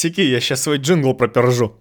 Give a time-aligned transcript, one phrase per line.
[0.00, 1.76] Сики, я сейчас свой джингл пропержу.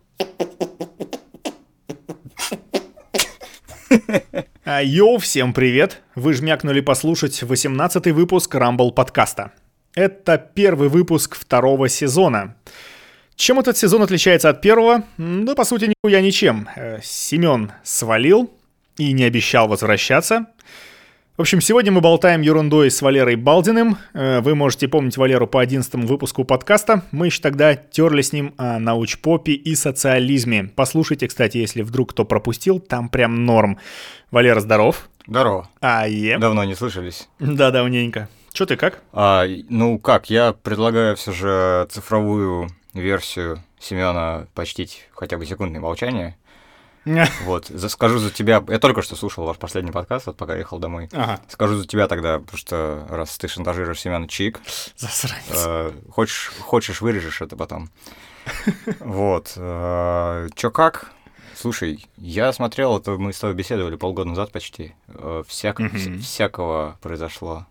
[4.65, 6.01] А, йоу, всем привет!
[6.15, 9.53] Вы жмякнули послушать 18-й выпуск Rumble подкаста.
[9.95, 12.57] Это первый выпуск второго сезона.
[13.37, 15.04] Чем этот сезон отличается от первого?
[15.17, 16.67] Да, по сути, нихуя ничем.
[16.75, 18.51] Э, Семен свалил
[18.97, 20.47] и не обещал возвращаться.
[21.39, 23.97] В общем, сегодня мы болтаем ерундой с Валерой Балдиным.
[24.13, 27.03] Э, Вы можете помнить Валеру по 11 выпуску подкаста.
[27.11, 30.70] Мы еще тогда терли с ним о научпопе и социализме.
[30.75, 33.77] Послушайте, кстати, если вдруг кто пропустил, там прям норм.
[34.31, 35.09] Валера, здоров.
[35.27, 35.70] Здорово.
[35.80, 36.38] А, е.
[36.39, 37.30] Давно не слышались.
[37.39, 38.27] Да, давненько.
[38.52, 39.02] Че ты как?
[39.13, 46.35] А, ну как, я предлагаю все же цифровую версию Семена почтить хотя бы секундное молчание.
[47.45, 48.63] Вот, скажу за тебя.
[48.68, 51.09] Я только что слушал ваш последний подкаст, вот пока ехал домой.
[51.13, 54.59] Ага, Скажу за тебя тогда, потому что раз ты шантажируешь Семена чик,
[55.50, 57.90] э, хочешь, хочешь, вырежешь это потом.
[59.00, 59.53] Вот.
[59.55, 61.12] э, Чё как?
[61.55, 64.95] Слушай, я смотрел, это мы с тобой беседовали полгода назад почти.
[65.08, 67.67] Э, всяк- вс- Всякого произошло.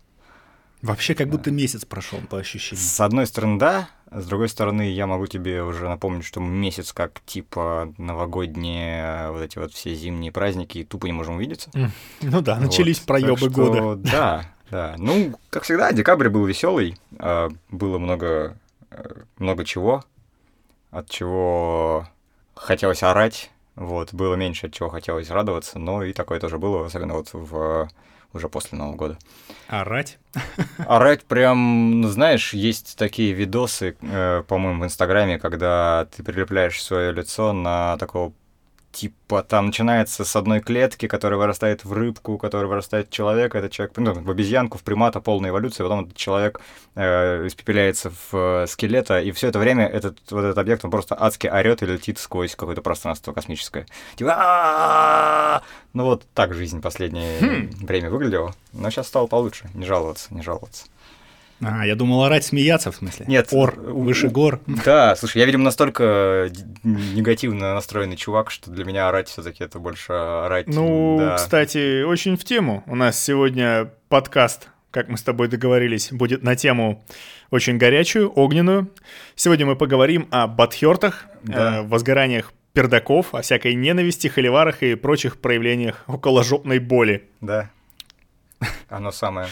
[0.81, 2.81] Вообще, как будто месяц прошел по ощущениям.
[2.85, 3.89] С одной стороны, да.
[4.11, 9.59] С другой стороны, я могу тебе уже напомнить, что месяц как типа новогодние вот эти
[9.59, 11.69] вот все зимние праздники, и тупо не можем увидеться.
[12.21, 13.07] Ну да, начались Вот.
[13.07, 13.95] проебы года.
[14.11, 14.95] Да, да.
[14.97, 16.97] Ну, как всегда, декабрь был веселый.
[17.69, 18.57] Было много,
[18.91, 20.03] э, много чего,
[20.91, 22.07] от чего
[22.55, 23.51] хотелось орать.
[23.75, 27.89] Вот, было меньше, от чего хотелось радоваться, но и такое тоже было, особенно вот в
[28.33, 29.17] уже после Нового года.
[29.69, 30.17] Орать?
[30.87, 37.11] Орать прям, ну знаешь, есть такие видосы, э, по-моему, в Инстаграме, когда ты прилепляешь свое
[37.11, 38.33] лицо на такого
[38.91, 43.71] типа там начинается с одной клетки, которая вырастает в рыбку, которая вырастает в человека, этот
[43.71, 46.61] человек, ну, в обезьянку, в примата, полная эволюция, потом этот человек
[46.95, 51.15] э, испепеляется в э, скелета, и все это время этот, вот этот объект, он просто
[51.19, 53.85] адски орет и летит сквозь какое-то пространство космическое.
[54.15, 55.63] Типа!
[55.93, 60.85] Ну вот так жизнь последнее время выглядела, но сейчас стало получше, не жаловаться, не жаловаться.
[61.61, 63.25] А, я думал орать, смеяться, в смысле.
[63.27, 63.49] Нет.
[63.51, 64.61] Ор, выше гор.
[64.85, 66.49] Да, слушай, я, видимо, настолько
[66.83, 70.67] негативно настроенный чувак, что для меня орать все таки это больше орать.
[70.67, 71.35] Ну, да.
[71.35, 72.83] кстати, очень в тему.
[72.87, 77.03] У нас сегодня подкаст, как мы с тобой договорились, будет на тему
[77.51, 78.89] очень горячую, огненную.
[79.35, 81.79] Сегодня мы поговорим о батхёртах, Да.
[81.79, 87.27] э, возгораниях пердаков, о всякой ненависти, холиварах и прочих проявлениях околожопной боли.
[87.41, 87.69] Да.
[88.87, 89.47] Оно самое.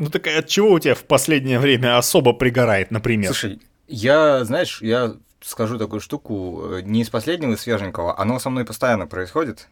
[0.00, 3.26] Ну так от чего у тебя в последнее время особо пригорает, например?
[3.26, 8.64] Слушай, я, знаешь, я скажу такую штуку, не из последнего, из свеженького, оно со мной
[8.64, 9.68] постоянно происходит,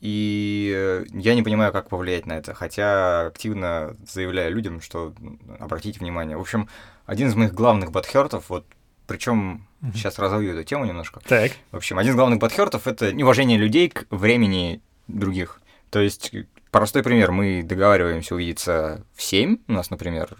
[0.00, 5.12] и я не понимаю, как повлиять на это, хотя активно заявляю людям, что
[5.58, 6.36] обратите внимание.
[6.36, 6.68] В общем,
[7.04, 8.66] один из моих главных батхертов, вот,
[9.08, 11.52] причем сейчас разовью эту тему немножко, Так.
[11.72, 15.60] В общем, один из главных подхертов это неуважение людей к времени других.
[15.90, 16.32] То есть,
[16.76, 20.36] простой пример, мы договариваемся увидеться в 7, у нас, например,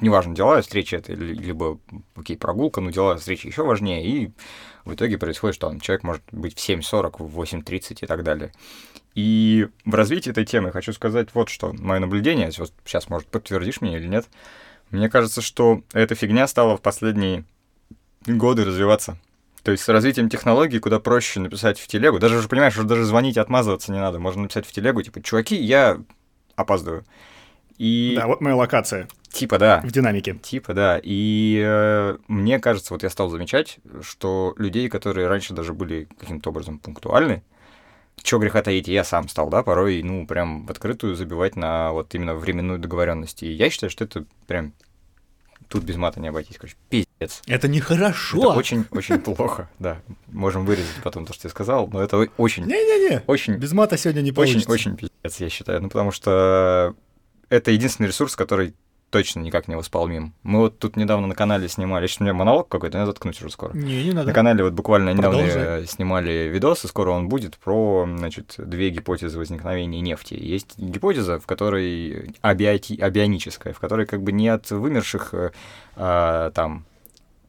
[0.00, 1.78] неважно, дела, встреча это, ли- либо,
[2.14, 4.30] окей, прогулка, но дела, встреча еще важнее, и
[4.84, 8.52] в итоге происходит, что там, человек может быть в 7.40, в 8.30 и так далее.
[9.14, 13.80] И в развитии этой темы хочу сказать вот что, мое наблюдение, вот сейчас, может, подтвердишь
[13.80, 14.26] мне или нет,
[14.90, 17.44] мне кажется, что эта фигня стала в последние
[18.26, 19.18] годы развиваться.
[19.64, 22.18] То есть с развитием технологий куда проще написать в телегу.
[22.18, 24.18] Даже уже понимаешь, что даже звонить и отмазываться не надо.
[24.18, 26.00] Можно написать в телегу, типа, чуваки, я
[26.54, 27.04] опаздываю.
[27.78, 30.34] И Да, вот моя локация типа, да, в динамике.
[30.34, 31.00] типа, да.
[31.02, 36.50] И э, мне кажется, вот я стал замечать, что людей, которые раньше даже были каким-то
[36.50, 37.42] образом пунктуальны,
[38.22, 42.14] чего греха таить, я сам стал, да, порой, ну, прям в открытую забивать на вот
[42.14, 43.42] именно временную договоренность.
[43.42, 44.72] И я считаю, что это прям
[45.74, 47.42] тут без мата не обойтись, короче, пиздец.
[47.48, 48.38] Это нехорошо.
[48.38, 50.00] Это очень-очень плохо, да.
[50.28, 54.20] Можем вырезать потом то, что я сказал, но это очень, Не-не-не, очень, без мата сегодня
[54.20, 54.70] не получится.
[54.70, 55.82] очень-очень пиздец, я считаю.
[55.82, 56.94] Ну, потому что
[57.48, 58.74] это единственный ресурс, который
[59.14, 60.34] точно никак не восполним.
[60.42, 63.48] Мы вот тут недавно на канале снимали, сейчас у меня монолог какой-то, надо заткнуть уже
[63.48, 63.72] скоро.
[63.72, 64.26] Не, не надо.
[64.26, 65.82] На канале вот буквально недавно Продолжай.
[65.82, 70.34] э, снимали видос, и скоро он будет, про, значит, две гипотезы возникновения нефти.
[70.34, 75.50] Есть гипотеза, в которой абиоти- абионическая, в которой как бы не от вымерших э,
[75.94, 76.84] а, там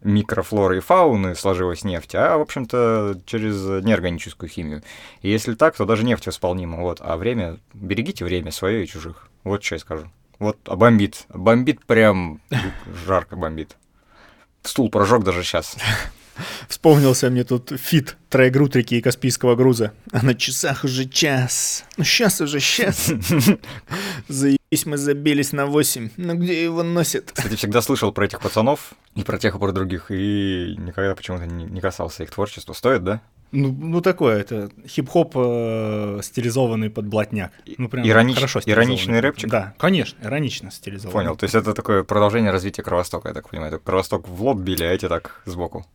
[0.03, 4.83] микрофлоры и фауны сложилась нефть, а, в общем-то, через неорганическую химию.
[5.23, 6.99] И если так, то даже нефть восполнима, вот.
[7.01, 9.29] А время, берегите время свое и чужих.
[9.43, 10.11] Вот что я скажу.
[10.39, 11.25] Вот, а бомбит.
[11.29, 12.41] Бомбит прям
[13.05, 13.77] жарко бомбит.
[14.63, 15.77] Стул прожег даже сейчас.
[16.67, 19.93] Вспомнился мне тут feat Триагрутрики и Каспийского груза.
[20.11, 21.85] А на часах уже час.
[21.95, 23.09] Ну сейчас уже сейчас.
[24.27, 26.09] Заебись, мы забились на 8.
[26.17, 27.31] Но где его носят?
[27.33, 31.45] Кстати, всегда слышал про этих пацанов и про тех, и про других, и никогда почему-то
[31.45, 32.73] не, касался их творчества.
[32.73, 33.21] Стоит, да?
[33.53, 37.53] Ну, ну такое, это хип-хоп э, стилизованный под блатняк.
[37.77, 39.49] Ну, прям Иронич- хорошо ироничный рэпчик?
[39.49, 41.13] Да, конечно, иронично стилизованный.
[41.13, 41.37] Понял.
[41.37, 43.73] То есть это такое продолжение развития Кровостока, я так понимаю.
[43.73, 45.85] Это Кровосток в лоб били, а эти так сбоку.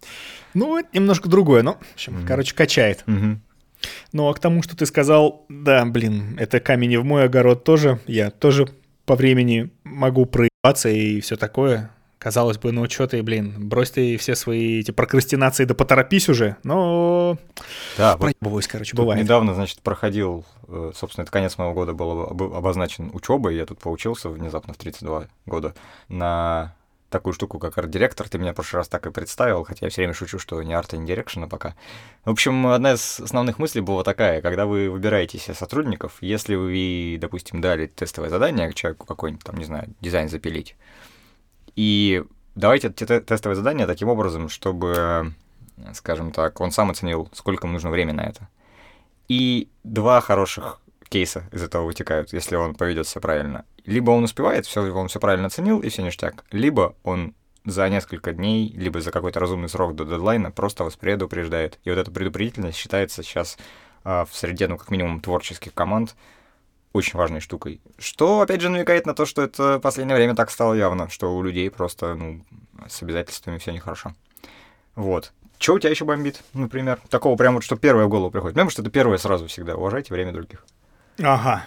[0.55, 3.02] Ну, это немножко другое, но, в общем, короче, качает.
[3.06, 3.41] Мгм.
[4.12, 7.99] Ну, а к тому, что ты сказал, да, блин, это камень в мой огород тоже.
[8.06, 8.69] Я тоже
[9.06, 11.91] по времени могу проебаться и все такое.
[12.19, 16.56] Казалось бы, ну что ты, блин, брось ты все свои эти прокрастинации, да поторопись уже.
[16.64, 17.38] Но
[17.96, 19.23] Да, вот проебываюсь, короче, тут бывает.
[19.25, 23.79] недавно, значит, проходил, э, собственно, это конец моего года был об- обозначен учебой, я тут
[23.79, 25.75] поучился внезапно в 32 года
[26.11, 26.75] на
[27.10, 28.28] такую штуку, как арт-директор.
[28.28, 30.72] Ты меня в прошлый раз так и представил, хотя я все время шучу, что ни
[30.72, 31.74] арта, ни дирекшена пока.
[32.24, 37.18] В общем, одна из основных мыслей была такая, когда вы выбираете себе сотрудников, если вы,
[37.20, 40.76] допустим, дали тестовое задание человеку какой-нибудь, там, не знаю, дизайн запилить,
[41.76, 42.24] и
[42.54, 45.34] давайте эти те- тестовые задания таким образом, чтобы,
[45.94, 48.48] скажем так, он сам оценил, сколько ему нужно времени на это.
[49.28, 53.64] И два хороших кейса из этого вытекают, если он поведет себя правильно.
[53.87, 56.44] Либо он успевает, все, он все правильно оценил, и все ништяк.
[56.50, 57.35] Либо он
[57.65, 61.79] за несколько дней, либо за какой-то разумный срок до дедлайна просто вас предупреждает.
[61.85, 63.59] И вот эта предупредительность считается сейчас
[64.05, 66.15] а, в среде, ну, как минимум, творческих команд
[66.93, 67.81] очень важной штукой.
[67.99, 71.37] Что, опять же, намекает на то, что это в последнее время так стало явно, что
[71.37, 72.44] у людей просто, ну,
[72.88, 74.12] с обязательствами все нехорошо.
[74.97, 75.32] Вот.
[75.59, 76.99] Что у тебя еще бомбит, например?
[77.11, 78.55] Такого прям вот, что первое в голову приходит.
[78.55, 79.77] Потому что это первое сразу всегда.
[79.77, 80.65] Уважайте время других.
[81.19, 81.65] Ага.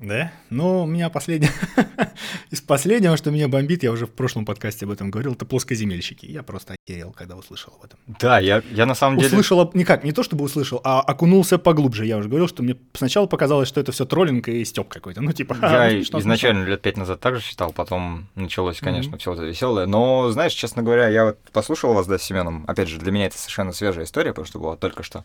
[0.00, 0.32] Да?
[0.48, 1.52] Ну, у меня последнее...
[2.50, 6.24] Из последнего, что меня бомбит, я уже в прошлом подкасте об этом говорил, это плоскоземельщики.
[6.24, 7.98] Я просто охерел, когда услышал об этом.
[8.18, 9.28] Да, я, я на самом деле...
[9.28, 12.06] Услышал, никак, не то чтобы услышал, а окунулся поглубже.
[12.06, 15.20] Я уже говорил, что мне сначала показалось, что это все троллинг и стёб какой-то.
[15.20, 19.42] Ну, типа, Я смешно, изначально лет пять назад также считал, потом началось, конечно, все это
[19.42, 19.86] веселое.
[19.86, 22.64] Но, знаешь, честно говоря, я вот послушал вас, да, с Семеном.
[22.66, 25.24] Опять же, для меня это совершенно свежая история, потому что была только что.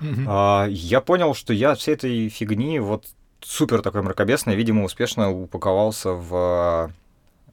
[0.00, 0.26] Мгм.
[0.28, 3.06] А, я понял, что я всей этой фигни вот
[3.44, 6.90] супер такой мракобесный, видимо, успешно упаковался в а,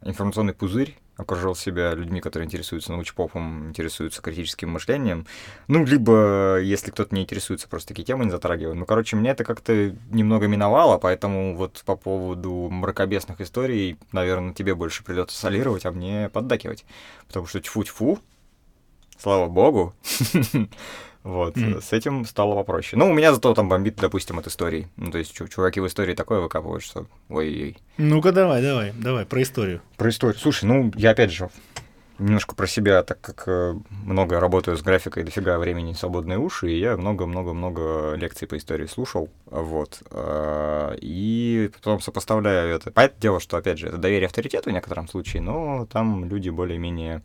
[0.01, 5.27] информационный пузырь, окружил себя людьми, которые интересуются научпопом, интересуются критическим мышлением.
[5.67, 8.77] Ну, либо, если кто-то не интересуется, просто такие темы не затрагивают.
[8.77, 14.75] Ну, короче, меня это как-то немного миновало, поэтому вот по поводу мракобесных историй, наверное, тебе
[14.75, 16.85] больше придется солировать, а мне поддакивать.
[17.27, 18.19] Потому что тьфу-тьфу,
[19.17, 19.93] слава богу,
[21.23, 21.81] вот, Мгм.
[21.81, 22.97] с этим стало попроще.
[22.99, 24.87] Ну, у меня зато там бомбит, допустим, от истории.
[24.97, 27.77] Ну, то есть чу- чуваки в истории такое выкапывают, что ой-ой.
[27.97, 29.81] Ну-ка, давай, давай, давай, про историю.
[29.97, 30.39] Про историю.
[30.39, 31.49] Слушай, ну, я опять же
[32.19, 36.77] немножко про себя, так как э, много работаю с графикой, дофига времени свободные уши, и
[36.77, 42.91] я много-много-много лекций по истории слушал, вот, э, и потом сопоставляю это.
[42.91, 47.21] Понятное дело, что, опять же, это доверие авторитету в некотором случае, но там люди более-менее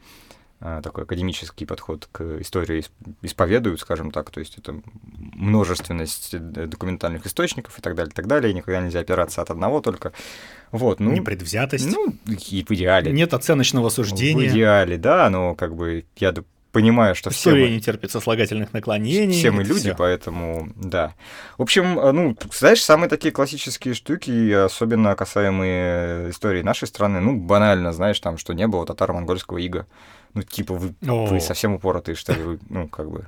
[0.82, 2.90] такой академический подход к истории ис-
[3.22, 4.80] исповедуют, скажем так, то есть это
[5.34, 9.50] множественность э, документальных источников и так далее, и так далее, и никогда нельзя опираться от
[9.50, 10.12] одного только.
[10.72, 11.90] Вот, ну, Непредвзятость.
[11.92, 13.12] ну, и в идеале.
[13.12, 14.48] Нет оценочного В суждения.
[14.48, 16.34] идеале, да, но как бы я
[16.72, 19.32] понимаю, что все История мы, не терпит сослагательных наклонений.
[19.38, 19.94] все мы люди, всё.
[19.96, 21.14] поэтому да.
[21.56, 27.36] В общем, э, ну, знаешь, самые такие классические штуки, особенно касаемые истории нашей страны, ну,
[27.36, 29.86] банально, знаешь, там, что не было татаро-монгольского ига.
[30.34, 31.26] Ну, типа, вы, О.
[31.26, 33.26] вы совсем упоротые, что ли, вы, ну, как бы...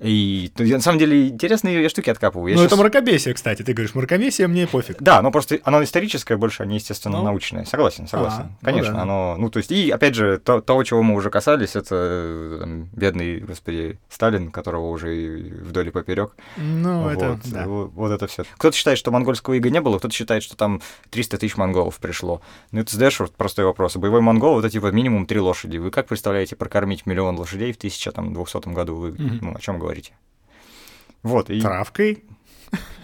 [0.00, 2.50] И ну, я, на самом деле интересные штуки откапываю.
[2.50, 3.62] Я Ну, это щас- мракобесие, кстати.
[3.62, 4.96] Ты говоришь, мракобесие, мне пофиг.
[5.00, 7.24] Да, но просто оно историческое больше, а не, естественно, Ну.
[7.24, 7.64] научное.
[7.64, 8.40] Согласен, согласен.
[8.40, 9.02] А, ну Конечно, да.
[9.02, 9.36] оно...
[9.38, 13.40] Ну, то есть, и, опять же, то, того, чего мы уже касались, это там, бедный,
[13.40, 16.32] господи, Сталин, которого уже и вдоль и поперек.
[16.56, 17.66] Ну, это, вот, да.
[17.66, 18.44] вот, вот это все.
[18.58, 20.80] Кто-то считает, что монгольского ига не было, кто-то считает, что там
[21.10, 22.42] 300 тысяч монголов пришло.
[22.72, 23.96] Ну, это задаешь вот простой вопрос.
[23.96, 25.78] Боевой монгол, вот эти вот минимум три лошади.
[25.78, 28.96] Вы как представляете прокормить миллион лошадей в 1200 году?
[28.96, 29.38] Вы, Мгм.
[29.42, 30.12] ну, о чем говорите?
[31.22, 32.24] Вот, и Травкой.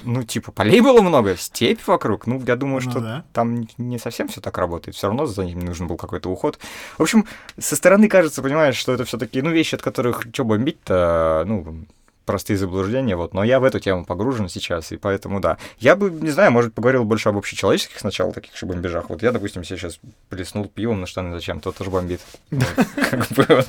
[0.05, 2.27] ну, типа, полей было много, степь вокруг.
[2.27, 3.25] Ну, я думаю, Ну что да.
[3.33, 4.97] там не совсем все так работает.
[4.97, 6.59] Все равно за ним нужен был какой-то уход.
[6.99, 7.27] В общем,
[7.59, 11.85] со стороны кажется, понимаешь, что это все-таки, ну, вещи, от которых что бомбить-то, ну,
[12.31, 13.35] простые заблуждения, вот.
[13.35, 15.59] Но я в эту тему погружен сейчас, и поэтому да.
[15.79, 19.11] Я бы, не знаю, может, поговорил больше об общечеловеческих сначала таких же бомбежах.
[19.11, 22.21] Вот я, допустим, себе сейчас плеснул пивом на штаны зачем, то тоже бомбит.
[22.53, 23.69] Вот, Как бы вот,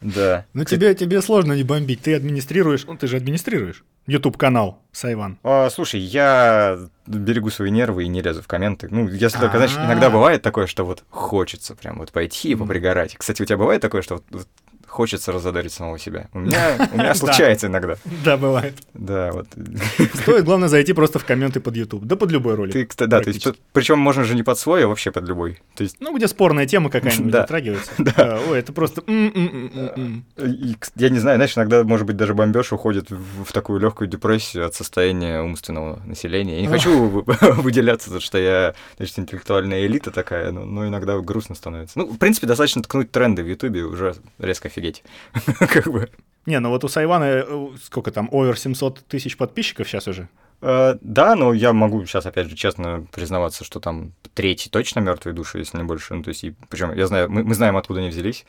[0.00, 0.46] да.
[0.52, 2.02] Ну, тебе, тебе сложно не бомбить.
[2.02, 5.38] Ты администрируешь, ну, ты же администрируешь YouTube-канал Сайван.
[5.44, 8.88] А, слушай, я берегу свои нервы и не лезу в комменты.
[8.90, 9.86] Ну, если только, знаешь, А.
[9.86, 13.14] иногда бывает такое, что вот хочется прям вот пойти и попригорать.
[13.16, 14.48] Кстати, у тебя бывает такое, что вот
[14.92, 16.28] хочется разодарить самого себя.
[16.34, 17.96] У меня, у меня случается иногда.
[18.24, 18.74] Да, бывает.
[18.92, 19.46] Да, вот.
[20.14, 22.04] Стоит, главное, зайти просто в комменты под YouTube.
[22.04, 22.94] Да под любой ролик.
[22.94, 25.60] Ты, да, то есть, причем можно же не под свой, а вообще под любой.
[25.74, 27.90] То есть, Ну, где спорная тема какая-нибудь затрагивается.
[27.98, 28.38] Да.
[28.50, 29.00] Ой, это просто...
[30.36, 34.66] кс- я не знаю, знаешь, иногда, может быть, даже бомбеж уходит в, такую легкую депрессию
[34.66, 36.56] от состояния умственного населения.
[36.56, 37.24] Я не хочу вы-
[37.62, 41.98] выделяться, потому что я, значит, интеллектуальная элита такая, но, но иногда грустно становится.
[41.98, 45.02] Ну, в принципе, достаточно ткнуть тренды в Ютубе, уже резко офигеть.
[45.58, 46.10] Как бы.
[46.46, 50.28] Не, ну вот у Сайвана э, сколько там, овер 700 тысяч подписчиков сейчас уже.
[50.60, 55.34] Э, Да, но я могу сейчас, опять же, честно признаваться, что там третий точно мертвые
[55.34, 56.14] души, если не больше.
[56.14, 58.44] Ну, то есть, причем я знаю, мы, мы знаем, откуда они взялись.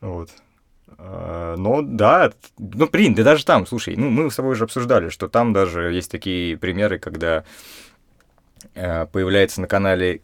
[0.00, 0.30] Вот.
[0.98, 5.10] Э, Но да, ну, блин, да даже там, слушай, ну, мы с тобой уже обсуждали,
[5.10, 7.44] что там даже есть такие примеры, когда
[8.74, 10.22] э, появляется на канале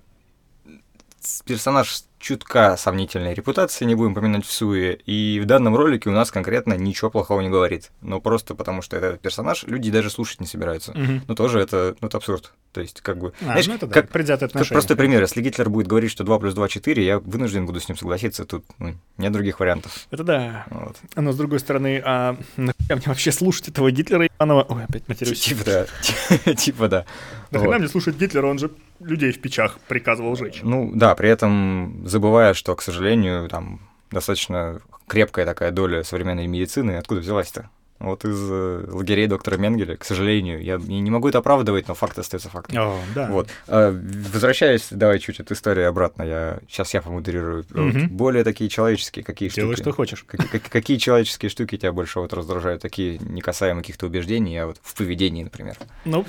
[1.45, 6.31] персонаж чутка сомнительной репутации, не будем поминать в суе, и в данном ролике у нас
[6.31, 7.91] конкретно ничего плохого не говорит.
[8.01, 10.93] Но просто потому, что это персонаж, люди даже слушать не собираются.
[10.93, 11.23] Мгм.
[11.27, 12.53] Ну, тоже это, ну, это абсурд.
[12.73, 13.35] То есть, как бы...
[13.43, 14.77] А, знаешь, ну это да, как, предвзятое как отношение.
[14.77, 15.21] простой пример.
[15.21, 18.47] Если Гитлер будет говорить, что 2 плюс 2 4, я вынужден буду с ним согласиться.
[18.47, 20.07] Тут ну, нет других вариантов.
[20.11, 20.65] Это да.
[20.71, 20.97] Вот.
[21.17, 24.65] Но с другой стороны, а нахуя мне вообще слушать этого Гитлера ебаного?
[24.69, 25.41] Ой, опять матерюсь.
[25.41, 26.55] Типа да.
[26.55, 27.05] Типа да.
[27.51, 30.61] Нахрена мне слушать Гитлера, он же людей в печах приказывал жечь.
[30.63, 36.93] Ну да, при этом забывая, что, к сожалению, там достаточно крепкая такая доля современной медицины.
[36.99, 37.69] Откуда взялась-то?
[37.99, 40.61] Вот из э, лагерей доктора Менгеля, к сожалению.
[40.61, 42.77] Я не не могу это оправдывать, но факт остается фактом.
[42.77, 43.29] О, да.
[43.31, 43.49] Вот.
[43.69, 43.93] А,
[44.33, 46.25] Возвращаясь, давай чуть от истории обратно.
[46.25, 47.65] Я сейчас я помодерирую.
[47.71, 48.09] Мгм.
[48.09, 49.83] Более такие человеческие какие Делай, штуки.
[49.85, 50.25] что хочешь.
[50.25, 52.83] Как- как- Какие человеческие штуки тебя больше вот раздражают?
[52.83, 55.77] Такие не касаемо каких-то убеждений, а вот в поведении, например.
[56.05, 56.27] Ну,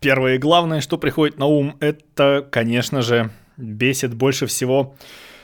[0.00, 4.94] первое и главное, что приходит на ум, это, конечно же, бесит больше всего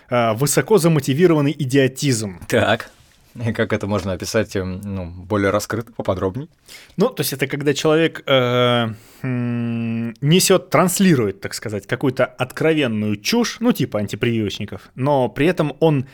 [0.08, 2.40] а, высоко замотивированный идиотизм.
[2.48, 2.90] Так.
[3.36, 6.48] И как это можно описать эм, ну, более раскрыто, поподробнее?
[6.96, 8.88] Ну, то есть это когда человек э,
[9.22, 16.06] несет, транслирует, так сказать, какую-то откровенную чушь, ну, типа антипрививочников, но при этом он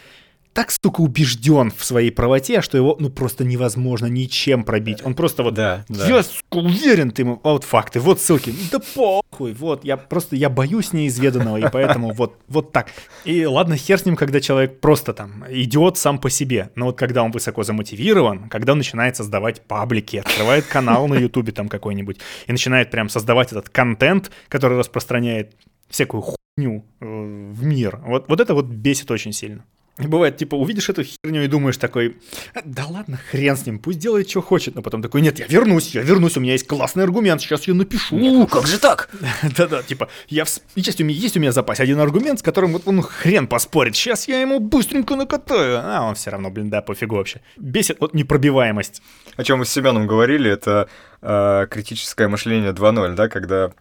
[0.56, 5.04] так, сука, убежден в своей правоте, что его, ну, просто невозможно ничем пробить.
[5.04, 6.08] Он просто вот Да, да.
[6.08, 8.54] Я, сука, уверен, ты ему, а вот факты, вот ссылки.
[8.72, 12.88] Да похуй, вот, я просто, я боюсь неизведанного, и поэтому вот, вот так.
[13.26, 16.96] И ладно, хер с ним, когда человек просто там идиот сам по себе, но вот
[16.96, 22.18] когда он высоко замотивирован, когда он начинает создавать паблики, открывает канал на ютубе там какой-нибудь,
[22.46, 25.54] и начинает прям создавать этот контент, который распространяет
[25.90, 29.62] всякую хуйню э, в мир, вот, вот это вот бесит очень сильно.
[29.98, 32.18] И Бывает, типа, увидишь эту херню и думаешь такой,
[32.54, 34.74] «А, да ладно, хрен с ним, пусть делает, что хочет.
[34.74, 37.72] Но потом такой, нет, я вернусь, я вернусь, у меня есть классный аргумент, сейчас я
[37.72, 38.46] напишу.
[38.46, 39.08] как же так?
[39.56, 40.50] Да-да, типа, я в...
[40.74, 43.46] есть, у меня, есть у меня в запасе один аргумент, с которым вот он хрен
[43.46, 43.96] поспорит.
[43.96, 45.80] Сейчас я ему быстренько накатаю.
[45.82, 47.40] А он все равно, блин, да, пофигу вообще.
[47.56, 49.00] Бесит вот непробиваемость.
[49.36, 50.88] О чем мы с Семеном говорили, это
[51.22, 53.72] э, критическое мышление 2.0, да, когда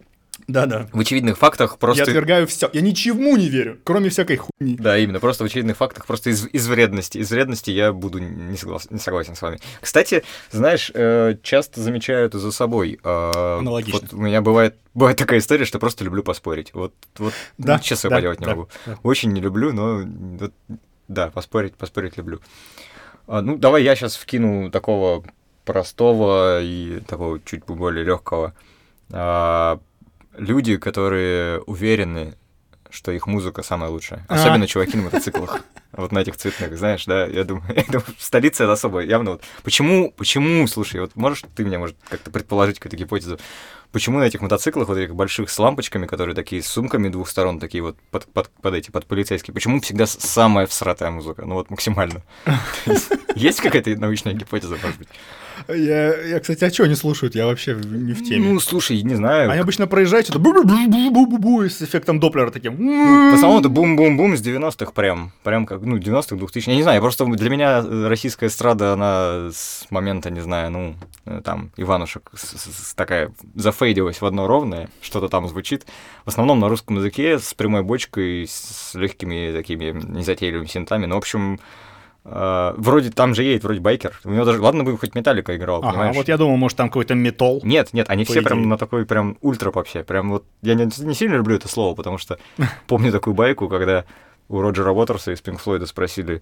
[0.48, 0.88] Да-да.
[0.92, 2.02] в очевидных фактах Я просто...
[2.04, 2.70] отвергаю все.
[2.72, 4.76] Я ничему не верю, кроме всякой хуйни.
[4.76, 7.18] Да, именно, просто в очевидных фактах, просто из, из вредности.
[7.18, 9.58] Из вредности я буду не, соглас- не согласен с вами.
[9.80, 13.00] Кстати, знаешь, э, часто замечаю это за собой.
[13.02, 14.00] Э, Аналогично.
[14.00, 16.72] Вот у меня бывает, бывает такая история, что просто люблю поспорить.
[16.74, 18.68] Вот, вот Да, ну, честно да, поделать не да, могу.
[18.86, 18.98] да.
[19.02, 20.02] Очень не люблю, но
[20.38, 20.52] вот,
[21.08, 22.40] да, поспорить, поспорить люблю.
[23.26, 25.24] А, ну, давай я сейчас вкину такого
[25.64, 28.54] простого и такого чуть более легкого.
[29.10, 29.80] А,
[30.38, 32.34] люди, которые уверены,
[32.90, 34.24] что их музыка самая лучшая.
[34.28, 34.34] А.
[34.34, 35.60] Особенно чуваки на мотоциклах.
[35.92, 39.32] Вот на этих цветных, знаешь, да, я думаю, я думаю, в столице это особо явно
[39.32, 39.42] вот.
[39.62, 43.38] Почему, почему, слушай, вот можешь ты меня, может, как-то предположить какую-то гипотезу,
[43.92, 47.60] почему на этих мотоциклах, вот этих больших с лампочками, которые такие с сумками двух сторон,
[47.60, 51.46] такие вот под, под, под эти, под полицейские, почему всегда самая всратая музыка?
[51.46, 52.22] Ну вот максимально.
[53.34, 55.08] Есть какая-то научная гипотеза, может быть?
[55.68, 57.34] Я, я, кстати, а что не слушают?
[57.34, 58.52] Я вообще не в теме.
[58.52, 59.50] Ну, слушай, не знаю.
[59.50, 62.76] Они обычно проезжают что-то бу-бу-бу-бу-бу-бу с эффектом Доплера таким.
[62.78, 66.82] Ну, В основном это бум-бум-бум с 90-х прям, прям как, ну, 90-х, 2000 Я не
[66.82, 70.94] знаю, просто для меня э, российская эстрада, она с момента, не знаю, ну,
[71.24, 72.30] э, там, Иванушек
[72.94, 75.86] такая зафейдилась в одно ровное, что-то там звучит.
[76.24, 81.06] В основном на русском языке с прямой бочкой, с легкими такими незатейливыми синтами.
[81.06, 81.60] Ну, в общем,
[82.28, 84.18] э, вроде там же едет, вроде байкер.
[84.24, 86.16] У него даже, ладно бы хоть металлика играл, Ага, понимаешь?
[86.16, 87.60] вот я думал, может, там какой-то металл.
[87.64, 88.44] Нет, нет, они все идее.
[88.44, 90.04] прям на такой прям ультра попсе.
[90.04, 92.38] Прям вот я не, не сильно люблю это слово, потому что
[92.86, 94.04] помню такую байку, когда
[94.48, 96.40] у Роджера Уотерса из Пинк Флойда спросили,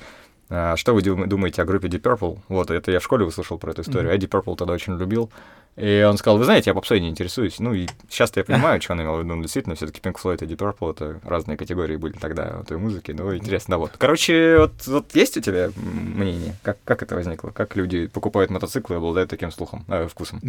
[0.50, 2.38] А, что вы думаете о группе Deep Purple?
[2.48, 4.10] Вот, это я в школе услышал про эту историю.
[4.10, 4.20] Mm-hmm.
[4.20, 5.30] Я Deep Purple тогда очень любил.
[5.76, 7.58] И он сказал, вы знаете, я попсой не интересуюсь.
[7.58, 9.42] Ну, и сейчас я понимаю, что он имел в виду.
[9.42, 13.10] действительно, все таки Pink Floyd и Deep Purple— это разные категории были тогда той музыки.
[13.12, 13.92] Ну, интересно, да, вот.
[13.98, 16.54] Короче, вот, вот есть у тебя мнение?
[16.62, 17.50] Как, как это возникло?
[17.50, 20.40] Как люди покупают мотоциклы и обладают таким слухом, э, вкусом?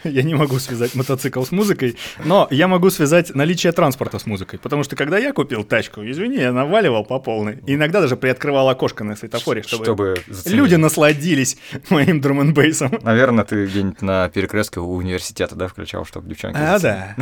[0.04, 4.58] Я не могу связать мотоцикл с музыкой, но я могу связать наличие транспорта с музыкой.
[4.58, 7.58] Потому что когда я купил тачку, извини, я наваливал по полной.
[7.66, 10.16] И иногда даже приоткрывал окошко на светофоре, чтобы, чтобы
[10.46, 11.58] люди насладились
[11.90, 12.30] моим драм
[13.02, 16.56] Наверное, ты где-нибудь на перекрестке у университета, да, включал, чтобы девчонки...
[16.58, 17.16] А, да.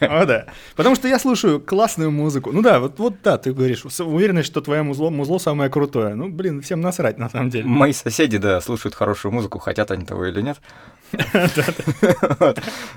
[0.00, 0.46] О, да.
[0.74, 2.50] Потому что я слушаю классную музыку.
[2.52, 6.14] Ну да, вот, вот да, ты говоришь, уверенность, что твое музло, музло самое крутое.
[6.14, 7.66] Ну, блин, всем насрать, на самом деле.
[7.66, 10.58] Мои соседи, да, слушают хорошую музыку, хотят они того или нет.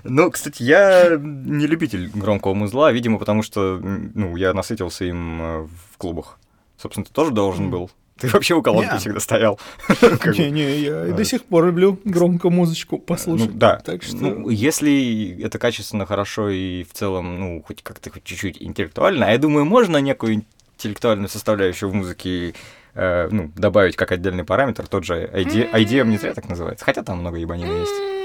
[0.03, 5.67] Ну, кстати, я не любитель громкого музла, видимо, потому что ну, я насытился им э,
[5.91, 6.39] в клубах.
[6.77, 7.89] Собственно, ты тоже должен был.
[8.19, 9.59] Ты вообще у колонки всегда стоял.
[10.37, 13.51] Не-не, я до сих пор люблю громкую музычку послушать.
[13.51, 13.77] Ну, да.
[13.77, 14.15] Так что...
[14.15, 19.31] Ну, если это качественно, хорошо и в целом, ну, хоть как-то хоть чуть-чуть интеллектуально, а
[19.31, 20.43] я думаю, можно некую
[20.77, 22.55] интеллектуальную составляющую в музыке
[22.97, 27.03] э, ну, добавить как отдельный параметр, тот же ID, IDM не зря так называется, хотя
[27.03, 28.17] там много ебанины есть.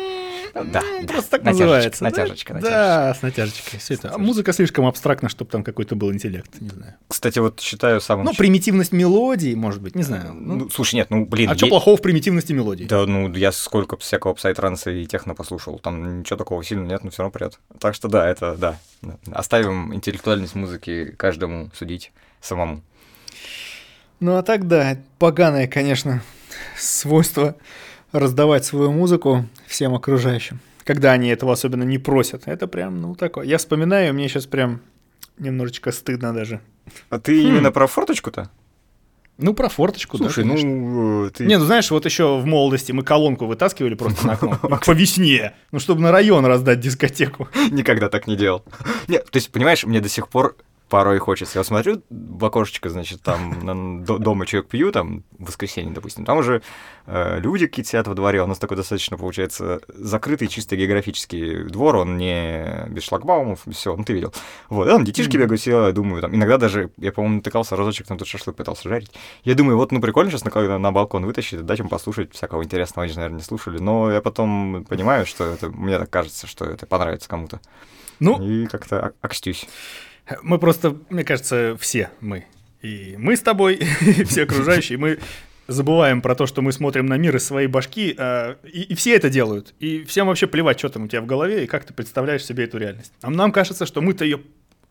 [0.55, 2.05] Да, просто так называется.
[2.05, 2.71] Натяжечка, натяжечка.
[2.71, 3.79] Да, с натяжечкой.
[3.79, 4.15] Все это.
[4.15, 6.95] А музыка слишком абстрактна, чтобы там какой-то был интеллект, не знаю.
[7.09, 8.27] Кстати, вот считаю самым...
[8.27, 10.35] Ну, примитивность мелодии, может быть, не знаю.
[10.35, 11.51] Ну, ну слушай, нет, ну, блин...
[11.51, 12.85] А что плохого в примитивности мелодии?
[12.85, 17.11] Да, ну, я сколько всякого псай-транса и техно послушал, там ничего такого сильного нет, но
[17.11, 17.59] все равно прет.
[17.79, 18.79] Так что да, это, да.
[19.33, 22.83] Оставим интеллектуальность музыки каждому судить самому.
[24.23, 26.23] Ну а так да, поганое, конечно,
[26.79, 27.57] свойство
[28.13, 30.61] раздавать свою музыку всем окружающим.
[30.85, 32.45] Когда они этого особенно не просят.
[32.47, 33.45] Это прям, ну, такое.
[33.45, 34.81] Я вспоминаю, мне сейчас прям
[35.39, 36.61] немножечко стыдно даже.
[37.11, 37.49] А ты хм.
[37.49, 38.49] именно про форточку-то?
[39.39, 41.45] Ну, про форточку, Слушай, да, ну, ты...
[41.45, 45.55] Не, ну, знаешь, вот еще в молодости мы колонку вытаскивали просто на окно по весне,
[45.73, 47.49] ну, чтобы на район раздать дискотеку.
[47.73, 48.63] Никогда так не делал.
[49.09, 50.57] Нет, то есть, понимаешь, мне до сих пор
[50.93, 51.59] порой хочется.
[51.59, 56.37] Я смотрю в окошечко, значит, там на, дома человек пью, там, в воскресенье, допустим, там
[56.37, 56.61] уже
[57.07, 61.97] э, люди какие-то сидят во дворе, у нас такой достаточно, получается, закрытый чисто географический двор,
[61.97, 64.35] он не без шлагбаумов, все, ну ты видел.
[64.69, 65.41] Вот, там детишки mm-hmm.
[65.41, 69.11] бегают, я думаю, там, иногда даже, я, по-моему, натыкался разочек, там тут шашлык пытался жарить.
[69.45, 73.05] Я думаю, вот, ну прикольно сейчас, когда на балкон вытащить, дать им послушать всякого интересного,
[73.05, 76.67] они же, наверное, не слушали, но я потом понимаю, что это, мне так кажется, что
[76.67, 77.63] это понравится кому-то.
[78.21, 79.67] Ну, и как-то окстюсь.
[80.43, 82.47] Мы просто, мне кажется, все мы.
[82.81, 85.19] И мы с тобой, и все окружающие, мы
[85.69, 89.15] забываем про то, что мы смотрим на мир из своей башки, э, и, и все
[89.15, 89.75] это делают.
[89.79, 92.65] И всем вообще плевать, что там у тебя в голове и как ты представляешь себе
[92.65, 93.13] эту реальность.
[93.23, 94.41] А нам кажется, что мы-то ее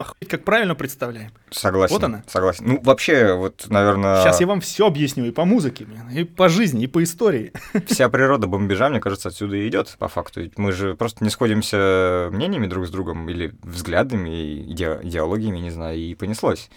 [0.01, 1.31] охуеть, как правильно представляем.
[1.49, 1.93] Согласен.
[1.93, 2.23] Вот она.
[2.27, 2.65] Согласен.
[2.67, 4.21] Ну, вообще, вот, наверное...
[4.21, 7.53] Сейчас я вам все объясню и по музыке, и по жизни, и по истории.
[7.87, 10.41] Вся природа бомбежа, мне кажется, отсюда и идет, по факту.
[10.57, 15.97] Мы же просто не сходимся мнениями друг с другом или взглядами, иде идеологиями, не знаю,
[15.97, 16.69] и понеслось.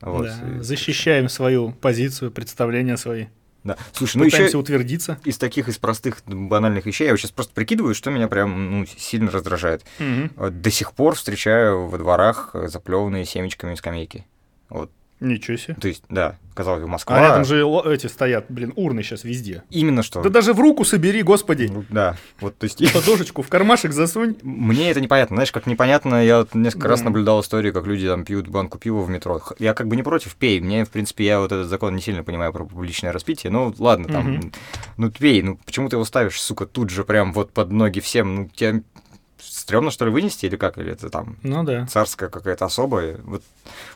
[0.00, 0.26] Вот.
[0.26, 3.26] Да, защищаем свою позицию, представления свои.
[3.64, 3.76] Да.
[3.92, 5.18] Слушай, ну еще утвердиться.
[5.24, 8.86] Из таких, из простых банальных вещей, я вот сейчас просто прикидываю, что меня прям ну,
[8.86, 9.84] сильно раздражает.
[10.00, 10.50] Угу.
[10.50, 14.26] До сих пор встречаю во дворах заплеванные семечками скамейки.
[14.68, 14.90] Вот
[15.22, 15.76] Ничего себе.
[15.80, 17.16] То есть, да, казалось бы, Москва.
[17.16, 19.62] А рядом же эти стоят, блин, урны сейчас везде.
[19.70, 20.20] Именно что.
[20.20, 21.70] Да даже в руку собери, господи.
[21.72, 22.92] Ну, да, вот, то есть...
[22.92, 24.36] Подушечку в кармашек засунь.
[24.42, 25.36] Мне это непонятно.
[25.36, 29.00] Знаешь, как непонятно, я вот несколько раз наблюдал историю, как люди там пьют банку пива
[29.00, 29.40] в метро.
[29.60, 30.60] Я как бы не против, пей.
[30.60, 33.52] Мне, в принципе, я вот этот закон не сильно понимаю про публичное распитие.
[33.52, 34.52] Ну, ладно, там,
[34.96, 38.34] ну, пей, ну, почему ты его ставишь, сука, тут же прям вот под ноги всем?
[38.34, 38.82] Ну, тебя
[39.42, 40.78] стрёмно, что ли, вынести или как?
[40.78, 41.86] Или это там ну, да.
[41.86, 43.18] царская какая-то особая?
[43.24, 43.42] Вот.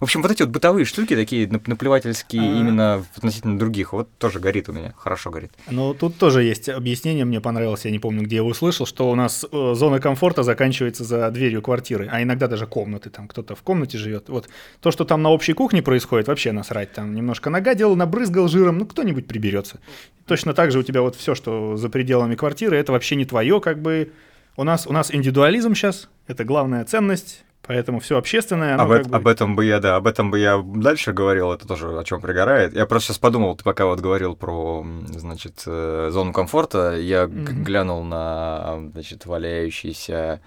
[0.01, 2.61] В общем, вот эти вот бытовые штуки такие наплевательские а...
[2.61, 5.53] именно относительно других, вот тоже горит у меня, хорошо горит.
[5.71, 9.11] Ну, тут тоже есть объяснение, мне понравилось, я не помню, где я его услышал, что
[9.11, 13.55] у нас э, зона комфорта заканчивается за дверью квартиры, а иногда даже комнаты, там кто-то
[13.55, 14.29] в комнате живет.
[14.29, 14.49] Вот
[14.81, 18.87] то, что там на общей кухне происходит, вообще насрать, там немножко нагадил, набрызгал жиром, ну
[18.87, 19.81] кто-нибудь приберется.
[20.27, 23.61] Точно так же у тебя вот все, что за пределами квартиры, это вообще не твое,
[23.61, 24.13] как бы
[24.57, 28.77] у нас, у нас индивидуализм сейчас, это главная ценность, Поэтому все общественное.
[28.77, 29.17] Об, как бы...
[29.17, 32.21] об этом бы я, да, об этом бы я дальше говорил, это тоже о чем
[32.21, 32.75] пригорает.
[32.75, 37.63] Я просто сейчас подумал, ты пока вот говорил про, значит, э, зону комфорта, я mm-hmm.
[37.65, 40.41] глянул на, значит, валяющиеся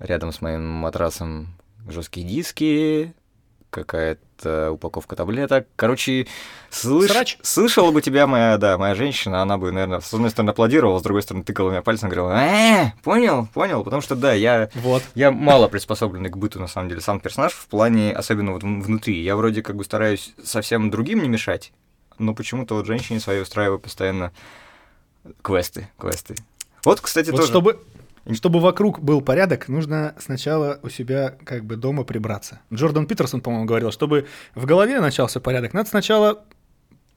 [0.00, 1.54] рядом с моим матрасом
[1.88, 3.14] жесткие диски,
[3.74, 5.66] какая-то упаковка таблеток.
[5.74, 6.28] Короче,
[6.70, 7.38] слыш...
[7.42, 11.02] слышала бы тебя моя, да, моя женщина, она бы, наверное, с одной стороны аплодировала, с
[11.02, 15.02] другой стороны тыкала меня пальцем, говорила, э, понял, понял, потому что, да, я, вот.
[15.16, 19.20] я мало приспособленный к быту, на самом деле, сам персонаж, в плане, особенно вот внутри.
[19.20, 21.72] Я вроде как бы стараюсь совсем другим не мешать,
[22.18, 24.32] но почему-то вот женщине своей устраиваю постоянно
[25.42, 26.36] квесты, квесты.
[26.84, 27.48] Вот, кстати, Вот тоже...
[27.48, 27.82] чтобы,
[28.32, 32.60] чтобы вокруг был порядок, нужно сначала у себя как бы дома прибраться.
[32.72, 36.44] Джордан Питерсон, по-моему, говорил, чтобы в голове начался порядок, надо сначала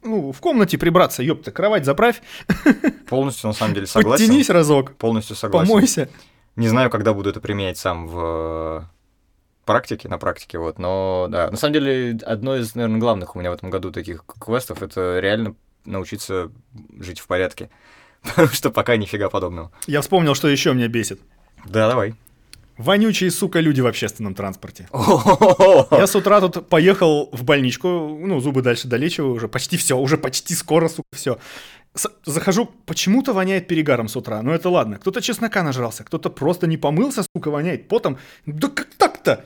[0.03, 2.21] ну, в комнате прибраться, ёпта, кровать заправь,
[3.09, 4.25] Полностью, на самом деле, согласен.
[4.25, 5.67] подтянись разок, Полностью согласен.
[5.67, 6.09] помойся.
[6.55, 8.81] Не знаю, когда буду это применять сам в э,
[9.65, 11.51] практике, на практике, вот, но да.
[11.51, 15.19] На самом деле, одно из, наверное, главных у меня в этом году таких квестов— это
[15.19, 16.51] реально научиться
[16.99, 17.69] жить в порядке.
[18.27, 19.71] Потому что пока нифига подобного.
[19.87, 21.19] Я вспомнил, что еще меня бесит.
[21.65, 22.13] Да, давай.
[22.77, 24.87] Вонючие, сука, люди в общественном транспорте.
[25.91, 30.17] Я с утра тут поехал в больничку, ну, зубы дальше долечиваю, уже почти все, уже
[30.17, 31.39] почти скоро, сука, все.
[32.25, 34.43] Захожу, почему-то воняет перегаром с утра.
[34.43, 34.99] Ну это ладно.
[34.99, 38.19] Кто-то чеснока нажрался, кто-то просто не помылся, сука, воняет потом.
[38.45, 39.43] Да как так-то?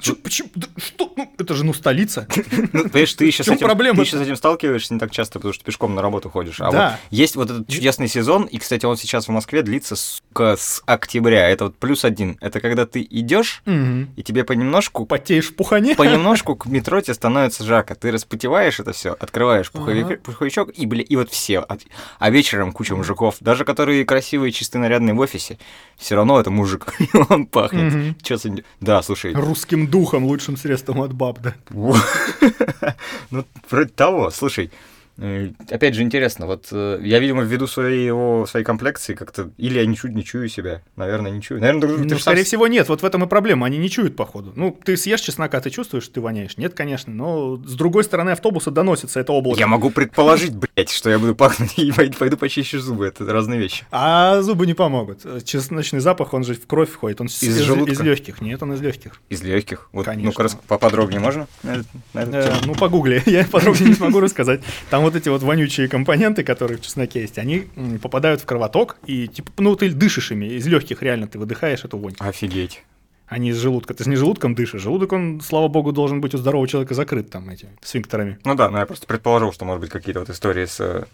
[0.00, 0.48] Чё, почему?
[0.54, 1.12] Да что?
[1.16, 2.26] Ну, это же, ну, столица.
[2.72, 5.52] Ну, понимаешь, ты еще, с этим, ты еще с этим сталкиваешься не так часто, потому
[5.54, 6.60] что пешком на работу ходишь.
[6.60, 6.90] А Да.
[6.90, 10.82] вот есть вот этот чудесный сезон, и, кстати, он сейчас в Москве длится, сука, с
[10.86, 11.48] октября.
[11.48, 12.36] Это вот плюс один.
[12.40, 14.10] Это когда ты идешь, Мгм.
[14.16, 15.94] и тебе понемножку Потеешь в пухане.
[15.96, 17.94] понемножку к метро тебе становится жарко.
[17.94, 20.16] Ты распотеваешь это все, открываешь пуховик- Ага.
[20.22, 21.60] пуховичок, и, бля, и вот все.
[21.60, 21.76] А,
[22.18, 25.58] а вечером куча мужиков, даже которые красивые, чистые, нарядные в офисе,
[25.96, 26.86] все равно это мужик,
[27.30, 27.92] он пахнет.
[27.92, 28.16] Мгм.
[28.22, 28.36] Чё
[28.80, 31.54] Да, слушай, Русским духом, лучшим средством от баб, да.
[33.30, 34.70] ну, вроде того, слушай.
[35.18, 39.50] Э, Опять же, интересно, вот э, я, видимо, ввиду своего, своей комплекции как-то...
[39.58, 40.82] Или я не чую, не чую себя.
[40.96, 41.60] Наверное, не чую.
[41.60, 42.88] Наверное, ты Ну, сам скорее всего, нет.
[42.88, 43.66] Вот в этом и проблема.
[43.66, 44.52] Они не чуют, походу.
[44.56, 46.56] Ну, ты съешь чеснока, ты чувствуешь, что ты воняешь?
[46.56, 47.12] Нет, конечно.
[47.12, 49.58] Но с другой стороны автобуса доносится это облако.
[49.58, 53.06] Я могу предположить, блядь, что я буду пахнуть и пойду, почищу зубы.
[53.06, 53.84] Это разные вещи.
[53.90, 55.26] А зубы не помогут.
[55.44, 57.20] Чесночный запах, он же в кровь входит.
[57.20, 57.92] Он Из из, желудка?
[57.92, 58.40] из легких.
[58.40, 59.20] Нет, он из легких.
[59.28, 59.88] Из легких.
[59.92, 60.42] Вот, Конечно.
[60.44, 61.46] ну-ка, поподробнее можно?
[61.62, 63.22] на на Э, ну, погугли.
[63.26, 64.60] Я подробнее не смогу рассказать.
[64.90, 67.66] Там вот эти вот вонючие компоненты, которые в чесноке есть, они
[68.02, 71.96] попадают в кровоток, и типа, ну, ты дышишь ими, из легких реально ты выдыхаешь эту
[71.96, 72.14] вонь.
[72.18, 72.82] Офигеть.
[73.26, 73.92] А не из желудка.
[73.94, 74.80] Ты же не желудком дышишь.
[74.80, 78.38] Желудок, он, слава богу, должен быть у здорового человека закрыт там этими сфинктерами.
[78.44, 81.04] Ну да, ну я просто предположил, что может быть какие-то вот истории с, э,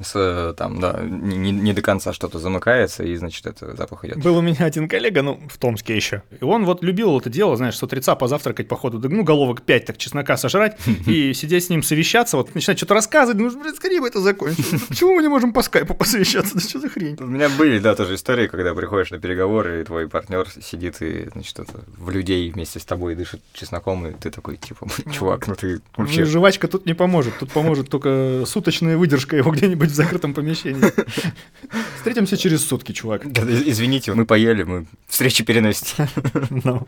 [0.00, 4.18] с там, да, не, не- до конца что-то замыкается, и, значит, это запах идет.
[4.18, 6.22] Был у меня один коллега, ну, в Томске еще.
[6.40, 9.98] И он вот любил это дело, знаешь, с утреца позавтракать, походу, ну, головок 5 так
[9.98, 14.08] чеснока сожрать, и сидеть с ним совещаться, вот начинать что-то рассказывать, ну, блин, скорее бы
[14.08, 14.72] это закончилось.
[14.72, 16.54] Ну, Почему мы не можем по скайпу посовещаться?
[16.54, 17.16] Да что за хрень?
[17.20, 21.28] У меня были, да, тоже истории, когда приходишь на переговоры, и твой партнер сидит и,
[21.32, 25.54] значит, это, в людей вместе с тобой дышит чесноком, и ты такой, типа, чувак, ну
[25.54, 26.20] ты вообще...
[26.20, 30.82] Ну, Жвачка тут не поможет, тут поможет только суточная выдержка его где-нибудь в закрытом помещении.
[31.96, 33.24] Встретимся через сутки, чувак.
[33.26, 36.08] Извините, мы поели, мы встречи переносите.
[36.64, 36.86] Ну.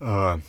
[0.00, 0.40] А,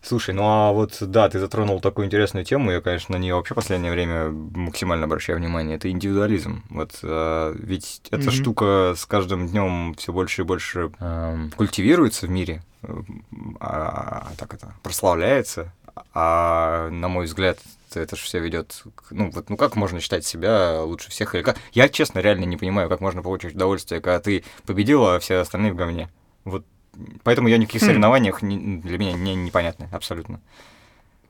[0.00, 3.52] Слушай, ну а вот да, ты затронул такую интересную тему, я, конечно, на нее вообще
[3.52, 5.76] в последнее время максимально обращаю внимание.
[5.76, 6.62] Это индивидуализм.
[6.70, 8.30] Вот а, ведь эта Мгм.
[8.30, 13.24] штука с каждым днем все больше и больше эм, культивируется в мире, эм,
[13.60, 15.72] а, так это прославляется.
[16.14, 17.58] А на мой взгляд,
[17.96, 18.82] это же все ведет.
[19.10, 21.34] Ну, вот, ну как можно считать себя лучше всех?
[21.34, 21.56] Или как?
[21.72, 25.72] Я, честно, реально не понимаю, как можно получить удовольствие, когда ты победил, а все остальные
[25.72, 26.08] в говне.
[26.44, 26.64] Вот
[27.22, 27.86] Поэтому я никаких Хм.
[27.86, 30.40] соревнованиях не- для меня не, непонятны, абсолютно.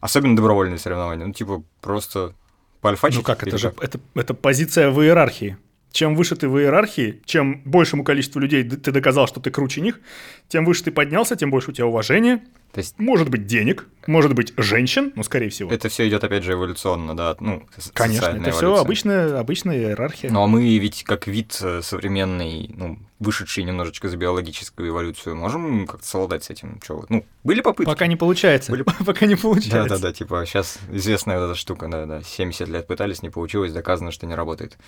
[0.00, 1.26] Особенно добровольные соревнования.
[1.26, 2.34] Ну, типа, просто
[2.80, 3.18] поальфачить.
[3.18, 5.58] Ну как, это же это, это позиция в иерархии.
[5.90, 10.00] Чем выше ты в иерархии, чем большему количеству людей ты доказал, что ты круче них,
[10.46, 14.34] тем выше ты поднялся, тем больше у тебя уважения, То есть может быть денег, может
[14.34, 15.70] быть женщин, ну скорее всего.
[15.70, 17.62] это все идет, опять же, эволюционно, да, ну,
[17.94, 20.30] Конечно, это все обычная, обычная иерархия.
[20.30, 25.86] Ну, а мы ведь как вид э, современный, ну, вышедший немножечко за биологическую эволюцию, можем
[25.86, 26.80] как-то совладать с этим?
[26.86, 27.88] Чё, ну, были попытки?
[27.90, 28.70] Пока не получается.
[28.72, 29.88] Были- Пока не получается.
[29.88, 34.26] Да-да-да, типа, сейчас известная вот эта штука, да-да, 70 лет пытались, не получилось, доказано, что
[34.26, 34.78] не работает.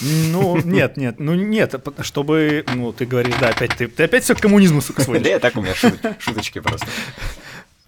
[0.00, 4.34] Ну, нет, нет, ну нет, чтобы, ну, ты говоришь, да, опять ты, ты опять все
[4.34, 5.26] к коммунизму, сука, Да сводишь.
[5.26, 6.86] я так у меня шут- шуточки просто.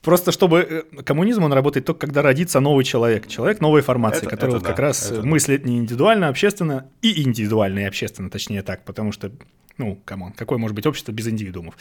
[0.03, 4.31] Просто чтобы э, коммунизм, он работает только когда родится новый человек, человек новой формации, Это-
[4.31, 5.29] который это вот как да, раз это э, да.
[5.29, 9.31] мыслит не индивидуально, а общественно, и индивидуально, и общественно, точнее так, потому что,
[9.81, 11.75] ну, come on, какое может быть общество без индивидуумов?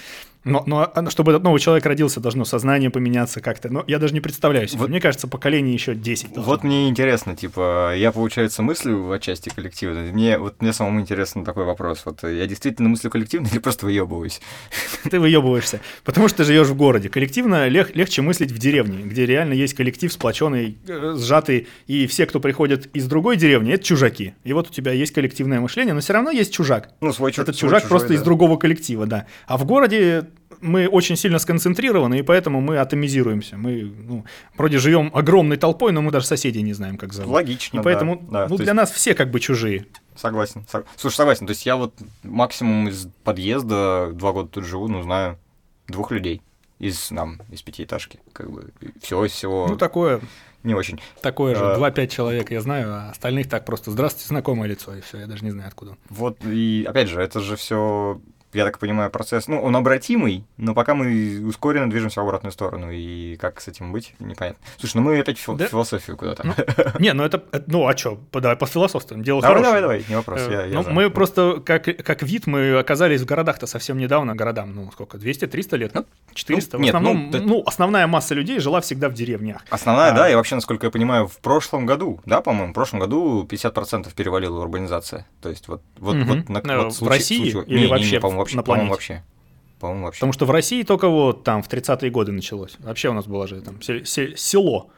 [0.45, 4.13] Но, но а, чтобы этот новый человек родился, должно сознание поменяться как-то, но я даже
[4.13, 6.43] не представляю себе, Вот- мне кажется, поколение еще 10 должно.
[6.43, 9.99] Вот мне интересно, типа, я, получается, мыслю в отчасти коллективно.
[10.13, 12.03] Мне, вот мне самому интересно такой вопрос.
[12.05, 14.39] Вот я действительно мыслю коллективно или просто выебываюсь?
[15.11, 17.09] Ты выебываешься, потому что ты живешь в городе.
[17.09, 22.25] Коллективно лег- легче мыслить в деревне, где реально есть коллектив сплоченный, э, сжатый, и все,
[22.25, 24.35] кто приходит из другой деревни, это чужаки.
[24.45, 26.91] И вот у тебя есть коллективное мышление, но все равно есть чужак.
[27.01, 27.49] Ну, свой чужак.
[27.49, 29.25] Этот чужак просто из другого коллектива, да.
[29.47, 30.27] А в городе
[30.61, 33.57] мы очень сильно сконцентрированы, и поэтому мы атомизируемся.
[33.57, 34.25] Мы ну,
[34.57, 37.31] вроде живем огромной толпой, но мы даже соседей не знаем, как зовут.
[37.33, 38.47] Логично, И поэтому да, да.
[38.49, 39.85] ну, для есть- нас все как бы чужие.
[40.15, 40.65] Согласен.
[40.69, 41.47] сог- Слушай, согласен.
[41.47, 45.37] То есть я вот максимум из подъезда два года тут живу, ну, знаю
[45.87, 46.41] двух людей
[46.77, 48.19] из, там, из пятиэтажки.
[48.33, 48.71] Как бы
[49.01, 50.19] всего всего Ну, такое,
[50.63, 50.99] не очень.
[51.21, 51.63] такое же.
[51.63, 51.77] А.
[51.77, 55.43] 2-5 человек я знаю, а остальных так просто «Здравствуйте, знакомое лицо», и все, я даже
[55.45, 55.97] не знаю, откуда.
[56.09, 58.21] Вот, и опять же, это же все,
[58.53, 62.91] я так понимаю, процесс, ну, он обратимый, но пока мы ускоренно движемся в обратную сторону,
[62.91, 64.59] и как с этим быть, непонятно.
[64.77, 65.67] Слушай, ну мы опять в фил- Да.
[65.67, 66.43] философию куда-то.
[66.47, 66.53] Ну,
[66.99, 69.81] Не, ну это, это- ну а что, давай пофилософствуем, дело давай, хорошее.
[69.81, 70.41] давай, давай, не вопрос.
[70.47, 74.35] Э, я- я ну, мы просто, как, как вид, мы оказались в городах-то совсем недавно,
[74.35, 75.91] городам, ну, сколько, 200-300 лет?
[75.93, 76.77] Ну, 400?
[76.77, 79.61] ну, нет, в основном, ну, ну, основная масса людей жила всегда в деревнях.
[79.69, 80.15] Основная, А.
[80.15, 84.13] да, и вообще, насколько я понимаю, в прошлом году, да, по-моему, в прошлом году 50%
[84.13, 85.25] перевалила урбанизация.
[85.41, 86.27] То есть вот, вот, Мгм.
[86.47, 88.57] вот, на, Э, вот в случай- России случай- или не, не, вообще не, по-моему, вообще,
[88.57, 89.13] на по-моему, планете?
[89.13, 89.23] вообще.
[89.79, 90.19] По-моему, вообще.
[90.19, 92.75] Потому что в России только вот там в 30-е годы началось.
[92.79, 94.89] Вообще у нас было же там се- се- село.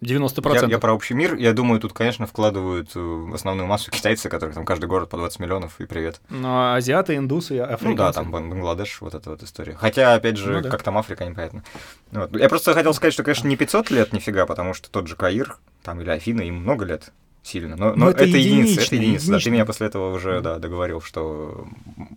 [0.00, 0.62] 90%.
[0.62, 4.54] Я, я про общий мир, я думаю, тут, конечно, вкладывают э, основную массу китайцы, которые
[4.54, 6.20] там каждый город по 20 миллионов, и привет.
[6.28, 7.86] Ну, а азиаты, индусы, африканцы.
[7.88, 9.74] Ну да, там Бан- Бангладеш, вот эта вот история.
[9.76, 10.68] Хотя, опять же, Ну да.
[10.68, 11.62] как там Африка, непонятно.
[12.10, 12.36] Вот.
[12.36, 15.56] Я просто хотел сказать, что, конечно, не 500 лет нифига, потому что тот же Каир,
[15.82, 17.12] там, или Афина, им много лет
[17.44, 17.76] сильно.
[17.76, 19.30] Но, но Ну, это это, единица, это единица.
[19.30, 21.68] Да, ты меня после этого уже да, договорил, что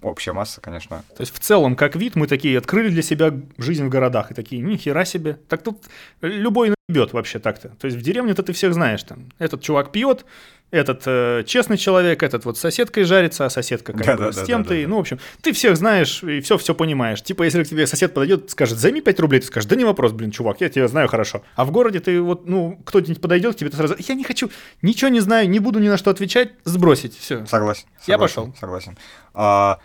[0.02, 1.04] общая масса, конечно.
[1.16, 4.34] То есть в целом, как вид, мы такие открыли для себя жизнь в городах и
[4.34, 5.38] такие, ни хера себе.
[5.48, 5.84] Так тут
[6.22, 7.70] любой наебет вообще так-то.
[7.80, 9.30] То есть в деревне-то ты всех знаешь там.
[9.40, 10.26] Этот чувак пьет,
[10.72, 14.44] этот э, честный человек, этот вот с соседкой жарится, а соседка как бы Да-да-да-да-да.
[14.44, 14.74] с тем-то.
[14.74, 17.22] и, Ну, в общем, ты всех знаешь и все все понимаешь.
[17.22, 20.14] Типа, если к тебе сосед подойдет, скажет, займи 5 рублей, ты скажешь, да не вопрос,
[20.14, 21.44] блин, чувак, я тебя знаю хорошо.
[21.56, 24.50] А в городе ты вот, ну, кто-нибудь подойдет к тебе, ты сразу, я не хочу,
[24.82, 27.46] ничего не знаю, не буду ни на что отвечать, сбросить, все.
[27.48, 27.86] Согласен.
[28.06, 28.56] Я согласен, пошел.
[28.60, 28.98] Согласен.
[29.34, 29.80] А,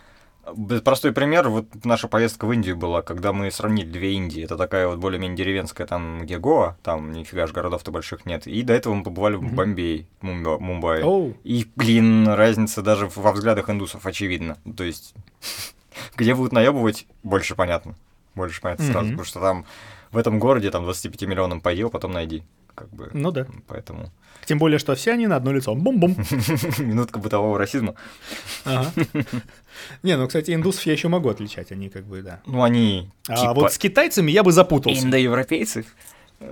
[0.84, 4.42] простой пример, вот наша поездка в Индию была, когда мы сравнили две Индии.
[4.42, 8.46] Это такая вот более-менее деревенская, там, где Гоа, там нифига ж городов-то больших нет.
[8.46, 9.54] И до этого мы побывали в Мгм.
[9.56, 11.02] Бомбее, Мумба- Мумбаи.
[11.02, 11.34] Оу.
[11.44, 14.56] И, блин, разница даже в- во взглядах индусов очевидна.
[14.76, 15.14] То есть,
[16.16, 17.94] где будут наебывать, больше понятно.
[18.34, 19.10] Больше понятно сразу, Мгм.
[19.10, 19.64] потому что там
[20.10, 22.42] в этом городе там 25 миллионам поел, потом найди.
[22.74, 23.10] Как бы.
[23.12, 23.46] Ну да.
[23.68, 24.10] Поэтому
[24.46, 25.74] Тем более, что все они на одно лицо.
[25.74, 26.16] Бум-бум.
[26.78, 27.94] минутка бытового расизма.
[28.64, 28.90] Ага.
[30.02, 32.40] Не, ну, кстати, индусов я еще могу отличать, они как бы, да.
[32.46, 35.02] Ну, они А типа вот с китайцами я бы запутался.
[35.04, 35.84] индоевропейцы.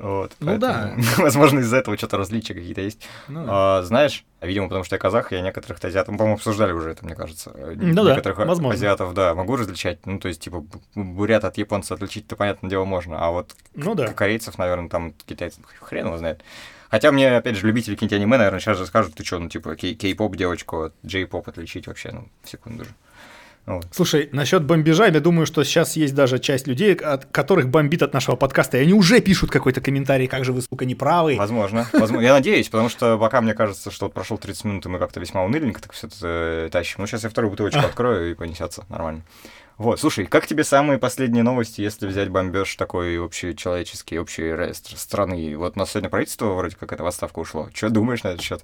[0.00, 3.06] Вот, Ну поэтому, Возможно, из-за этого что-то различия какие-то есть.
[3.28, 3.78] Ну да.
[3.78, 7.04] А, знаешь, видимо, потому что я казах, я некоторых азиатов, мы, по-моему, обсуждали уже это,
[7.04, 7.50] мне кажется.
[7.54, 8.74] э, Ну да, некоторых возможно.
[8.74, 10.04] азиатов, да, могу различать.
[10.06, 13.24] Ну, то есть, типа, бу- бурят от японца отличить-то, понятное дело, можно.
[13.24, 14.08] А вот Ну да.
[14.08, 16.42] корейцев, наверное, там китайцев хрен его знает.
[16.90, 19.76] Хотя мне, опять же, любители какие-нибудь аниме, наверное, сейчас же скажут, ты что, ну, типа,
[19.76, 22.90] кей- кей-поп девочку от джей-поп отличить вообще, ну, секунду же.
[23.66, 23.86] Вот.
[23.92, 28.12] Слушай, насчет бомбежа, я думаю, что сейчас есть даже часть людей, от которых бомбит от
[28.14, 31.36] нашего подкаста, и они уже пишут какой-то комментарий, как же вы, сука, неправы.
[31.36, 32.24] Возможно, возможно.
[32.24, 35.20] Я надеюсь, потому что пока мне кажется, что вот прошел 30 минут, и мы как-то
[35.20, 36.96] весьма уныльненько так все это тащим.
[36.98, 39.22] Ну, сейчас я вторую бутылочку открою и понесется нормально.
[39.76, 44.98] Вот, слушай, как тебе самые последние новости, если взять бомбеж такой общечеловеческий, общей ре- стр-
[44.98, 45.56] страны?
[45.56, 47.68] Вот у нас сегодня правительство вроде как это в отставку ушло.
[47.72, 48.62] Что думаешь на этот счет?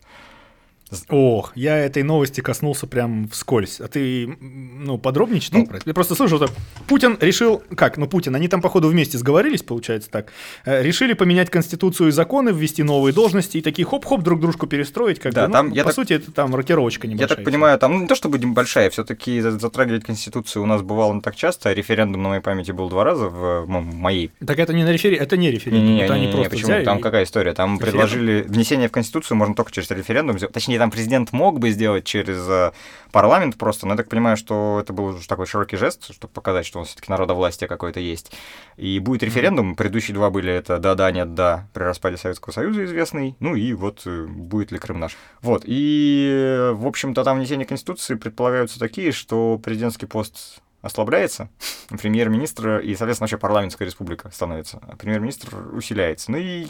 [1.09, 3.81] Ох, я этой новости коснулся прям вскользь.
[3.81, 5.67] А ты, ну, подробнее читал Ну.
[5.67, 5.89] про это?
[5.89, 6.49] Я просто слышал, что
[6.87, 7.61] Путин решил...
[7.77, 7.97] Как?
[7.97, 10.33] Ну, Путин, они там, походу, вместе сговорились, получается так.
[10.65, 15.19] Э, Решили поменять конституцию и законы, ввести новые должности и такие хоп-хоп друг дружку перестроить.
[15.19, 17.37] Как Да, бы, ну, там, я по так- сути, это там рокировочка Я небольшая.
[17.37, 21.21] так понимаю, там ну, не то чтобы большая, все-таки затрагивать Конституцию у нас бывало не
[21.21, 21.73] так часто.
[21.73, 25.17] Референдум на моей памяти был два раза в моей Так это не на рефери...
[25.17, 25.85] это не референдум.
[25.85, 26.67] Не-не-не, это они не-не-не, просто почему?
[26.69, 27.55] взяли Там какая история?
[27.55, 28.01] Там Референдум?
[28.09, 30.39] предложили внесение в Конституцию можно только через референдум.
[30.39, 30.55] сделать.
[30.77, 32.73] Точнее, там президент мог бы сделать через э,
[33.11, 36.67] парламент просто, но я так понимаю, что это был уже такой широкий жест, чтобы показать,
[36.67, 38.31] что он все-таки народовластие какое-то есть.
[38.77, 39.75] И будет референдум.
[39.75, 43.37] Предыдущие два были это да-да, нет-да при распаде Советского Союза известный.
[43.41, 45.17] Ну и вот э, будет ли Крым наш.
[45.41, 45.63] Вот.
[45.65, 51.49] И, в общем-то, там внесение Конституции предполагаются такие, что президентский пост ослабляется,
[51.89, 56.33] премьер-министр и, соответственно, вообще парламентская республика становится, а премьер-министр усиляется.
[56.33, 56.67] Ну и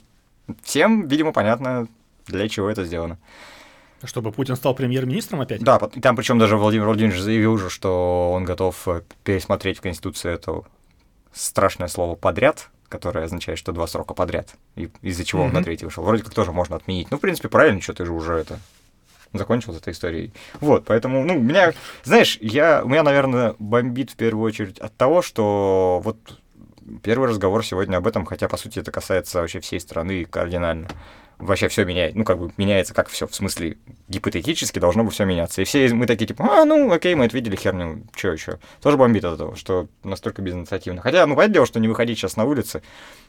[0.62, 1.88] всем, видимо, понятно,
[2.28, 3.18] для чего это сделано.
[4.04, 5.62] Чтобы Путин стал премьер-министром опять?
[5.62, 10.32] Да, там причем даже Владимир Владимирович заявил уже, что он готов э, пересмотреть в Конституции
[10.32, 10.62] это
[11.32, 15.86] страшное слово «подряд», которое означает, что два срока подряд, и из-за чего он на третий
[15.86, 16.04] вышел.
[16.04, 17.10] Вроде как тоже можно отменить.
[17.10, 18.58] Ну, в принципе, правильно, что ты же уже это
[19.32, 20.32] закончил с этой историей.
[20.60, 21.72] Вот, поэтому, ну, меня,
[22.04, 26.16] знаешь, я, у меня, наверное, бомбит в первую очередь от того, что вот
[27.02, 30.88] первый разговор сегодня об этом, хотя, по сути, это касается вообще всей страны кардинально.
[31.38, 33.76] Вообще все меняет, ну, как бы меняется как все, в смысле,
[34.08, 35.62] гипотетически должно бы все меняться.
[35.62, 38.58] И все мы такие, типа, а, ну, окей, мы это видели, херню, что еще.
[38.82, 41.02] Тоже бомбит от этого, что настолько безинициативно.
[41.02, 42.82] Хотя, ну, понятное дело, что не выходить сейчас на улицы,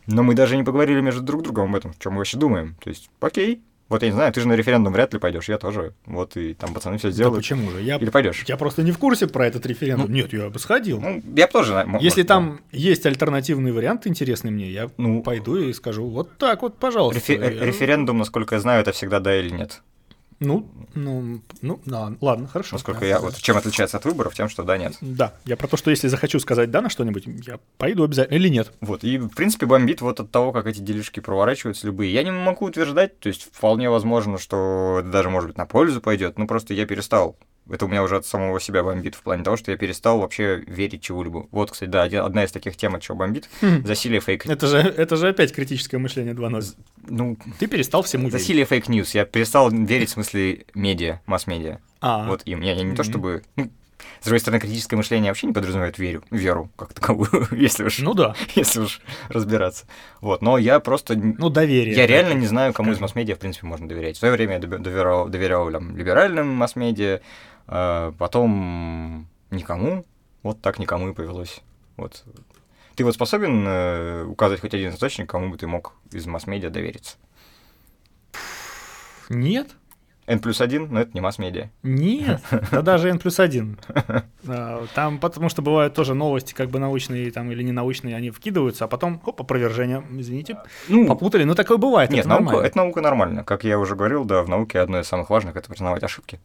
[0.06, 2.76] но мы даже не поговорили между друг другом об этом, что мы вообще думаем.
[2.82, 5.58] То есть, окей, вот я не знаю, ты же на референдум вряд ли пойдешь, я
[5.58, 5.94] тоже.
[6.06, 7.36] Вот и там пацаны все сделают.
[7.36, 7.82] Да почему же?
[7.82, 8.44] Я, Или пойдешь?
[8.48, 10.08] Я просто не в курсе про этот референдум.
[10.10, 11.00] Ну, Нет, я бы сходил.
[11.00, 11.86] Ну, я бы тоже.
[12.02, 12.78] Если может, там да.
[12.78, 17.20] есть альтернативный вариант интересный мне, я ну, пойду и скажу, вот так вот, пожалуйста.
[17.20, 17.66] Рефе- я...
[17.66, 19.82] Референдум, насколько я знаю, это всегда да или нет.
[20.40, 22.76] Ну, ну, ну, да, ладно, хорошо.
[22.76, 24.96] Насколько да, я, вот чем отличается от выборов, тем, что да, нет.
[25.02, 28.48] Да, я про то, что если захочу сказать да на что-нибудь, я пойду обязательно или
[28.48, 28.72] нет.
[28.80, 32.14] Вот, и, в принципе, бомбит вот от того, как эти делишки проворачиваются любые.
[32.14, 36.02] Я не могу утверждать, то есть вполне возможно, что это даже, может быть, на пользу
[36.02, 37.36] пойдет, ну, просто я перестал
[37.70, 40.64] это у меня уже от самого себя бомбит в плане того, что я перестал вообще
[40.68, 41.48] верить чего-либо.
[41.52, 43.86] Вот, кстати, да, одна из таких тем, от чего бомбит, хм.
[43.86, 44.46] засилие фейк.
[44.46, 46.76] Это же, это же опять критическое мышление 2.0.
[47.10, 49.16] Ну, ты перестал всему Засилие fake news.
[49.16, 51.80] Я перестал верить в смысле медиа, масс-медиа.
[52.02, 52.28] А.
[52.28, 52.62] Вот им.
[52.62, 53.44] Я, я не то чтобы...
[53.56, 53.72] Ну,
[54.22, 58.14] с другой стороны, критическое мышление вообще не подразумевает веру, веру как таковую, если уж, ну
[58.14, 58.36] да.
[58.56, 59.86] если уж разбираться.
[60.22, 61.16] Вот, но я просто...
[61.16, 61.96] Ну, доверие.
[61.96, 64.16] Я реально не знаю, кому из масс-медиа, в принципе, можно доверять.
[64.16, 67.22] В свое время я доверял, доверял там, либеральным масс-медиа,
[67.68, 70.06] а потом никому,
[70.44, 71.62] вот так никому и повелось.
[71.98, 72.24] Вот.
[72.96, 77.18] Ты вот способен э, указать хоть один источник, кому бы ты мог из масс-медиа довериться?
[79.30, 79.68] Нет.
[80.26, 81.70] N плюс один, но это не масс-медиа.
[81.84, 83.80] Нет, да даже N плюс один.
[84.94, 88.86] Там, потому что бывают тоже новости, как бы научные там или не научные, они вкидываются,
[88.86, 90.58] а потом, оп, опровержение, извините,
[90.90, 91.46] ну, попутали.
[91.46, 92.68] Ну, такое бывает, Нет, это наука, нормально.
[92.68, 93.44] это наука нормально.
[93.46, 96.42] Как я уже говорил, да, в науке одно из самых важных— это признавать ошибки.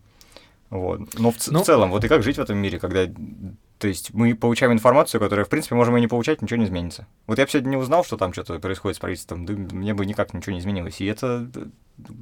[0.73, 1.01] Вот.
[1.19, 3.07] Но в, ну, в целом, вот и как жить в этом мире, когда
[3.77, 7.07] то есть мы получаем информацию, которую, в принципе, можем и не получать, ничего не изменится.
[7.27, 10.07] Вот я бы сегодня не узнал, что там что-то происходит с правительством, да мне бы
[10.07, 11.03] никак ничего не изменилось.
[11.03, 11.47] И это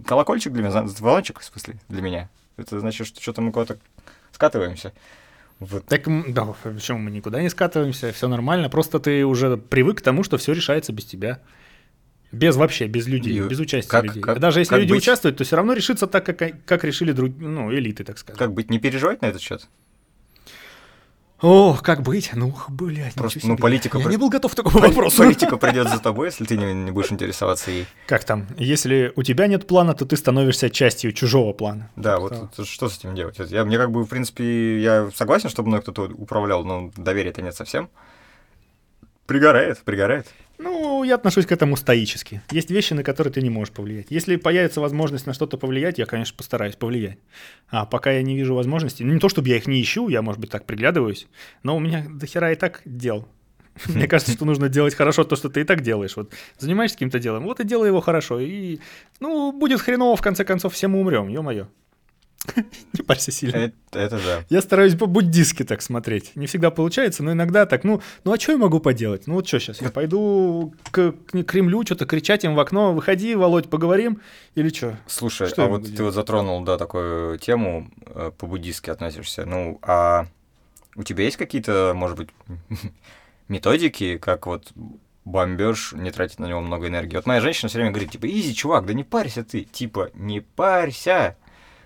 [0.05, 2.29] колокольчик для меня, звоночек, в смысле, для меня.
[2.57, 3.79] Это значит, что что-то мы куда-то
[4.33, 4.93] скатываемся.
[5.61, 5.87] Вот.
[5.87, 10.25] Так, да, почему мы никуда не скатываемся, все нормально, просто ты уже привык к тому,
[10.25, 11.39] что все решается без тебя.
[12.33, 14.23] Без вообще, без людей, и без участия как, людей.
[14.23, 15.03] Как, Даже если люди быть...
[15.03, 18.38] участвуют, то все равно решится так, как, как решили друг, ну, элиты, так сказать.
[18.38, 19.69] Как быть, не переживать на этот счет?
[21.43, 22.31] О, как быть?
[22.35, 23.99] Ну, блядь, Просто, ну, политика...
[23.99, 24.11] Я при...
[24.12, 25.16] не был готов к такому вопросу.
[25.16, 27.87] Политика придет за тобой, если ты не, не будешь интересоваться ей.
[28.07, 28.47] Как там?
[28.59, 31.90] Если у тебя нет плана, то ты становишься частью чужого плана.
[31.97, 32.21] Да, что?
[32.21, 33.38] вот, вот что с этим делать?
[33.49, 37.55] Я, мне как бы, в принципе, я согласен, чтобы мной кто-то управлял, но доверия-то нет
[37.55, 37.88] совсем.
[39.31, 40.27] Пригорает, пригорает.
[40.59, 42.43] Ну, я отношусь к этому стоически.
[42.51, 44.09] Есть вещи, на которые ты не можешь повлиять.
[44.11, 47.19] Если появится возможность на что-то повлиять, я, конечно, постараюсь повлиять.
[47.69, 50.21] А пока я не вижу возможности, ну не то чтобы я их не ищу, я,
[50.21, 51.29] может быть, так приглядываюсь,
[51.62, 53.29] но у меня дохера и так дел.
[53.87, 56.16] Мне кажется, что нужно делать хорошо то, что ты и так делаешь.
[56.16, 58.40] Вот занимаешься каким-то делом, вот и делай его хорошо.
[58.40, 58.81] И,
[59.21, 61.69] ну, будет хреново, в конце концов, все мы умрем, ё-моё.
[62.92, 63.57] Не парься сильно.
[63.57, 64.44] Это, это да.
[64.48, 66.35] Я стараюсь по-буддистски так смотреть.
[66.37, 67.85] Не всегда получается, но иногда так.
[67.85, 69.26] Ну, ну а что я могу поделать?
[69.26, 69.81] Ну вот что сейчас?
[69.81, 72.92] Я пойду к, к Кремлю, что-то кричать им в окно.
[72.92, 74.20] Выходи, Володь, поговорим.
[74.55, 74.96] Или что?
[75.07, 79.44] Слушай, что а вот ты вот затронул, да, такую тему, э, по-буддистски относишься.
[79.44, 80.26] Ну, а
[80.96, 82.31] у тебя есть какие-то, может быть,
[83.48, 84.72] методики, как вот
[85.24, 87.16] бомбеж, не тратить на него много энергии.
[87.16, 89.62] Вот моя женщина все время говорит, типа, изи, чувак, да не парься ты.
[89.64, 91.37] Типа, не парься.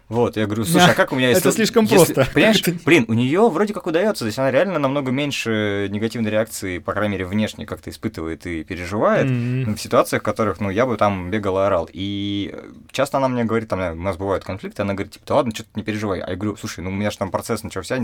[0.08, 1.30] Вот, я говорю, слушай, а как у меня...
[1.30, 2.28] Это слишком просто.
[2.34, 6.78] Понимаешь, блин, у нее вроде как удается, то есть она реально намного меньше негативной реакции,
[6.78, 10.96] по крайней мере, внешне как-то испытывает и переживает в ситуациях, в которых, ну, я бы
[10.96, 11.88] там бегал и орал.
[11.92, 12.54] И
[12.90, 15.70] часто она мне говорит, там, у нас бывают конфликты, она говорит, типа, да ладно, что-то
[15.74, 16.20] не переживай.
[16.20, 17.98] А я говорю, слушай, ну, у меня же там процесс начался,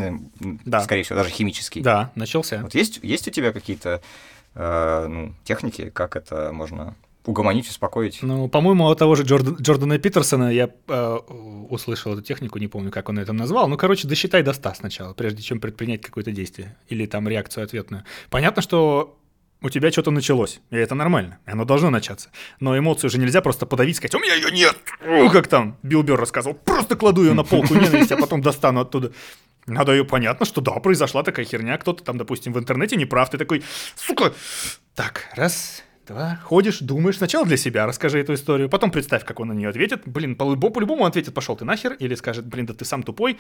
[0.83, 1.83] скорее всего, даже химический.
[1.83, 2.61] Да, начался.
[2.63, 4.01] Вот есть, есть у тебя какие-то
[4.55, 6.95] э, ну, техники, как это можно
[7.31, 8.19] угомонить, успокоить.
[8.23, 11.19] Ну, по-моему, от того же Джордан, Джордана Питерсона я э,
[11.71, 13.69] услышал эту технику, не помню, как он это назвал.
[13.69, 18.05] Ну, короче, досчитай до 100 сначала, прежде чем предпринять какое-то действие или там реакцию ответную.
[18.31, 19.17] Понятно, что
[19.63, 22.31] у тебя что-то началось, и это нормально, и оно должно начаться.
[22.61, 26.03] Но эмоцию же нельзя просто подавить, сказать, у меня ее нет, ну, как там Билл
[26.03, 29.13] Бёрр рассказывал, просто кладу ее на полку ненависти, а потом достану оттуда.
[29.67, 33.31] Надо ее понятно, что да, произошла такая херня, кто-то там, допустим, в интернете не прав,
[33.31, 33.63] ты такой,
[33.97, 34.33] сука,
[34.95, 36.41] так, раз, два.
[36.45, 40.03] Ходишь, думаешь, сначала для себя расскажи эту историю, потом представь, как он на нее ответит.
[40.07, 43.39] Блин, по-любому, ответит, пошел ты нахер, или скажет, блин, да ты сам тупой.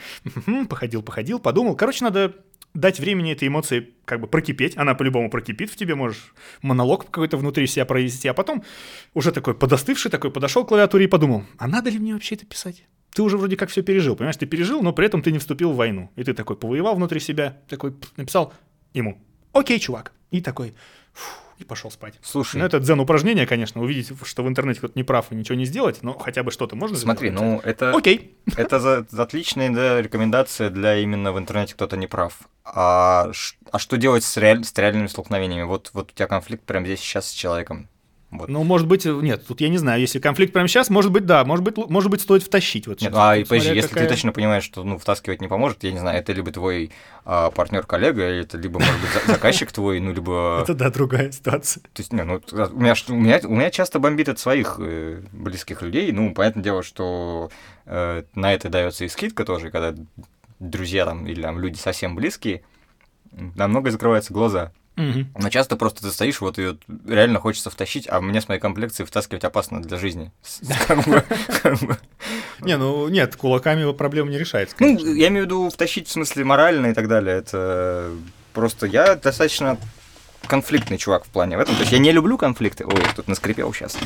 [0.68, 1.76] Походил, походил, подумал.
[1.76, 2.34] Короче, надо
[2.72, 7.36] дать времени этой эмоции как бы прокипеть, она по-любому прокипит в тебе, можешь монолог какой-то
[7.36, 8.62] внутри себя провести, а потом
[9.12, 12.46] уже такой подостывший, такой подошел к клавиатуре и подумал, а надо ли мне вообще это
[12.46, 12.84] писать?
[13.12, 15.72] Ты уже вроде как все пережил, понимаешь, ты пережил, но при этом ты не вступил
[15.72, 16.12] в войну.
[16.14, 18.54] И ты такой повоевал внутри себя, такой написал
[18.94, 19.20] ему,
[19.52, 20.12] окей, чувак.
[20.30, 20.74] И такой,
[21.12, 22.14] фу, и пошел спать.
[22.22, 25.64] Слушай, Ну, это дзен-упражнение, конечно, увидеть, что в интернете кто-то не прав и ничего не
[25.66, 27.44] сделать, но хотя бы что-то можно смотри, сделать.
[27.44, 28.34] ну это, Окей.
[28.56, 32.38] это за- отличная да, рекомендация для именно в интернете кто-то не прав.
[32.64, 33.30] А,
[33.72, 35.64] а что делать с, реаль- с реальными столкновениями?
[35.64, 37.88] Вот, вот у тебя конфликт прямо здесь сейчас с человеком.
[38.30, 38.48] Вот.
[38.48, 41.44] Ну, может быть, нет, тут я не знаю, если конфликт прямо сейчас, может быть, да,
[41.44, 42.86] может быть, может быть, стоит втащить.
[42.86, 43.18] Вот Нет, сейчас.
[43.20, 45.98] а и подожди, если какая- ты точно понимаешь, что ну, втаскивать не поможет, я не
[45.98, 46.92] знаю, это либо твой
[47.24, 50.60] а, партнер-коллега, или это либо, может быть, за- заказчик твой, ну, либо...
[50.62, 51.82] Это, да, другая ситуация.
[51.82, 55.22] То есть, не, ну, у меня, у, меня, у меня часто бомбит от своих э,
[55.32, 56.12] близких людей.
[56.12, 57.50] Ну, понятное дело, что
[57.86, 59.92] э, на это дается и скидка тоже, когда
[60.60, 62.62] друзья там или там люди совсем близкие,
[63.32, 64.70] м, на многое закрываются глаза.
[64.96, 68.60] Но часто просто ты стоишь, вот и вот реально хочется втащить, а мне с моей
[68.60, 70.30] комплекцией втаскивать опасно для жизни.
[72.60, 74.76] Не, ну, нет, кулаками проблема не решается.
[74.78, 77.38] Ну, я имею в виду втащить в смысле морально и так далее.
[77.38, 78.10] Это
[78.52, 79.78] просто я достаточно
[80.46, 81.74] конфликтный чувак в плане в этом.
[81.76, 82.84] То есть я не люблю конфликты.
[82.84, 83.96] Ой, тут наскрипел сейчас.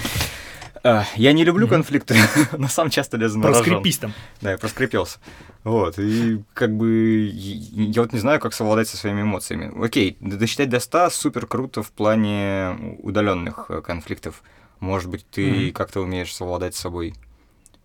[1.16, 2.14] Я не люблю конфликты,
[2.59, 3.64] но сам часто лезу на рожон.
[3.64, 4.12] Проскрепись там.
[4.43, 5.18] Да, я проскрипелся.
[5.64, 9.72] Вот, и как бы я вот не знаю, как совладать со своими эмоциями.
[9.82, 14.43] Окей, досчитать до 100 супер круто в плане удаленных э, конфликтов.
[14.80, 17.14] Может быть, ты как-то умеешь совладать с собой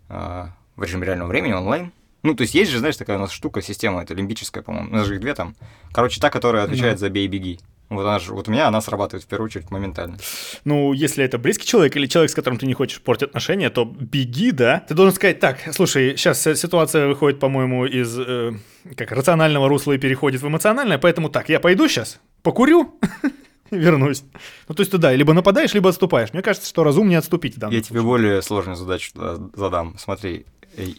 [0.09, 1.93] а, в режиме реального времени онлайн.
[2.23, 4.89] Ну, то есть есть же, знаешь, такая у нас штука, система, это лимбическая, по-моему.
[4.89, 5.55] У нас же их две там.
[5.93, 7.59] Короче, та, которая отвечает за бей беги.
[7.89, 10.17] Вот она же, вот у меня она срабатывает в первую очередь моментально.
[10.63, 13.85] Ну, если это близкий человек или человек, с которым ты не хочешь портить отношения, то
[13.85, 14.83] беги, да.
[14.87, 18.53] Ты должен сказать, так, слушай, сейчас ситуация выходит, по-моему, из э,
[18.95, 22.99] как рационального русла и переходит в эмоциональное, поэтому так, я пойду сейчас, покурю,
[23.71, 24.23] вернусь.
[24.67, 26.31] Ну, то есть ты, да, либо нападаешь, либо отступаешь.
[26.33, 29.11] Мне кажется, что разумнее отступить Я тебе более сложную задачу
[29.55, 29.97] задам.
[29.97, 30.45] Смотри.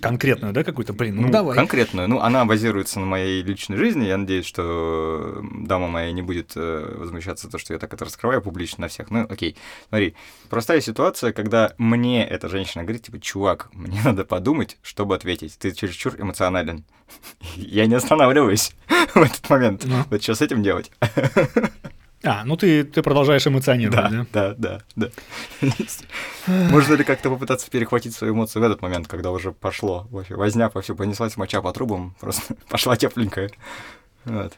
[0.01, 0.93] Конкретную, да, какую-то?
[0.93, 1.57] Блин, ну, Ну, давай.
[1.57, 2.09] конкретную.
[2.09, 4.05] Ну, она базируется на моей личной жизни.
[4.07, 8.43] Я надеюсь, что дама моя не будет э, возмущаться то, что я так это раскрываю
[8.43, 9.11] публично на всех.
[9.11, 9.57] Ну, окей.
[9.89, 10.15] Смотри,
[10.49, 15.57] простая ситуация, когда мне эта женщина говорит, типа, чувак, мне надо подумать, чтобы ответить.
[15.59, 16.85] Ты чересчур эмоционален.
[17.57, 18.73] Я не останавливаюсь
[19.15, 19.85] в этот момент.
[19.85, 20.05] Ну.
[20.11, 20.91] Вот что с этим делать?
[22.23, 24.27] А, ну ты, ты продолжаешь эмоционировать, да?
[24.33, 25.09] Да, да, да.
[26.47, 30.07] Можно ли как-то попытаться перехватить свои эмоции в этот момент, когда уже пошло?
[30.11, 33.51] Вообще, возня по все понеслась, моча по трубам, просто пошла тепленькая.
[34.27, 34.53] Вот.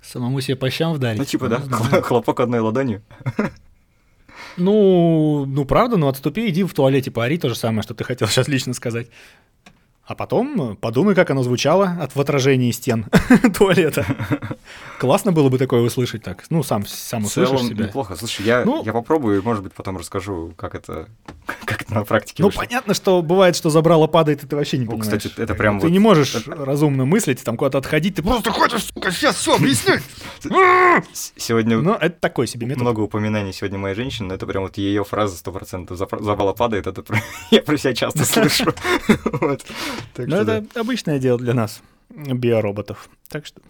[0.00, 1.18] Самому себе по щам вдарить.
[1.18, 3.02] Ну, типа, да, хл- хлопок одной ладонью.
[4.56, 8.26] Ну, ну правда, ну отступи, иди в туалете поори, то же самое, что ты хотел
[8.28, 9.08] сейчас лично сказать.
[10.08, 13.04] А потом э, подумай, как оно звучало от в отражении стен
[13.54, 14.06] туалета.
[14.98, 16.44] Классно было бы такое услышать так.
[16.48, 17.84] Ну, сам, сам услышишь целом себя.
[17.84, 18.16] неплохо.
[18.16, 21.08] Слушай, я, Ну- я попробую, может быть, потом расскажу, как это,
[21.66, 22.62] как это на практике Ну, вышло.
[22.64, 25.12] понятно, что бывает, что забрало падает, и ты вообще не Ну, понимаешь.
[25.22, 28.84] кстати, это прям Ты вот- не можешь разумно мыслить, там куда-то отходить, ты просто хочешь,
[28.84, 30.00] сука, сейчас все объяснить.
[31.36, 32.80] Сегодня Ну, это такой себе метод.
[32.80, 35.88] много упоминаний сегодня моей женщины, но это прям вот ее фраза 100%.
[35.90, 37.04] Запра- Забрала падает, это
[37.50, 38.72] я про себя часто слышу.
[40.14, 40.56] Так Но что да.
[40.58, 43.08] Это обычное дело для нас, биороботов.
[43.28, 43.60] Так что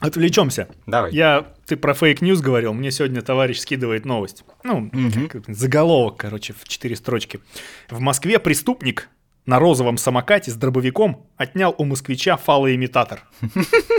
[0.00, 0.68] отвлечемся.
[0.86, 1.12] Давай.
[1.12, 4.44] Я, ты про fake news говорил, мне сегодня товарищ скидывает новость.
[4.64, 5.28] Ну, Мгм.
[5.28, 7.40] как- заголовок, короче, в четыре строчки.
[7.88, 9.08] В Москве преступник
[9.46, 13.22] на розовом самокате с дробовиком отнял у москвича фалоимитатор.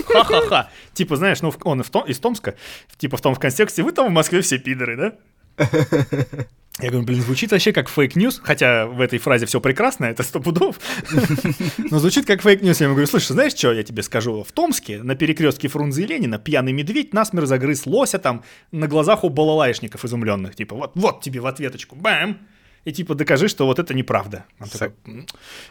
[0.05, 0.69] Ха-ха-ха.
[0.93, 2.55] Типа, знаешь, ну, он из Томска,
[2.97, 5.65] типа в том в контексте, вы там в Москве все пидоры, да?
[6.81, 10.23] Я говорю, блин, звучит вообще как fake news, хотя в этой фразе все прекрасно, это
[10.23, 10.79] сто пудов.
[11.77, 12.79] Но звучит как fake news.
[12.79, 16.07] Я ему говорю, слушай, знаешь что, я тебе скажу, в Томске на перекрестке Фрунзе и
[16.07, 20.55] Ленина пьяный медведь насмерть загрыз лося там на глазах у балалайшников изумленных.
[20.55, 22.37] Типа, вот, вот тебе в ответочку, бэм!
[22.85, 24.45] И типа докажи, что вот это неправда.
[24.61, 25.25] Са- такой, «М,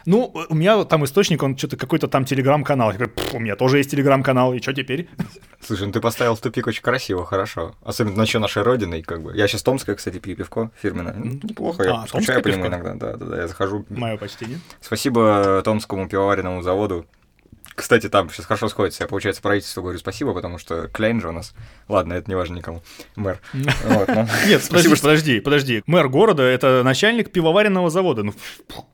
[0.05, 2.91] ну, у меня там источник, он что-то какой-то там телеграм-канал.
[2.91, 5.09] Я говорю, «Пф, у меня тоже есть телеграм-канал, и что теперь?
[5.61, 7.75] Слушай, ну ты поставил в тупик очень красиво, хорошо.
[7.83, 9.35] Особенно начал нашей родиной, как бы.
[9.35, 11.15] Я сейчас Томская, кстати, пью пивко фирменное.
[11.17, 12.93] Ну, неплохо, я А, скучаю по нему иногда.
[12.93, 13.85] Да, да, да, я захожу.
[13.89, 14.59] Мое почтение.
[14.79, 17.05] Спасибо Томскому пивоваренному заводу.
[17.79, 19.03] Кстати, там сейчас хорошо сходится.
[19.03, 21.53] Я, получается, правительству говорю спасибо, потому что Кляйн же у нас.
[21.87, 22.83] Ладно, это не важно никому.
[23.15, 23.39] Мэр.
[23.89, 24.27] Ну.
[24.47, 25.83] Нет, подожди, Спасибо, подожди, подожди.
[25.85, 28.23] Мэр города— это начальник пивоваренного завода.
[28.23, 28.33] Ну,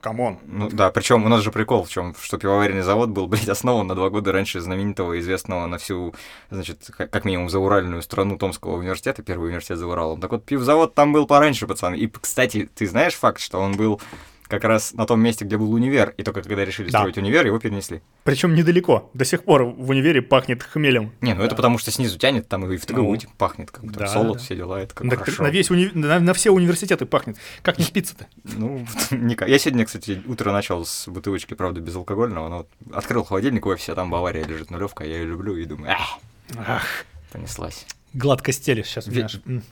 [0.01, 0.39] come on.
[0.45, 3.87] Ну да, причем у нас же прикол в чем, что пивоваренный завод был, блядь, основан
[3.87, 6.13] на два года раньше знаменитого, известного на всю,
[6.49, 10.19] значит, как как минимум зауральную страну Томского университета, первый университет за Уралом.
[10.19, 11.95] Так вот, пивзавод там был пораньше, пацаны.
[11.95, 14.01] И, кстати, ты знаешь факт, что он был
[14.47, 16.99] как раз на том месте, где был универ, и только когда решили Да.
[16.99, 18.01] строить универ, его перенесли.
[18.23, 19.09] Причем недалеко.
[19.13, 21.11] До сих пор в универе пахнет хмелем.
[21.21, 23.17] Не, ну это потому что снизу тянет, там и в ТГУ Ну.
[23.17, 24.43] типа пахнет, как там Да, солод, да.
[24.43, 25.43] все дела, это как Так хорошо.
[25.43, 27.37] на, весь уни- на, на все университеты пахнет.
[27.61, 28.27] Как не спится-то?
[28.43, 29.47] Ну, никак.
[29.49, 34.09] Я сегодня, кстати, утро начал с бутылочки, правда, безалкогольного, но открыл холодильник, ой, все там
[34.09, 35.95] Бавария лежит нулевка, я ее люблю и думаю,
[36.57, 37.85] Ах, понеслась.
[38.15, 39.07] Гладко стелишь сейчас.
[39.07, 39.27] Ве-.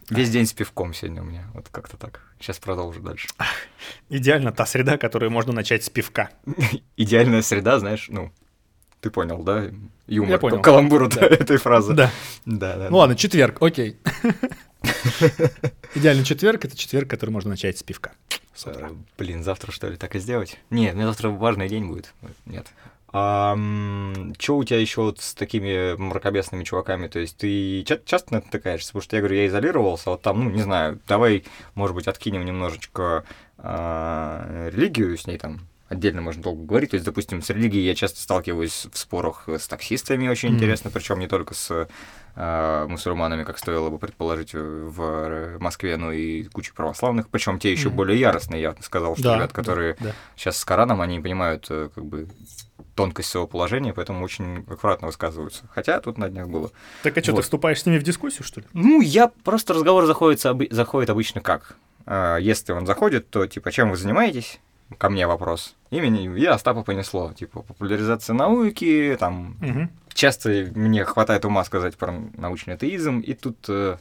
[0.10, 1.46] Весь день с пивком сегодня у меня.
[1.54, 2.22] Вот как-то так.
[2.40, 3.30] Сейчас продолжу дальше.
[4.10, 6.30] Идеально та среда, которую можно начать с пивка.
[6.98, 8.32] Идеальная среда, знаешь, ну,
[9.00, 9.72] ты понял, да?
[10.08, 10.62] Юмор, Я понял.
[10.62, 11.22] каламбур Да.
[11.26, 11.94] этой фразы.
[11.94, 12.12] Да.
[12.46, 12.90] Да, да.
[12.90, 13.98] Ну ладно, четверг, окей.
[15.96, 18.12] Идеальный четверг— это четверг, который можно начать с пивка.
[18.54, 18.68] С.
[18.68, 20.60] Э, Блин, завтра что ли так и сделать?
[20.70, 22.14] Нет, мне завтра важный день будет.
[22.46, 22.68] Нет.
[23.16, 23.56] А,
[24.40, 27.08] что у тебя еще вот с такими мракобесными чуваками?
[27.08, 28.90] То есть ты ча- часто натыкаешься?
[28.90, 31.44] Потому что я говорю, я изолировался, вот там, ну, не знаю, давай,
[31.76, 33.24] может быть, откинем немножечко
[33.60, 36.90] а, религию, с ней там отдельно можно долго говорить.
[36.90, 40.58] То есть, допустим, с религией я часто сталкиваюсь в спорах с таксистами, очень Мгм.
[40.58, 41.88] интересно, причем не только с
[42.36, 47.90] а, мусульманами, как стоило бы предположить в Москве, но и кучей православных, причем те еще
[47.90, 47.98] Мгм.
[47.98, 50.14] более яростные, я сказал, что Да, ребят, да, которые да.
[50.36, 52.28] сейчас с Кораном, они понимают э, как бы
[52.96, 55.64] тонкость своего положения, поэтому очень аккуратно высказываются.
[55.74, 56.72] Хотя тут на днях было.
[57.02, 57.44] Так а что, ты Вот.
[57.44, 58.68] вступаешь с ними в дискуссию, что ли?
[58.74, 60.42] Ну, я просто разговор заходит,
[60.72, 61.76] заходит обычно как?
[62.06, 64.60] А, Если он заходит, то типа, чем вы занимаетесь?
[64.98, 65.76] Ко мне вопрос.
[65.90, 67.34] Имени я Остапа понесло.
[67.34, 69.90] Типа, популяризация науки, там, Мгм.
[70.14, 73.98] часто мне хватает ума сказать про научный атеизм, и тут э,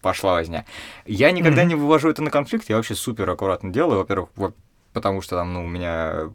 [0.00, 0.64] пошла возня.
[1.06, 1.68] Я никогда Мгм.
[1.68, 4.52] не вывожу это на конфликт, я вообще супер аккуратно делаю, во-первых, во-
[4.92, 6.30] потому что там, ну, у меня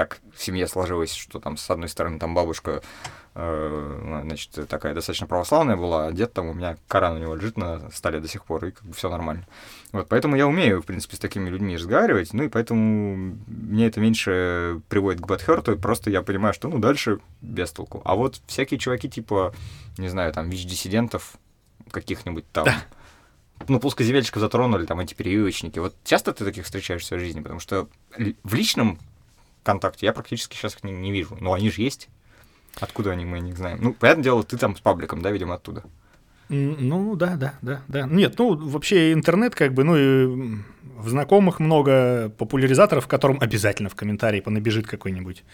[0.00, 2.80] так в семье сложилось, что там с одной стороны там бабушка,
[3.34, 7.58] э, значит, такая достаточно православная была, а дед там у меня Коран у него лежит
[7.58, 9.46] на столе до сих пор, и как бы все нормально.
[9.92, 14.00] Вот, поэтому я умею, в принципе, с такими людьми разговаривать, ну и поэтому мне это
[14.00, 18.00] меньше приводит к бэтхерту, просто я понимаю, что, ну, дальше без толку.
[18.06, 19.52] А вот всякие чуваки типа,
[19.98, 21.34] не знаю, там, ВИЧ-диссидентов
[21.90, 22.68] каких-нибудь там,
[23.68, 25.78] ну, плоскоземельщиков затронули, там, антиперевивочники.
[25.78, 27.42] Вот часто ты таких встречаешь в своей жизни?
[27.42, 27.86] Потому что
[28.44, 28.98] в личном
[29.62, 31.36] контакте я практически сейчас их не, не вижу.
[31.40, 32.08] Но они же есть.
[32.78, 33.78] Откуда они, мы не знаем.
[33.80, 35.84] Ну, понятное дело, ты там с пабликом, да, видимо, оттуда.
[36.48, 38.06] Ну, да, да, да, да.
[38.06, 40.58] Нет, ну, вообще интернет, как бы, ну, и
[40.96, 45.44] в знакомых много популяризаторов, которым обязательно в комментарии понабежит какой-нибудь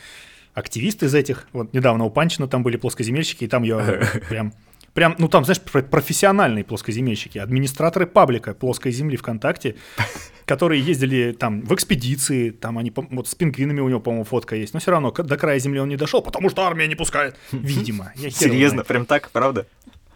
[0.55, 1.49] активист из этих.
[1.53, 3.79] Вот недавно у Панчина там были плоскоземельщики, и там я
[4.29, 4.55] прям...
[4.97, 9.77] Прям, ну там, знаешь, про- профессиональные плоскоземельщики, администраторы паблика плоской земли ВКонтакте,
[10.47, 14.73] которые ездили там в экспедиции, там они, вот с пингвинами у него, по-моему, фотка есть,
[14.75, 17.37] но все равно до края земли он не дошел, потому что армия не пускает.
[17.53, 18.13] Видимо.
[18.31, 19.67] Серьезно, прям так, правда?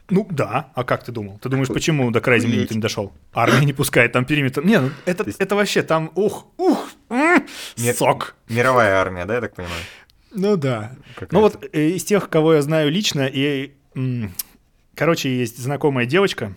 [0.08, 1.38] Ну да, а как ты думал?
[1.42, 3.12] Ты думаешь, почему до края земли ты не дошел?
[3.34, 4.64] Армия не пускает, там периметр.
[4.64, 6.88] Не, ну это, есть- это вообще там, ух, ух,
[7.96, 8.34] сок.
[8.48, 9.82] Мировая армия, да, я так понимаю?
[10.32, 10.92] Ну да.
[11.14, 11.34] Какая-то.
[11.34, 14.32] Ну вот э, из тех, кого я знаю лично, и, м,
[15.00, 16.54] короче, есть знакомая девочка,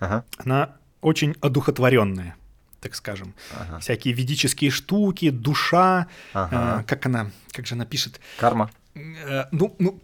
[0.00, 2.34] Ага, она очень одухотворенная,
[2.80, 3.34] так скажем.
[3.56, 6.80] ага, Всякие ведические штуки, душа, ага.
[6.80, 8.68] э, как она, как же она пишет, Карма.
[8.96, 10.00] Э, ну, ну,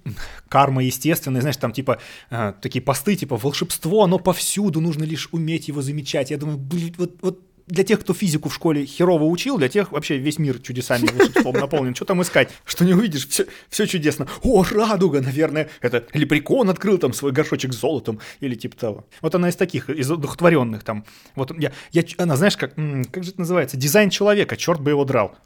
[0.49, 1.99] карма естественная, знаешь, там типа
[2.31, 6.31] э, такие посты, типа волшебство, оно повсюду, нужно лишь уметь его замечать.
[6.31, 9.93] Я думаю, блин, вот, вот для тех, кто физику в школе херово учил, для тех
[9.93, 11.95] вообще весь мир чудесами волшебством наполнен.
[11.95, 12.51] Что там искать?
[12.65, 14.29] Что не увидишь, все, все чудесно.
[14.43, 19.07] О, радуга, наверное, это лепрекон открыл там свой горшочек с золотом или типа того.
[19.21, 21.05] Вот она из таких, из одухотворенных там.
[21.35, 23.77] Вот я, я, она, знаешь, как, как же это называется?
[23.77, 25.37] Дизайн человека, черт бы его драл.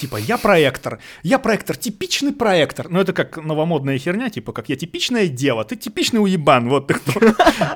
[0.00, 2.88] Типа, я проектор, я проектор, типичный проектор.
[2.88, 6.94] Ну, это как новомодная херня, типа, как я типичная дева, ты типичный уебан, вот ты
[6.94, 7.20] кто.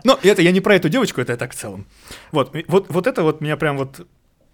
[0.04, 1.86] Но это я не про эту девочку, это я так в целом.
[2.30, 4.06] Вот, вот, вот это вот меня прям вот...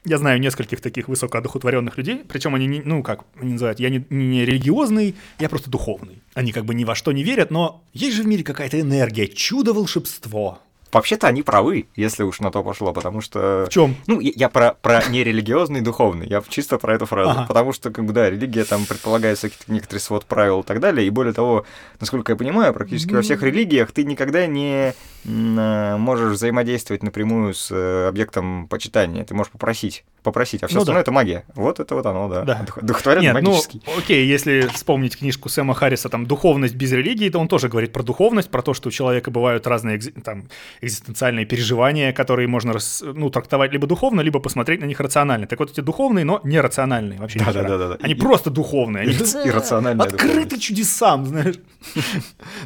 [0.05, 4.05] Я знаю нескольких таких высокоодухотворенных людей, причем они, не, ну как они называют, я не,
[4.11, 6.21] не религиозный, я просто духовный.
[6.35, 9.29] Они как бы ни во что не верят, но есть же в мире какая-то энергия,
[9.29, 10.59] чудо-волшебство.
[10.93, 13.65] Вообще-то они правы, если уж на то пошло, потому что...
[13.67, 13.97] В чем?
[14.07, 17.31] Ну, я, я про, про нерелигиозный и духовный, я чисто про эту фразу.
[17.31, 17.45] Ага.
[17.49, 21.07] Потому что, как бы, да, религия там предполагает всякие некоторые свод правил и так далее.
[21.07, 21.65] И более того,
[21.99, 24.93] насколько я понимаю, практически во всех религиях ты никогда не
[25.25, 29.25] э, можешь взаимодействовать напрямую с э, объектом почитания.
[29.25, 30.05] Ты можешь попросить.
[30.23, 31.03] Попросить, а все Ну остальное да.
[31.03, 31.45] это магия.
[31.55, 32.43] Вот это вот оно, да.
[32.43, 32.63] Да.
[32.67, 33.83] Дух- Духотворенный Нет, ну, магический.
[33.99, 38.03] окей, если вспомнить книжку Сэма Харриса, там, «Духовность без религии», то он тоже говорит про
[38.05, 40.45] духовность, про то, что у человека бывают разные там,
[40.83, 45.47] экзистенциальные переживания, которые можно рас- ну, трактовать либо духовно, либо посмотреть на них рационально.
[45.47, 47.39] Так вот эти духовные, но не рациональные вообще.
[47.39, 47.63] ни хера.
[47.63, 47.99] Да-да-да-да.
[48.03, 49.03] Они И- просто духовные.
[49.05, 49.13] Они
[49.45, 51.57] Иррациональная открыты чудесам, знаешь.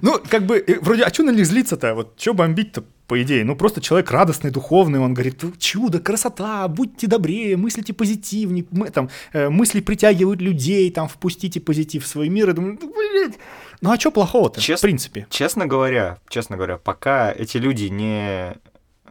[0.03, 1.95] Ну, как бы, э, вроде, а что на них злиться-то?
[1.95, 3.45] Вот что бомбить-то, по идее?
[3.45, 9.09] Ну, просто человек радостный, духовный, он говорит, чудо, красота, будьте добрее, мыслите позитивнее, мы, там,
[9.33, 12.49] э, мысли притягивают людей, там, впустите позитив в свой мир.
[12.49, 13.39] Я думаю, ну, блядь,
[13.87, 15.26] ну а что плохого-то, в Чест- принципе?
[15.30, 18.57] Честно говоря, честно говоря, пока эти люди не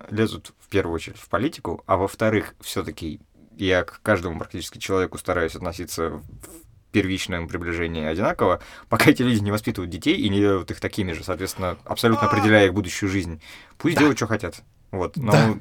[0.09, 3.19] лезут в первую очередь в политику, а во-вторых, все-таки
[3.57, 6.21] я к каждому практически человеку стараюсь относиться в
[6.91, 11.23] первичном приближении одинаково, пока эти люди не воспитывают детей и не делают их такими же,
[11.23, 13.41] соответственно, абсолютно определяя их будущую жизнь.
[13.78, 13.99] Пусть Да.
[14.01, 14.61] делают, что хотят.
[14.91, 15.55] Вот, но Да.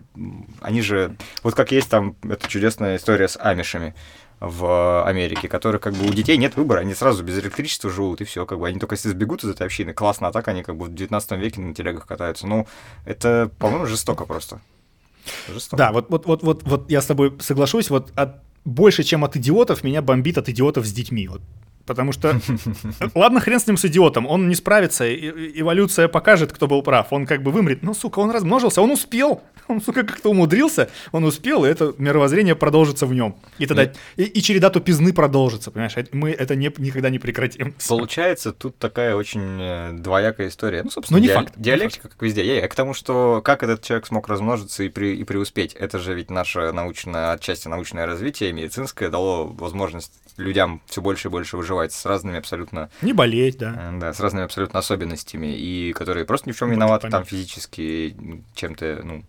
[0.61, 1.17] они же...
[1.43, 3.95] Вот как есть там эта чудесная история с амишами
[4.47, 8.25] в Америке, которые как бы у детей нет выбора, они сразу без электричества живут, и
[8.25, 10.77] все, как бы они только если сбегут из этой общины, классно, а так они как
[10.77, 12.47] бы в 19 веке на телегах катаются.
[12.47, 12.67] Ну,
[13.05, 14.61] это, по-моему, жестоко просто.
[15.49, 15.77] Жестоко.
[15.77, 19.37] Да, вот, вот, вот, вот, вот я с тобой соглашусь, вот от, больше, чем от
[19.37, 21.29] идиотов, меня бомбит от идиотов с детьми.
[21.29, 21.43] Вот.
[21.87, 22.41] Потому что,
[23.15, 27.13] ладно, хрен с ним с идиотом, он не справится, и- эволюция покажет, кто был прав,
[27.13, 27.83] он как бы вымрет.
[27.83, 32.55] Ну, сука, он размножился, он успел, он, сука, как-то умудрился, он успел, и это мировоззрение
[32.55, 33.37] продолжится в нем.
[33.59, 37.75] И тогда, и, и череда тупизны продолжится, понимаешь, мы это не, никогда не прекратим.
[37.89, 40.83] Получается, тут такая очень э, двоякая история.
[40.85, 42.45] Ну, собственно, Ну, не диа- факт, диалектика, как везде.
[42.47, 45.99] Я, я к тому, что как этот человек смог размножиться и, при, и преуспеть, это
[45.99, 51.57] же ведь наше научное, отчасти научное развитие медицинское дало возможность людям все больше и больше
[51.57, 53.91] выживать с разными абсолютно, Не болеть, да.
[53.93, 57.25] э, да, с разными абсолютно особенностями, и которые просто ни в чем Будет виноваты, там
[57.25, 58.17] физически
[58.55, 59.25] чем-то, ну,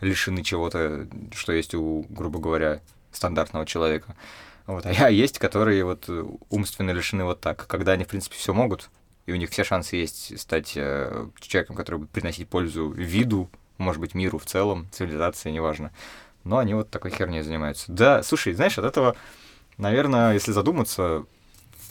[0.00, 2.80] лишены чего-то, что есть у, грубо говоря,
[3.12, 4.14] стандартного человека.
[4.66, 4.86] Вот.
[4.86, 6.08] А есть, которые вот
[6.48, 8.88] умственно лишены вот так, когда они, в принципе, все могут,
[9.26, 14.00] и у них все шансы есть стать э, человеком, который будет приносить пользу виду, может
[14.00, 15.92] быть, миру в целом, цивилизации, неважно.
[16.44, 17.90] Но они вот такой херней занимаются.
[17.92, 19.16] Да, слушай, знаешь, от этого,
[19.76, 21.24] наверное, если задуматься,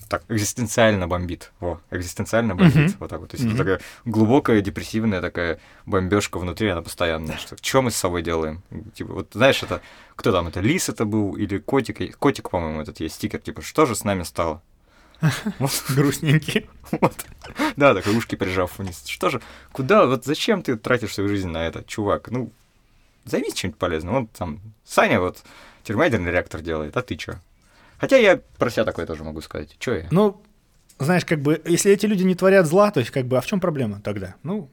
[0.10, 1.52] так экзистенциально бомбит.
[1.60, 2.76] Во, экзистенциально бомбит.
[2.76, 2.96] Мгм.
[3.00, 3.30] Вот так вот.
[3.30, 3.54] То есть Мгм.
[3.56, 7.38] это такая глубокая, депрессивная такая бомбежка внутри, она постоянная.
[7.38, 8.62] Что, что мы с собой делаем?
[8.96, 9.82] Типа, вот знаешь, это
[10.16, 12.18] кто там, это лис это был или котик?
[12.18, 14.62] Котик, по-моему, этот есть стикер, типа, что же с нами стало?
[15.60, 16.70] Вот, Грустненький.
[16.92, 17.26] вот.
[17.76, 19.04] Да, такой ушки прижав вниз.
[19.06, 19.42] Что же,
[19.72, 22.30] куда, вот зачем ты тратишь свою жизнь на это, чувак?
[22.32, 22.52] Ну,
[23.26, 24.14] займись чем-нибудь полезным.
[24.22, 25.44] Вот там, Саня вот
[25.84, 27.36] термоядерный реактор делает, а ты чё?
[28.00, 29.76] Хотя я про себя такое тоже могу сказать.
[29.80, 30.08] Чё я?
[30.12, 30.42] Ну,
[31.00, 33.46] знаешь, как бы, если эти люди не творят зла, то есть, как бы, а в
[33.46, 34.36] чем проблема тогда?
[34.44, 34.70] Ну,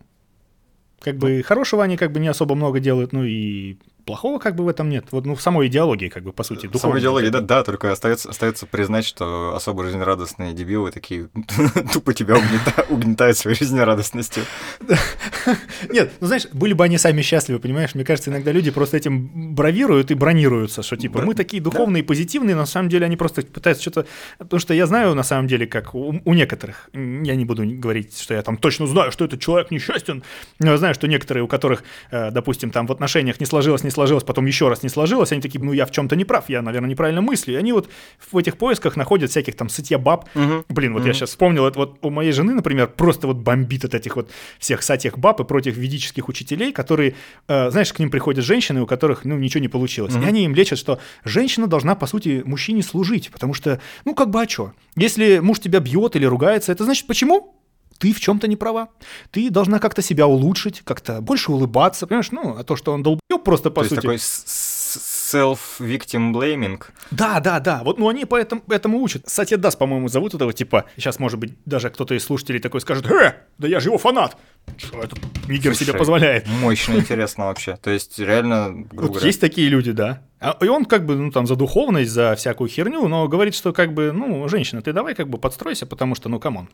[1.01, 4.65] как бы, хорошего они как бы не особо много делают, ну и плохого как бы
[4.65, 5.07] в этом нет.
[5.11, 7.01] Вот, ну, в самой идеологии, как бы, по сути, Самой духовной.
[7.01, 11.29] идеологии, да, да, только остается, остается признать, что особо жизнерадостные дебилы такие
[11.93, 14.45] тупо тебя угнета- угнетают своей жизнерадостностью.
[15.91, 17.95] Нет, ну, знаешь, были бы они сами счастливы, понимаешь?
[17.95, 22.57] Мне кажется, иногда люди просто этим бравируют и бронируются, что, типа, мы такие духовные, позитивные,
[22.57, 24.07] на самом деле они просто пытаются что-то...
[24.39, 28.35] Потому что я знаю, на самом деле, как у, некоторых, я не буду говорить, что
[28.35, 30.23] я там точно знаю, что этот человек несчастен,
[30.61, 33.91] но я знаю, что некоторые, у которых, э, допустим, там в отношениях не сложилось, не
[33.97, 36.63] сложилось, потом еще раз не сложилось, они такие, ну, я в чем-то не прав, я,
[36.63, 37.89] наверное, неправильно мыслю, и они вот
[38.31, 40.29] в этих поисках находят всяких там сытья баб,
[40.69, 43.95] Блин, вот я сейчас вспомнил, это вот у моей жены, например, просто вот бомбит от
[43.95, 47.15] этих вот всех сатьях баб и против ведических учителей, которые,
[47.49, 50.15] э, знаешь, к ним приходят женщины, у которых, ну, ничего не получилось.
[50.15, 54.31] И они им лечат, что женщина должна, по сути, мужчине служить, потому что, ну, как
[54.31, 54.73] бы, а что?
[54.97, 57.55] Если муж тебя бьет или ругается, это значит почему?
[57.99, 58.89] Ты в чем-то не права.
[59.31, 62.31] Ты должна как-то себя улучшить, как-то больше улыбаться, понимаешь?
[62.31, 64.01] Ну, а то, что он долбёб просто, по То сути.
[64.01, 66.83] такой self-victim blaming.
[67.11, 67.83] Да, да, да.
[67.85, 69.29] Вот, ну они поэтому этому учат.
[69.29, 70.85] Сатья Дас, по-моему, зовут этого типа.
[70.97, 74.37] Сейчас, может быть, даже кто-то из слушателей такой скажет: Э, да я же его фанат.
[74.77, 75.19] Что этот
[75.49, 76.47] нигер себе Слушай, позволяет?
[76.49, 77.77] Мощно интересно вообще.
[77.77, 80.23] То есть реально, грубо Вот есть такие люди, да.
[80.41, 83.73] А- И он как бы, ну, там, за духовность, за всякую херню, но говорит, что
[83.73, 86.69] как бы, ну, женщина, ты давай как бы подстройся, потому что, ну, come on.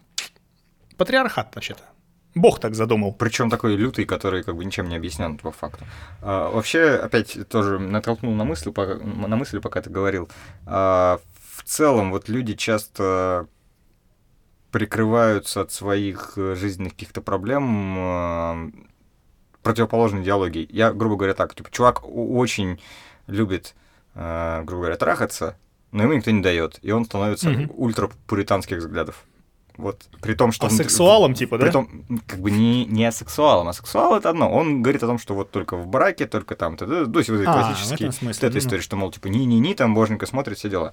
[0.97, 1.83] Патриархат, вообще-то.
[2.35, 3.13] Бог так задумал.
[3.13, 5.85] Причем такой лютый, который как бы ничем не объяснен по факту.
[6.23, 10.31] А, вообще, опять тоже натолкнул на мысль, пока, на мысль, пока ты говорил.
[10.67, 11.21] А,
[11.55, 13.47] в целом, вот люди часто
[14.71, 18.71] прикрываются от своих э, жизненных каких-то проблем э,
[19.63, 20.67] противоположной идеологией.
[20.73, 22.81] Я, грубо говоря, так, типа, чувак очень
[23.27, 23.75] любит,
[24.15, 25.59] э, грубо говоря, трахаться,
[25.91, 27.71] но ему никто не дает, и он становится Мгм.
[27.77, 29.25] ультрапуританских взглядов.
[29.77, 30.67] Вот, при том, что...
[30.67, 31.65] А он- сексуалом, типа, да?
[31.65, 33.69] Притом, м, как бы не, не асексуалом.
[33.69, 34.51] Асексуал это одно.
[34.53, 37.73] Он говорит о том, что вот только в браке, только там, то, есть вот А,
[37.95, 38.59] этом смысле, вот эта ну-ну.
[38.59, 40.93] история, что, мол, типа, ни-ни-ни, там боженька смотрит, все дела.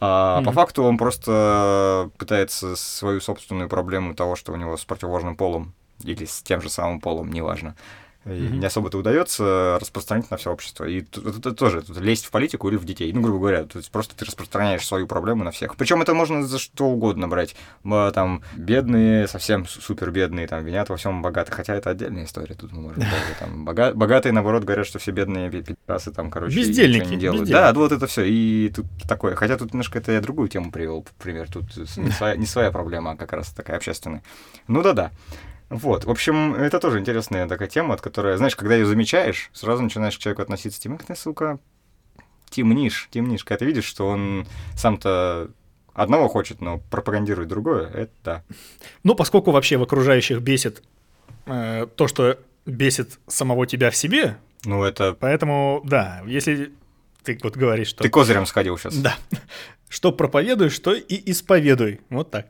[0.00, 0.52] А по Мгм.
[0.54, 6.24] факту он просто пытается свою собственную проблему того, что у него с противоположным полом или
[6.24, 7.76] с тем же самым полом, неважно,
[8.24, 8.60] и Мгм.
[8.60, 10.84] не особо-то удается распространить на все общество.
[10.84, 13.12] И тут- тут тоже тут лезть в политику или в детей.
[13.12, 15.76] Ну, грубо говоря, то есть просто ты распространяешь свою проблему на всех.
[15.76, 17.56] Причем это можно за что угодно брать.
[17.84, 21.54] М, Там бедные, совсем су- супер бедные, там винят во всем богатых.
[21.54, 22.54] Хотя это отдельная история.
[22.54, 26.30] Тут мы можем даже там бога- богатые, наоборот, говорят, что все бедные пи- пидорасы там,
[26.30, 27.42] короче, Бездельники, не делают.
[27.42, 27.52] бездельники.
[27.52, 28.22] Да, вот это все.
[28.24, 29.34] И тут такое.
[29.34, 31.50] Хотя тут немножко это я другую тему привел, пример.
[31.50, 34.22] Тут не своя, не своя проблема, а как раз такая общественная.
[34.68, 35.10] Ну да-да.
[35.72, 39.82] Вот, в общем, это тоже интересная такая тема, от которой, знаешь, когда ее замечаешь, сразу
[39.82, 41.58] начинаешь к человеку относиться, «Ах ты, сука,
[42.50, 43.42] темнишь, темнишь.
[43.42, 44.46] Когда ты видишь, что он
[44.76, 45.50] сам-то
[45.94, 48.44] одного хочет, но пропагандирует другое, это да.
[49.02, 50.82] Ну, поскольку вообще в окружающих бесит
[51.46, 55.14] э, то, что бесит самого тебя в себе, Ну, это...
[55.14, 56.72] поэтому, да, если
[57.24, 58.02] ты вот говоришь, что...
[58.02, 58.96] Ты козырем сходил сейчас.
[58.96, 59.16] Да.
[59.88, 62.00] Что проповедуешь, что и исповедуй.
[62.08, 62.46] Вот так.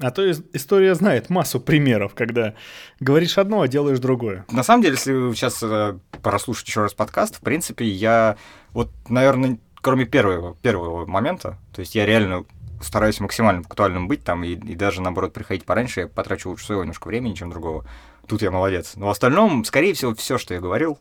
[0.00, 2.54] А то ис- история знает массу примеров, когда
[3.00, 4.44] говоришь одно, а делаешь другое.
[4.50, 8.36] На самом деле, если сейчас э, прослушать еще раз подкаст, в принципе, я
[8.72, 12.44] вот, наверное, кроме первого, первого момента, то есть я реально
[12.82, 16.82] стараюсь максимально актуальным быть там и, и даже, наоборот, приходить пораньше, я потрачу лучше своего
[16.82, 17.84] немножко времени, чем другого.
[18.26, 18.92] Тут я молодец.
[18.96, 20.98] Но в остальном, скорее всего, все, что я говорил,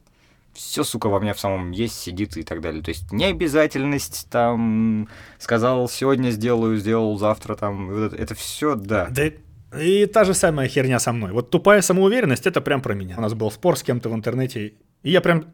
[0.59, 2.83] все, сука, во мне в самом есть, сидит и так далее.
[2.83, 5.07] То есть необязательность, там,
[5.37, 9.07] сказал, сегодня сделаю, сделал, завтра, там, вот это, все, да.
[9.09, 9.31] Да
[9.79, 11.31] и та же самая херня со мной.
[11.31, 13.15] Вот тупая самоуверенность, это прям про меня.
[13.17, 15.45] У нас был спор с кем-то в интернете, и я прям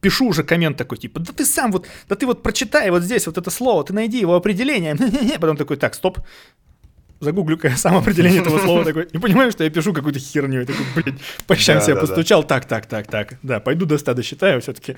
[0.00, 3.26] пишу уже коммент такой, типа, да ты сам вот, да ты вот прочитай вот здесь
[3.26, 4.96] вот это слово, ты найди его определение.
[5.40, 6.20] Потом такой, так, стоп,
[7.20, 10.64] загуглю-ка я сам определение этого слова такой, и понимаю, что я пишу какую-то херню, и
[10.64, 12.06] такой, блядь, по щам Да, себя да, да.
[12.06, 14.96] постучал, так, так, так, так, да, пойду до ста досчитаю, все-таки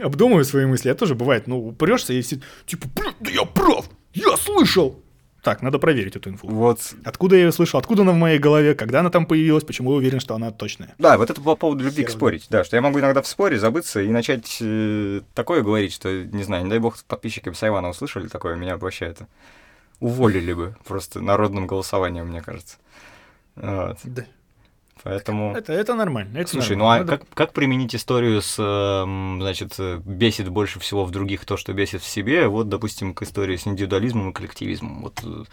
[0.00, 3.88] обдумываю свои мысли, я тоже бывает, ну, упрешься и все, типа, блядь, да я прав,
[4.14, 5.02] я слышал.
[5.42, 6.48] Так, надо проверить эту инфу.
[6.48, 9.92] Вот Откуда я ее слышал, откуда она в моей голове, когда она там появилась, почему
[9.92, 10.96] я уверен, что она точная.
[10.98, 12.46] Да, вот это по поводу любви Хер к спорить.
[12.50, 16.42] Да, что я могу иногда в споре забыться и начать э, такое говорить, что, не
[16.42, 19.28] знаю, не дай бог, подписчики Сайвана услышали такое, меня вообще это
[20.00, 22.76] уволили бы просто народным голосованием, мне кажется.
[23.54, 23.98] Вот.
[24.04, 24.24] Да.
[25.02, 25.54] Поэтому...
[25.54, 26.38] Это, это нормально.
[26.38, 27.04] Это Слушай, ну нормально.
[27.04, 31.44] а Надо- как, как применить историю с, эм, значит, э, бесит больше всего в других
[31.44, 35.02] то, что бесит в себе, вот, допустим, к истории с индивидуализмом и коллективизмом.
[35.02, 35.44] Вот э,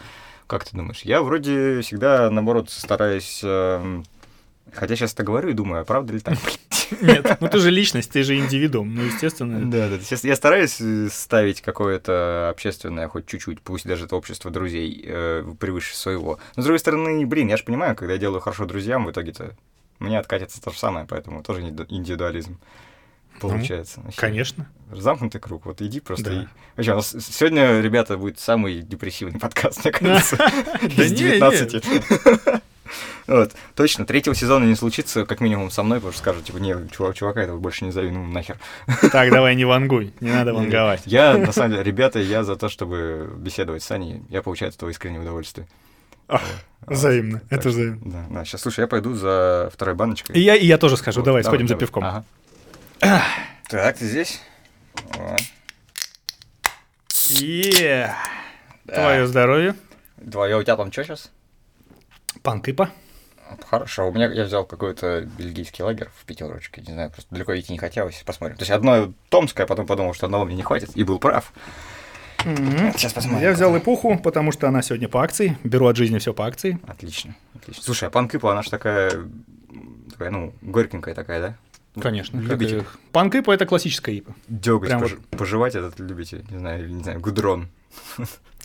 [0.48, 1.02] как ты думаешь?
[1.04, 3.44] Я вроде всегда, наоборот, стараюсь...
[4.76, 6.38] Хотя сейчас это говорю и думаю, а правда ли так?
[7.02, 9.60] Нет, ну ты же личность, ты же индивидуум, ну естественно.
[9.72, 10.00] Да, да.
[10.00, 15.44] Сейчас я стараюсь э, ставить какое-то общественное, хоть чуть-чуть, пусть даже это общество друзей, э,
[15.60, 16.40] превыше своего.
[16.56, 19.56] Но с другой стороны, блин, я же понимаю, когда я делаю хорошо друзьям, в итоге-то
[20.00, 22.60] мне откатится то же самое, поэтому тоже индивиду- индивидуализм
[23.40, 24.02] получается.
[24.02, 24.70] Вообще, Ну, Конечно.
[24.92, 25.66] Замкнутый круг.
[25.66, 26.42] Вот иди просто Да.
[26.44, 26.48] и...
[26.76, 30.36] Вообще, у нас сегодня, ребята, будет самый депрессивный подкаст, мне кажется,
[30.82, 31.84] из не, 19.
[33.28, 36.76] Вот, точно, третьего сезона не случится, как минимум со мной, потому что скажут, типа, не,
[36.90, 38.58] чувак, чувака этого больше не зови, ну нахер.
[39.12, 41.04] Так, давай не вангуй, не надо ванговать.
[41.06, 44.22] Я, на самом деле, ребята, я за то, чтобы беседовать с Аней.
[44.30, 45.68] Я получаю от этого искреннее удовольствие.
[46.28, 46.42] Ах,
[46.86, 48.00] Взаимно, Так это взаимно.
[48.04, 48.46] Да, да.
[48.46, 50.36] Сейчас, слушай, я пойду за второй баночкой.
[50.36, 51.80] И я, и я тоже скажу, Вот, давай, сходим за давай.
[51.80, 52.04] пивком.
[52.04, 53.24] Ага.
[53.70, 54.42] Так, ты здесь?
[55.18, 55.36] О,
[58.86, 58.96] да.
[58.96, 59.76] Твое здоровье.
[60.30, 61.32] Твое, у тебя там что сейчас?
[62.42, 62.90] Панкипа.
[63.70, 67.72] Хорошо, у меня я взял какой-то бельгийский лагерь в пятерочке, не знаю, просто далеко идти
[67.72, 68.58] не хотелось, посмотрим.
[68.58, 71.54] То есть одно томское, потом подумал, что одного мне не хватит, и был прав.
[72.44, 73.42] Сейчас посмотрим.
[73.42, 75.58] Я взял эпоху, потому что она сегодня по акции.
[75.64, 76.80] Беру от жизни все по акции.
[76.88, 77.84] Отлично, отлично.
[77.84, 79.12] Слушай, а панкыпа, она же такая,
[80.12, 82.02] такая, ну, горькенькая такая, да?
[82.02, 82.40] Конечно.
[82.40, 82.80] Любите?
[82.80, 84.34] как и- Панкипа это классическая ипа.
[84.48, 87.68] Дёготь Прям пож- пожевать этот любите, не знаю, не знаю, гудрон.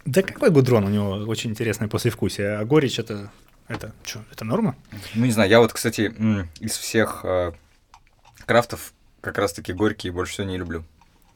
[0.06, 3.30] Да какой гудрон у него очень интересное послевкусие, а горечь это...
[3.68, 4.76] Это что, это норма?
[5.14, 6.14] Ну, не знаю, я вот, кстати,
[6.60, 7.52] из всех э,
[8.46, 10.84] крафтов как раз-таки горькие больше всего не люблю.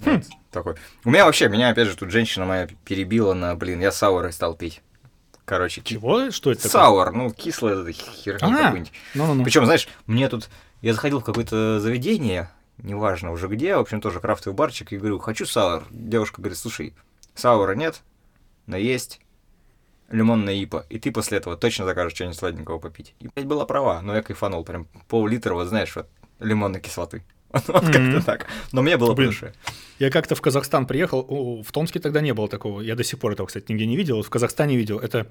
[0.00, 0.74] Вот такой.
[1.04, 4.54] У меня вообще, меня опять же тут женщина моя перебила на, блин, я сауры стал
[4.54, 4.82] пить.
[5.44, 6.30] Короче, Чего?
[6.30, 6.72] Что это такое?
[6.72, 8.92] саур, ну, кислое это херня А, какой-нибудь.
[9.14, 9.44] Ну-ну-ну.
[9.44, 10.48] Причем, знаешь, мне тут,
[10.80, 15.18] я заходил в какое-то заведение, неважно уже где, в общем, тоже крафтовый барчик, и говорю,
[15.18, 15.84] хочу саур.
[15.90, 16.94] Девушка говорит, слушай,
[17.34, 18.02] саура нет,
[18.66, 19.20] но есть
[20.10, 23.14] лимонная ипа, и ты после этого точно закажешь что-нибудь сладенького попить.
[23.20, 26.08] И, блядь, была права, но я кайфанул, прям пол-литра, вот знаешь, вот
[26.40, 27.22] лимонной кислоты.
[27.52, 28.22] Вот как-то Мгм.
[28.22, 28.46] так.
[28.72, 29.28] Но мне было Блин.
[29.28, 29.52] душе.
[29.98, 33.32] Я как-то в Казахстан приехал, в Томске тогда не было такого, я до сих пор
[33.32, 35.26] этого, кстати, нигде не видел, в Казахстане видел, это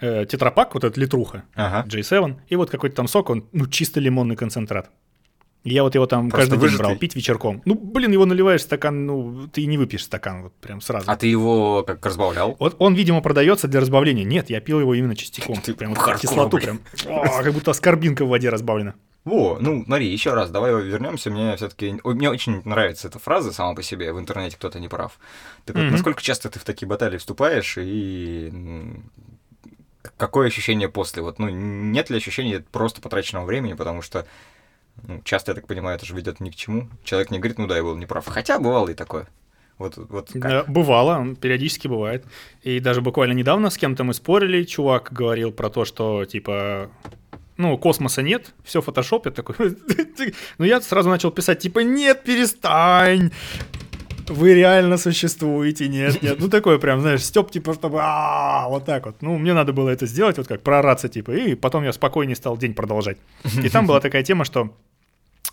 [0.00, 1.88] э, тетрапак, вот этот литруха, Ага.
[1.88, 4.90] J7, и вот какой-то там сок, он, ну, чисто лимонный концентрат.
[5.64, 6.86] Я вот его там Просто каждый день выжатый?
[6.86, 7.62] брал, пить вечерком.
[7.64, 11.08] Ну, блин, его наливаешь в стакан, ну, ты не выпьешь стакан вот прям сразу.
[11.08, 12.56] А ты его как разбавлял?
[12.58, 14.24] Вот он, видимо, продается для разбавления.
[14.24, 15.60] Нет, я пил его именно частиком.
[15.60, 16.80] Ты прям вот кислоту прям.
[17.06, 18.94] О, как будто аскорбинка в воде разбавлена.
[19.24, 21.30] Во, ну, смотри, еще раз, давай вернемся.
[21.30, 24.12] Мне все-таки мне очень нравится эта фраза сама по себе.
[24.12, 25.16] В интернете кто-то не прав.
[25.64, 28.52] Так вот, насколько часто ты в такие баталии вступаешь и
[30.16, 31.22] какое ощущение после?
[31.22, 34.26] Вот, ну, нет ли ощущения просто потраченного времени, потому что
[35.06, 36.88] ну, часто, я так понимаю, это же ведет ни к чему.
[37.04, 38.26] Человек не говорит, ну да, я был неправ.
[38.26, 39.28] Хотя бывало и такое.
[39.78, 40.68] Вот, вот как?
[40.68, 42.24] Бывало, периодически бывает.
[42.62, 46.90] И даже буквально недавно с кем-то мы спорили, чувак говорил про то, что типа
[47.56, 49.54] ну, космоса нет, все фотошоп, я такой,
[50.58, 53.30] ну, я сразу начал писать, типа, нет, перестань,
[54.28, 56.38] вы реально существуете, нет, нет.
[56.38, 59.22] Ну, такое прям, знаешь, Степ, типа, чтобы, а вот так вот.
[59.22, 62.56] Ну, мне надо было это сделать, вот как прораться, типа, и потом я спокойнее стал
[62.56, 63.18] день продолжать.
[63.62, 64.74] И там была такая тема, что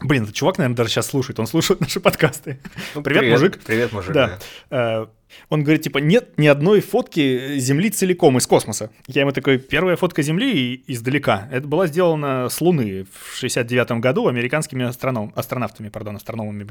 [0.02, 2.60] Блин, этот чувак, наверное, даже сейчас слушает, он слушает наши подкасты.
[2.96, 3.60] Ну, привет, мужик.
[3.66, 4.14] Привет, мужик.
[4.14, 4.40] Да.
[4.70, 5.08] Э,
[5.50, 8.90] он говорит, типа, нет ни одной фотки Земли целиком из космоса.
[9.08, 11.48] Я ему такой, первая фотка Земли издалека.
[11.52, 15.34] Это была сделана с Луны в 69 году американскими астроном...
[15.36, 16.68] астронавтами, пардон, астрономами.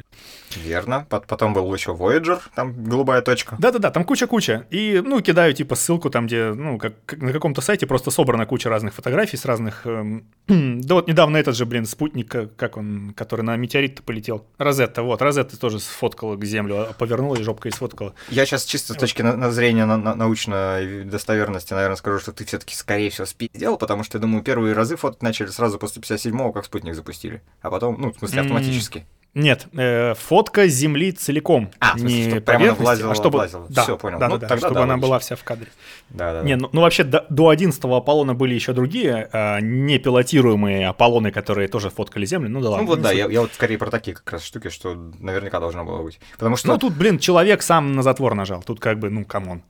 [0.56, 1.06] Верно.
[1.09, 3.56] Потом был еще Voyager, там голубая точка.
[3.59, 4.66] Да-да-да, там куча-куча.
[4.70, 8.68] И, ну, кидаю, типа, ссылку там, где, ну, как, на каком-то сайте просто собрана куча
[8.68, 9.86] разных фотографий с разных...
[9.86, 10.24] Эм...
[10.46, 14.46] да вот недавно этот же, блин, спутник, как он, который на метеорит полетел.
[14.59, 18.14] Розетта, вот, Розетта тоже сфоткала к Землю, повернула и жопкой сфоткала.
[18.30, 22.44] Я сейчас чисто с точки на, зрения на, на, научной достоверности, наверное, скажу, что ты
[22.44, 26.53] все-таки, скорее всего, спиздел, потому что, я думаю, первые разы фото начали сразу после 57-го,
[26.53, 27.42] как спутник запустили.
[27.61, 29.07] А потом, ну, в смысле, автоматически.
[29.34, 31.70] Нет, э, фотка Земли целиком.
[31.78, 33.36] А, в смысле, не чтобы прямо она влазила, а чтобы...
[33.36, 33.66] влазила.
[33.68, 34.18] Да, Все, понял.
[34.18, 35.08] Да, ну, да, да, тогда чтобы да, она логично.
[35.08, 35.68] была вся в кадре.
[36.10, 40.88] Да, да, Не, ну, ну вообще до, до 11 Аполлона были еще другие а, непилотируемые
[40.88, 42.50] Аполлоны, которые тоже фоткали Землю.
[42.50, 42.84] Ну да ладно.
[42.84, 45.60] Ну вот не да, я, я вот скорее про такие как раз штуки, что наверняка
[45.60, 46.18] должно было быть.
[46.32, 48.62] Потому что Ну тут, блин, человек сам на затвор нажал.
[48.62, 49.62] Тут как бы, ну, come on.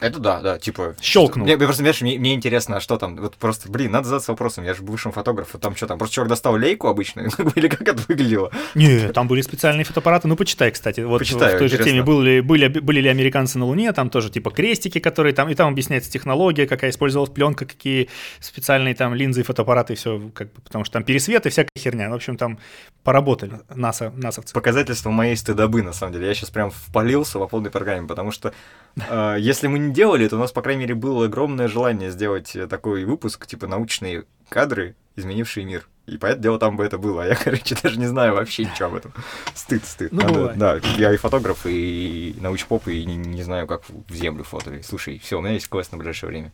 [0.00, 0.94] Это да, да, типа...
[1.00, 1.44] Щелкнул.
[1.44, 4.32] Мне, мне просто, знаешь, мне, мне интересно, а что там, вот просто, блин, надо задаться
[4.32, 7.82] вопросом, я же бывшим фотографом, там что там, просто чувак достал лейку обычную, или как
[7.82, 8.50] это выглядело?
[8.74, 10.28] Не, там были специальные фотоаппараты.
[10.28, 11.00] Ну, почитай, кстати.
[11.00, 11.92] Вот Почитаю, в той же интересно.
[11.92, 15.54] теме были, были, были ли американцы на Луне, там тоже типа крестики, которые там, и
[15.54, 18.08] там объясняется технология, какая использовалась пленка, какие
[18.40, 21.70] специальные там линзы и фотоаппараты, и все, как бы, потому что там пересвет и всякая
[21.78, 22.10] херня.
[22.10, 22.58] В общем, там
[23.02, 24.54] поработали НАСА, насовцы.
[24.54, 26.26] Показательство моей стыдобы, на самом деле.
[26.26, 28.52] Я сейчас прям впалился по полной программе, потому что
[28.96, 32.54] э, если мы не делали, то у нас, по крайней мере, было огромное желание сделать
[32.56, 35.88] э, такой выпуск, типа научные кадры, изменившие мир.
[36.06, 37.22] И поэтому дело там бы это было.
[37.22, 39.12] А я, короче, даже не знаю вообще ничего об этом.
[39.54, 40.12] Стыд, стыд.
[40.12, 40.58] Ну, бывает.
[40.58, 44.82] да, я и фотограф, и научпоп, и не, не знаю, как в землю фотали.
[44.82, 46.52] Слушай, все, у меня есть квест на ближайшее время.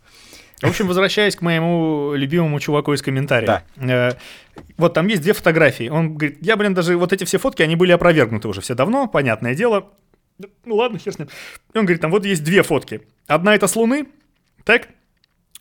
[0.62, 3.62] В общем, возвращаясь к моему любимому чуваку из комментариев.
[3.76, 4.12] Э,
[4.76, 5.88] Вот там есть две фотографии.
[5.88, 9.08] Он говорит, я, блин, даже вот эти все фотки, они были опровергнуты уже все давно,
[9.08, 9.88] понятное дело.
[10.64, 11.28] Ну ладно, хер с ним.
[11.74, 13.03] И он говорит, там вот есть две фотки.
[13.26, 14.09] Одна это с Луны,
[14.64, 14.88] так,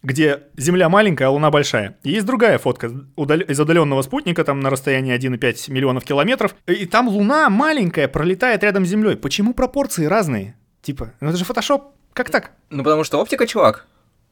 [0.02, 1.98] где Земля маленькая, а Луна большая.
[2.04, 6.56] И есть другая фотка из удаленного спутника, там на расстоянии 1,5 миллионов километров.
[6.68, 9.18] И там Луна маленькая пролетает рядом с Землей.
[9.18, 10.56] Почему пропорции разные?
[10.82, 11.94] Типа, ну это же фотошоп.
[12.14, 12.52] Как так?
[12.70, 13.86] Ну, потому что оптика, чувак.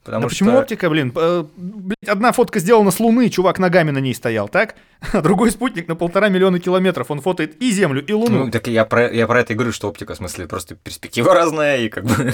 [0.08, 1.12] Потому да почему оптика, блин?
[1.16, 4.76] Э, блядь, одна фотка сделана с Луны, чувак ногами на ней стоял, так?
[5.12, 8.45] А другой спутник на полтора миллиона километров, он фотоет и Землю, и Луну.
[8.45, 11.34] Ну, так я про, я про это и говорю, что оптика, в смысле, просто перспектива
[11.36, 12.34] разная, и как бы...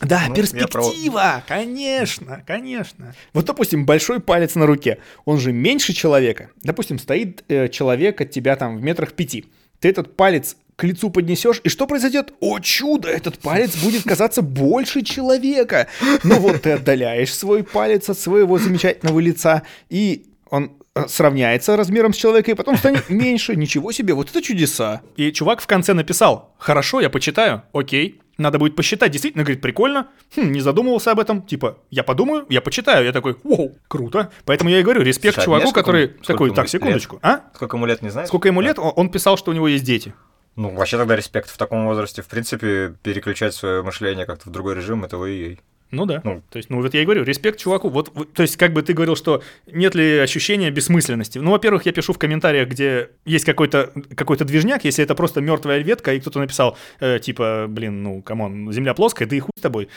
[0.00, 3.16] да, ну, перспектива, конечно, конечно.
[3.32, 6.50] Вот, допустим, большой палец на руке, он же меньше человека.
[6.62, 9.46] Допустим, стоит э, человек от тебя там в метрах пяти.
[9.80, 12.32] Ты этот палец к лицу поднесешь, и что произойдет?
[12.40, 15.86] О чудо, этот палец будет казаться больше человека.
[16.24, 22.12] Ну вот ты отдаляешь свой палец от своего замечательного лица, и он э, сравняется размером
[22.12, 23.54] с человека, и потом станет меньше.
[23.54, 25.02] Ничего себе, вот это чудеса.
[25.14, 28.18] И чувак в конце написал, хорошо, я почитаю, окей.
[28.38, 30.08] Надо будет посчитать, действительно, говорит, прикольно.
[30.34, 31.42] Хм, не задумывался об этом.
[31.42, 33.04] Типа, я подумаю, я почитаю.
[33.04, 34.32] Я такой, вау, круто.
[34.46, 36.64] Поэтому я и говорю, респект Слушай, а чуваку, знаешь, сколько который сколько такой, ему так,
[36.64, 36.70] лет?
[36.72, 37.18] секундочку.
[37.22, 37.40] А?
[37.54, 38.26] Сколько ему лет, не знаешь?
[38.28, 38.80] Сколько ему лет?
[38.80, 40.14] Он он писал, что у него есть дети.
[40.56, 42.22] Ну, вообще тогда респект в таком возрасте.
[42.22, 45.60] В принципе, переключать свое мышление как-то в другой режим, это ой
[45.92, 46.22] Ну да.
[46.24, 46.42] Ну.
[46.50, 47.90] То есть, ну вот я и говорю, респект чуваку.
[47.90, 51.38] Вот, вот, то есть, как бы ты говорил, что нет ли ощущения бессмысленности.
[51.38, 55.80] Ну, во-первых, я пишу в комментариях, где есть какой-то какой движняк, если это просто мертвая
[55.80, 59.52] ветка, и кто-то написал, э, типа, блин, ну, come on, земля плоская, да и хуй
[59.56, 59.88] с тобой.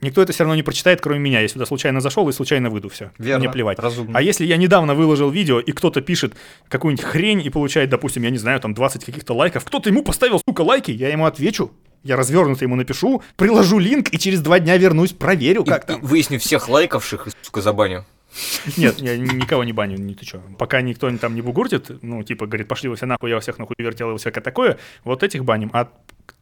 [0.00, 1.40] Никто это все равно не прочитает, кроме меня.
[1.40, 3.10] Я сюда случайно зашел и случайно выйду, все.
[3.18, 3.78] Верно, Мне плевать.
[3.80, 4.16] разумно.
[4.16, 6.34] А если я недавно выложил видео, и кто-то пишет
[6.68, 10.40] какую-нибудь хрень и получает, допустим, я не знаю, там 20 каких-то лайков, кто-то ему поставил,
[10.46, 11.72] сука, лайки, я ему отвечу.
[12.02, 16.00] Я развернуто ему напишу, приложу линк и через два дня вернусь, проверю, как И- там.
[16.00, 18.06] выясню всех лайковших и, сука, забаню.
[18.76, 20.40] Нет, я никого не баню, не ты чё.
[20.56, 23.74] Пока никто там не бугуртит, ну, типа, говорит, пошли вы все нахуй, я всех нахуй
[23.78, 25.70] вертел и всякое такое, вот этих баним.
[25.74, 25.88] А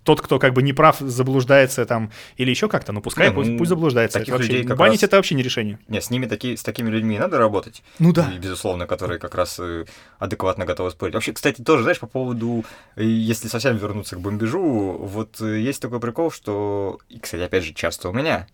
[0.04, 3.40] тот, кто как бы не прав, заблуждается там или еще как-то, ну, пускай, Не, ну,
[3.42, 4.18] пусть, пусть заблуждается.
[4.18, 5.78] таких Это вообще- людей как банить раз- это вообще не решение.
[5.88, 7.82] Не, с ними такие, с такими людьми и надо работать.
[7.98, 8.32] Ну да.
[8.32, 9.84] И, безусловно, которые как раз э,
[10.18, 11.14] адекватно готовы спорить.
[11.14, 12.64] Вообще, кстати, тоже, знаешь, по поводу,
[12.96, 17.64] э, если совсем вернуться к бомбежу, вот э, есть такой прикол, что, и, кстати, опять
[17.64, 18.46] же, часто у меня,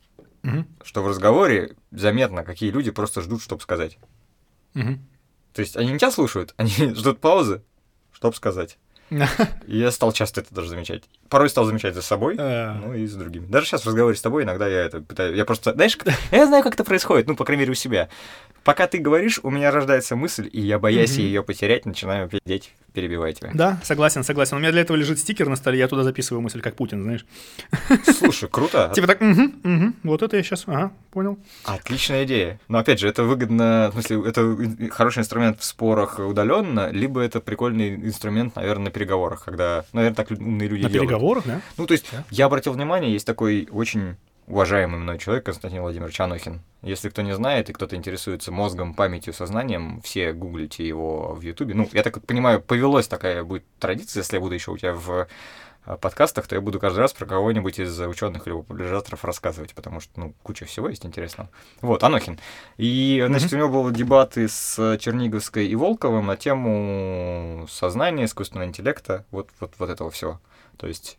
[0.42, 0.66] Мгм.
[0.82, 3.98] что в разговоре заметно, какие люди просто ждут, чтобы сказать.
[4.74, 5.06] Мгм.
[5.52, 7.62] То есть они не тебя слушают, они ждут паузы,
[8.12, 8.76] чтобы сказать.
[9.66, 11.02] И я стал часто это даже замечать.
[11.28, 12.74] Порой стал замечать за собой, А.
[12.84, 13.46] ну и с другими.
[13.46, 15.36] Даже сейчас в разговоре с тобой иногда я это пытаюсь.
[15.36, 15.98] Я просто, знаешь,
[16.30, 18.08] я знаю, как это происходит, ну, по крайней мере, у себя.
[18.62, 22.72] Пока ты говоришь, у меня рождается мысль, и я, боясь ее потерять, начинаю пиздеть.
[22.94, 23.50] перебивай тебя.
[23.52, 24.56] Да, согласен, согласен.
[24.56, 27.26] У меня для этого лежит стикер на столе, я туда записываю мысль, как Путин, знаешь.
[28.18, 28.90] Слушай, круто.
[28.94, 31.38] Типа так, угу, угу, вот это я сейчас, ага, понял.
[31.64, 32.58] Отличная идея.
[32.68, 37.40] Но опять же, это выгодно, в смысле, это хороший инструмент в спорах удаленно, либо это
[37.40, 41.10] прикольный инструмент, наверное, на переговорах, когда, наверное, так умные люди На делают.
[41.10, 41.60] переговорах, да?
[41.76, 42.24] Ну, то есть, Да.
[42.30, 44.16] я обратил внимание, есть такой очень
[44.46, 46.60] уважаемый мной человек Константин Владимирович Анохин.
[46.82, 51.74] Если кто не знает и кто-то интересуется мозгом, памятью, сознанием, все гуглите его в Ютубе.
[51.74, 55.26] Ну, я так понимаю, повелось такая будет традиция, если я буду еще у тебя в
[56.00, 60.18] подкастах, то я буду каждый раз про кого-нибудь из ученых или популяризаторов рассказывать, потому что,
[60.18, 61.50] ну, куча всего есть интересного.
[61.80, 62.38] Вот, Анохин.
[62.76, 69.24] И, значит, у него были дебаты с Черниговской и Волковым на тему сознания, искусственного интеллекта,
[69.30, 70.40] вот, вот, вот этого всего.
[70.76, 71.18] То есть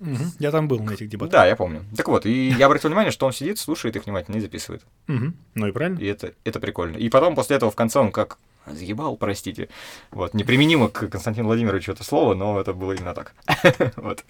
[0.00, 0.32] Мгм.
[0.40, 1.30] Я там был на этих дебатах.
[1.32, 1.84] да, я помню.
[1.96, 4.82] Так вот, и я обратил внимание, что он сидит, слушает их внимательно и записывает.
[5.06, 5.36] Мгм.
[5.54, 6.00] Ну и правильно.
[6.00, 6.96] И это, это прикольно.
[6.96, 9.68] И потом после этого в конце он как заебал, простите.
[10.10, 13.34] Вот, неприменимо к Константину Владимировичу это слово, но это было именно так.
[13.96, 14.24] Вот.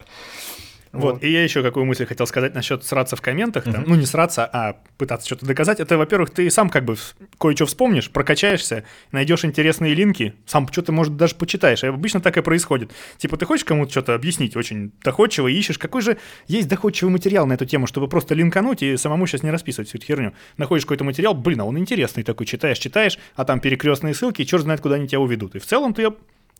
[0.93, 3.65] Вот, и я еще какую мысль хотел сказать насчет сраться в комментах.
[3.65, 3.75] там.
[3.75, 3.85] Мгм.
[3.89, 5.81] Ну, не сраться, а пытаться что-то доказать.
[5.81, 6.97] Это, во-первых, ты сам как бы
[7.39, 11.83] кое-что вспомнишь, прокачаешься, найдешь интересные линки, сам что-то, может, даже почитаешь.
[11.83, 12.93] Обычно так и происходит.
[13.17, 17.47] Типа, ты хочешь кому-то что-то объяснить очень доходчиво, и ищешь, какой же есть доходчивый материал
[17.47, 20.35] на эту тему, чтобы просто линкануть и самому сейчас не расписывать всю эту херню.
[20.59, 24.47] Находишь какой-то материал, блин, а он интересный такой, читаешь, читаешь, а там перекрестные ссылки, и
[24.47, 25.55] черт знает, куда они тебя уведут.
[25.55, 26.11] И в целом ты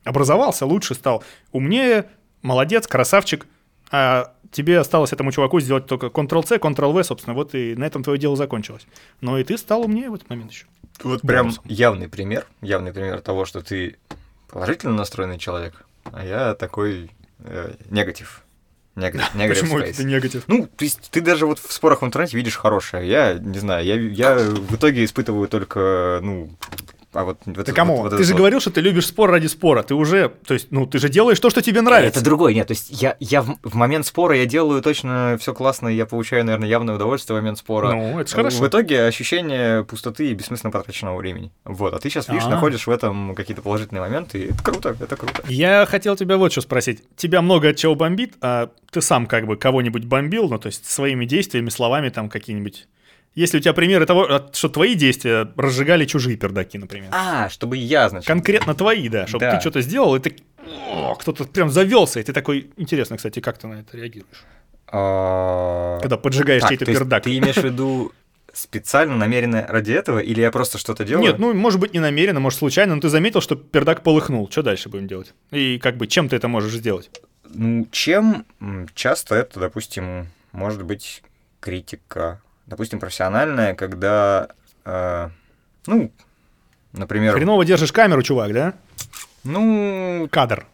[0.05, 1.23] образовался, лучше стал,
[1.53, 2.07] умнее,
[2.43, 3.47] молодец, красавчик,
[3.93, 8.19] а тебе осталось этому чуваку сделать только Ctrl-C, Ctrl-V, собственно, вот и на этом твое
[8.19, 8.87] дело закончилось.
[9.21, 10.67] Но и ты стал умнее в этот момент еще.
[11.05, 11.65] Вот прям Бонусом.
[11.67, 13.97] явный пример, явный пример того, что ты
[14.49, 18.43] положительно настроенный человек, а я такой э, негатив.
[18.95, 19.91] Негатив, негатив Почему space.
[19.91, 20.45] это негатив?
[20.47, 23.09] Ну, то есть ты даже вот в спорах в интернете видишь хорошее.
[23.09, 26.51] Я не знаю, я, я в итоге испытываю только, ну,
[27.13, 27.39] а вот...
[27.45, 27.97] вот Ты кому?
[28.03, 28.39] вот- вот ты же вот.
[28.39, 29.83] говорил, что ты любишь спор ради спора.
[29.83, 32.21] Ты уже, то есть, ну, ты же делаешь то, что тебе нравится.
[32.21, 35.53] Это другой, нет, то есть я, я в, в момент спора я делаю точно все
[35.55, 37.93] классно, и я получаю, наверное, явное удовольствие в момент спора.
[37.93, 38.63] Ну, это ж хорошо.
[38.63, 41.53] В итоге ощущение пустоты и бессмысленно потраченного времени.
[41.65, 42.51] Вот, а ты сейчас, видишь, А.
[42.51, 45.43] находишь в этом какие-то положительные моменты, и это круто, это круто.
[45.49, 47.03] Я хотел тебя вот что спросить.
[47.17, 50.91] Тебя много от чего бомбит, а ты сам как бы кого-нибудь бомбил, ну, то есть
[50.91, 52.89] своими действиями, словами там какие-нибудь...
[53.35, 57.09] Есть ли у тебя примеры того, что твои действия разжигали чужие пердаки, например?
[57.13, 58.27] А, чтобы я, значит...
[58.27, 59.55] Конкретно твои, да, чтобы Да.
[59.55, 60.37] ты что-то сделал, и ты...
[60.91, 62.71] О, кто-то прям завелся, и ты такой...
[62.77, 64.45] Интересно, кстати, как ты на это реагируешь?
[64.87, 67.23] а, Когда поджигаешь чей-то пердак.
[67.25, 68.13] Ты имеешь в виду
[68.53, 71.27] специально, намеренно ради этого, или я просто что-то делаю?
[71.27, 74.51] Нет, ну, может быть, не намеренно, может, случайно, но ты заметил, что пердак полыхнул.
[74.51, 75.33] Что дальше будем делать?
[75.51, 77.11] И как бы, чем ты это можешь сделать?
[77.55, 78.45] Ну, чем
[78.95, 81.23] часто это, допустим, может быть
[81.61, 84.49] критика, допустим, профессиональная, когда,
[84.85, 85.29] э,
[85.87, 86.13] ну,
[86.93, 88.75] например, Хреново держишь камеру, чувак, да?
[89.45, 90.67] ну, Кадр.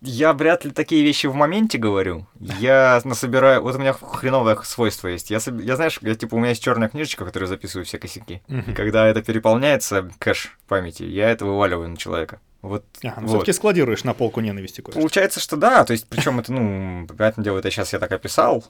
[0.00, 2.26] я вряд ли такие вещи в моменте говорю.
[2.38, 5.30] Я насобираю, вот у меня хреновое свойство есть.
[5.30, 8.42] Я, я знаешь, я, типа, у меня есть черная книжечка, в которой записываю все косяки.
[8.48, 12.40] И когда это переполняется, кэш памяти, я это вываливаю на человека.
[12.60, 13.28] Вот, Ага, ну, вот.
[13.28, 17.44] все-таки складируешь на полку ненависти кое Получается, что да, то есть, причем это, ну, понятное
[17.44, 18.64] дело, это сейчас я так описал,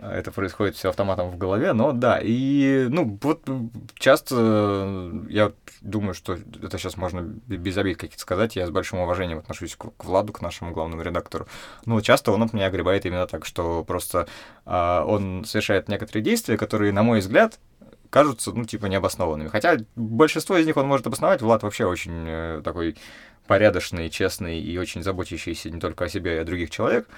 [0.00, 3.42] это происходит все автоматом в голове, но да, и, ну, вот
[3.94, 9.00] часто э, я думаю, что это сейчас можно без обид какие-то сказать, я с большим
[9.00, 11.46] уважением отношусь к, к Владу, к нашему главному редактору,
[11.84, 14.26] но часто он от меня огребает именно так, что просто
[14.64, 17.58] а, он совершает некоторые действия, которые, на мой взгляд,
[18.10, 19.48] кажутся, ну, типа, необоснованными.
[19.48, 21.42] Хотя большинство из них он может обосновать.
[21.42, 22.96] Влад вообще очень э, такой
[23.46, 27.08] порядочный, честный и очень заботящийся не только о себе, и о других человек.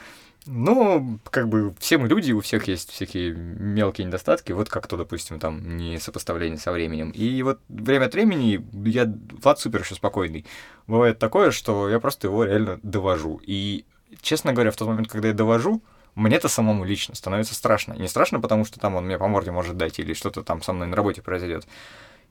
[0.46, 4.96] Но, как бы, все мы люди, у всех есть всякие мелкие недостатки, вот как то,
[4.96, 7.10] допустим, там, не сопоставление со временем.
[7.10, 9.12] И вот время от времени я,
[9.42, 10.44] Влад супер еще спокойный.
[10.88, 13.40] Бывает такое, что я просто его реально довожу.
[13.44, 13.84] И,
[14.20, 15.80] честно говоря, в тот момент, когда я довожу,
[16.16, 17.94] мне-то самому лично становится страшно.
[17.94, 20.72] Не страшно, потому что там он мне по морде может дать или что-то там со
[20.72, 21.66] мной на работе произойдет.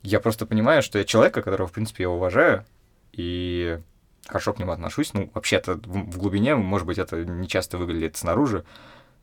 [0.03, 2.65] Я просто понимаю, что я человека, которого, в принципе, я уважаю,
[3.13, 3.79] и
[4.27, 5.13] хорошо к нему отношусь.
[5.13, 8.63] Ну, вообще-то в глубине, может быть, это не часто выглядит снаружи.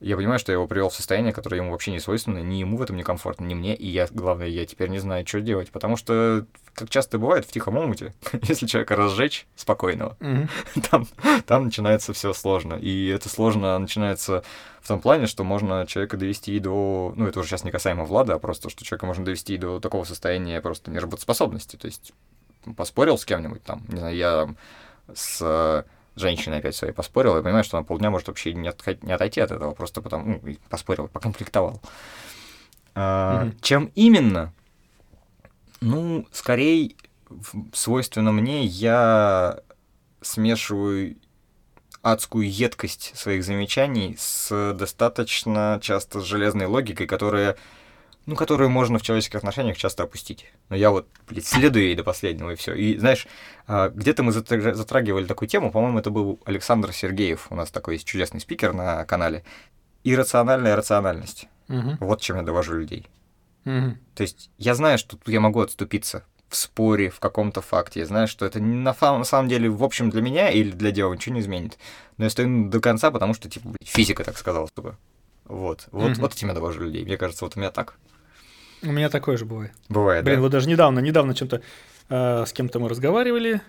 [0.01, 2.77] Я понимаю, что я его привел в состояние, которое ему вообще не свойственно, ни ему
[2.77, 5.73] в этом не комфортно, ни мне, и я, главное, я теперь не знаю, что делать,
[5.73, 10.49] потому что, как часто бывает в тихом омуте, если человека разжечь спокойного, Мгм.
[10.91, 11.09] там,
[11.47, 12.75] там начинается все сложно.
[12.75, 14.45] И это сложно начинается
[14.83, 17.13] в том плане, что можно человека довести до...
[17.17, 20.05] Ну, это уже сейчас не касаемо Влада, а просто, что человека можно довести до такого
[20.05, 21.75] состояния просто неработоспособности.
[21.75, 22.13] То есть
[22.77, 24.55] поспорил с кем-нибудь там, не знаю, я
[25.15, 25.83] с э,
[26.17, 29.41] женщиной опять своей поспорил, я понимаю, что на полдня может вообще не, отходить- не отойти
[29.41, 31.81] от этого, просто потому, ну, и поспорил, поконфликтовал.
[32.95, 33.57] А, Мгм.
[33.61, 34.53] Чем именно?
[35.81, 36.97] Ну, скорее,
[37.73, 39.61] свойственно мне, я
[40.21, 41.17] смешиваю
[42.03, 47.57] адскую едкость своих замечаний с достаточно часто железной логикой, которая
[48.29, 50.53] ну, которую можно в человеческих отношениях часто опустить.
[50.69, 52.75] Но я вот, блядь, следую ей до последнего, и все.
[52.75, 53.27] И, знаешь,
[53.67, 58.07] а, где-то мы затрагивали такую тему, по-моему, это был Александр Сергеев, у нас такой есть
[58.07, 59.45] чудесный спикер на канале.
[60.05, 61.49] Иррациональная рациональность.
[61.71, 61.97] Угу.
[62.01, 63.07] Вот чем я довожу людей.
[63.65, 63.97] Угу.
[64.15, 68.01] То есть я знаю, что я могу отступиться в споре, в каком-то факте.
[68.01, 71.15] Я знаю, что это на, на самом деле, в общем, для меня или для дела
[71.15, 71.79] ничего не изменит.
[72.19, 74.99] Но я стою до конца, потому что, типа, блядь, физика так сказала, чтобы.
[75.47, 75.89] Вот.
[75.93, 76.21] Вот, угу.
[76.21, 77.07] вот этим я довожу людей.
[77.07, 77.97] Мне кажется, вот у меня так.
[78.83, 79.73] У меня такое же бывает.
[79.89, 80.43] Бывает, Блин, да?
[80.43, 81.63] вот даже недавно, недавно чем-то
[82.09, 83.61] э, с кем-то мы разговаривали,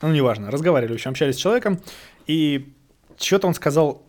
[0.00, 1.80] ну, неважно, разговаривали, в общем, общались с человеком,
[2.26, 2.72] и
[3.18, 4.02] что-то он сказал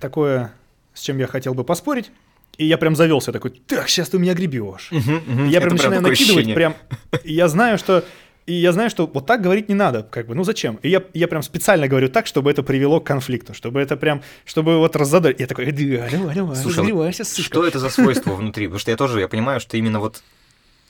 [0.00, 0.52] такое,
[0.94, 2.10] с чем я хотел бы поспорить,
[2.58, 4.90] и я прям завелся такой, так, сейчас ты у меня гребешь.
[4.92, 6.54] Угу, угу, я прям начинаю накидывать, ощущение.
[6.54, 6.76] прям,
[7.24, 8.04] я знаю, что
[8.46, 10.76] и я знаю, что вот так говорить не надо, как бы, ну зачем?
[10.82, 14.22] И я, я прям специально говорю так, чтобы это привело к конфликту, чтобы это прям,
[14.44, 15.40] чтобы вот раззадорить.
[15.40, 18.66] Я такой, давай, давай, Слушай, что это за свойство внутри?
[18.66, 20.22] Потому что я тоже, я понимаю, что именно вот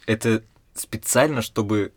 [0.07, 0.42] это
[0.74, 1.92] специально, чтобы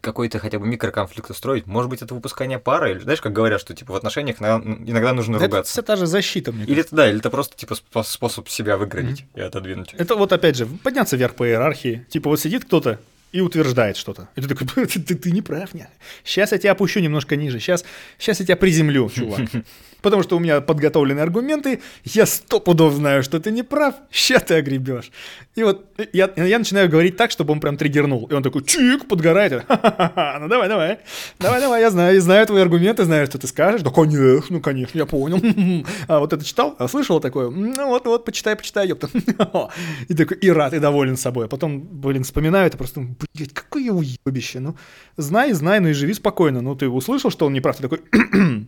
[0.00, 1.66] какой-то хотя бы микроконфликт устроить.
[1.66, 5.38] Может быть, это выпускание пары, или знаешь, как говорят, что типа в отношениях иногда нужно
[5.38, 5.72] да ругаться.
[5.72, 8.76] Это вся та же защита, мне Или это да, или это просто типа способ себя
[8.76, 9.38] выградить mm-hmm.
[9.38, 9.94] и отодвинуть.
[9.94, 12.06] Это вот опять же подняться вверх по иерархии.
[12.08, 12.98] Типа вот сидит кто-то,
[13.32, 14.28] и утверждает что-то.
[14.36, 15.90] И ты такой, ты, ты, ты не прав, нет.
[16.24, 17.84] Сейчас я тебя опущу немножко ниже, сейчас,
[18.18, 19.40] сейчас я тебя приземлю, чувак.
[20.02, 24.42] Потому что у меня подготовлены аргументы, я сто пудов знаю, что ты не прав, сейчас
[24.44, 25.10] ты огребешь.
[25.54, 28.26] И вот я, я начинаю говорить так, чтобы он прям триггернул.
[28.30, 29.64] И он такой, чик, подгорает.
[29.68, 30.98] Ха-ха-ха, ну давай, давай.
[31.38, 33.82] Давай, давай, я знаю, я знаю твои аргументы, знаю, что ты скажешь.
[33.82, 35.40] Да, конечно, конечно, я понял.
[36.08, 36.74] А вот это читал?
[36.78, 37.50] А слышал такое?
[37.50, 39.08] Ну вот, вот, почитай, почитай, ёпта.
[40.08, 41.46] И такой, и рад, и доволен собой.
[41.46, 43.00] А потом, блин, вспоминаю это просто,
[43.34, 44.60] блядь, какое уебище.
[44.60, 44.76] Ну,
[45.16, 46.60] знай, знай, ну и живи спокойно.
[46.60, 48.00] Ну, ты услышал, что он не прав, ты такой,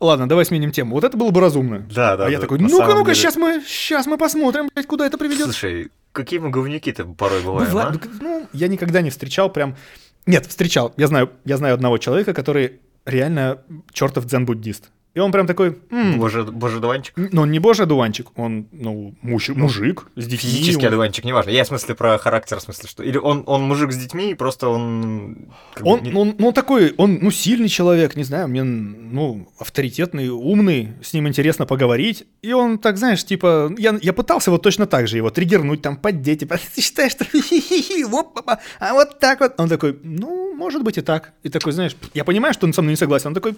[0.00, 0.94] ладно, давай сменим тему.
[0.94, 1.80] Вот это было бы разумно.
[1.80, 2.24] Да, да.
[2.24, 5.44] А да, я такой, ну-ка, ну-ка, сейчас мы, сейчас мы посмотрим, блядь, куда это приведет.
[5.44, 7.82] Слушай, какие мы говнюки-то порой бываем, Быва...
[7.84, 7.94] а?
[8.20, 9.76] Ну, я никогда не встречал прям...
[10.26, 10.92] Нет, встречал.
[10.96, 14.90] Я знаю, я знаю одного человека, который реально чертов дзен-буддист.
[15.14, 15.78] И он прям такой...
[15.90, 16.18] М-м".
[16.18, 17.14] Боже, боже дуванчик?
[17.16, 20.50] Ну, он не боже дуванчик, он, ну, муж, мужик с детьми.
[20.50, 20.88] Физический он...
[20.88, 21.50] одуванчик, неважно.
[21.50, 23.02] Я в смысле про характер, в смысле, что...
[23.02, 25.48] Или он, он мужик с детьми, просто он...
[25.82, 26.12] Он, не...
[26.14, 31.26] он, ну, такой, он, ну, сильный человек, не знаю, мне, ну, авторитетный, умный, с ним
[31.26, 32.24] интересно поговорить.
[32.42, 35.96] И он так, знаешь, типа, я, я пытался вот точно так же его триггернуть, там,
[35.96, 37.24] поддеть, типа, ты считаешь, что
[38.78, 39.54] а вот так вот.
[39.58, 41.32] Он такой, ну, может быть и так.
[41.42, 43.28] И такой, знаешь, я понимаю, что он со мной не согласен.
[43.28, 43.56] Он такой,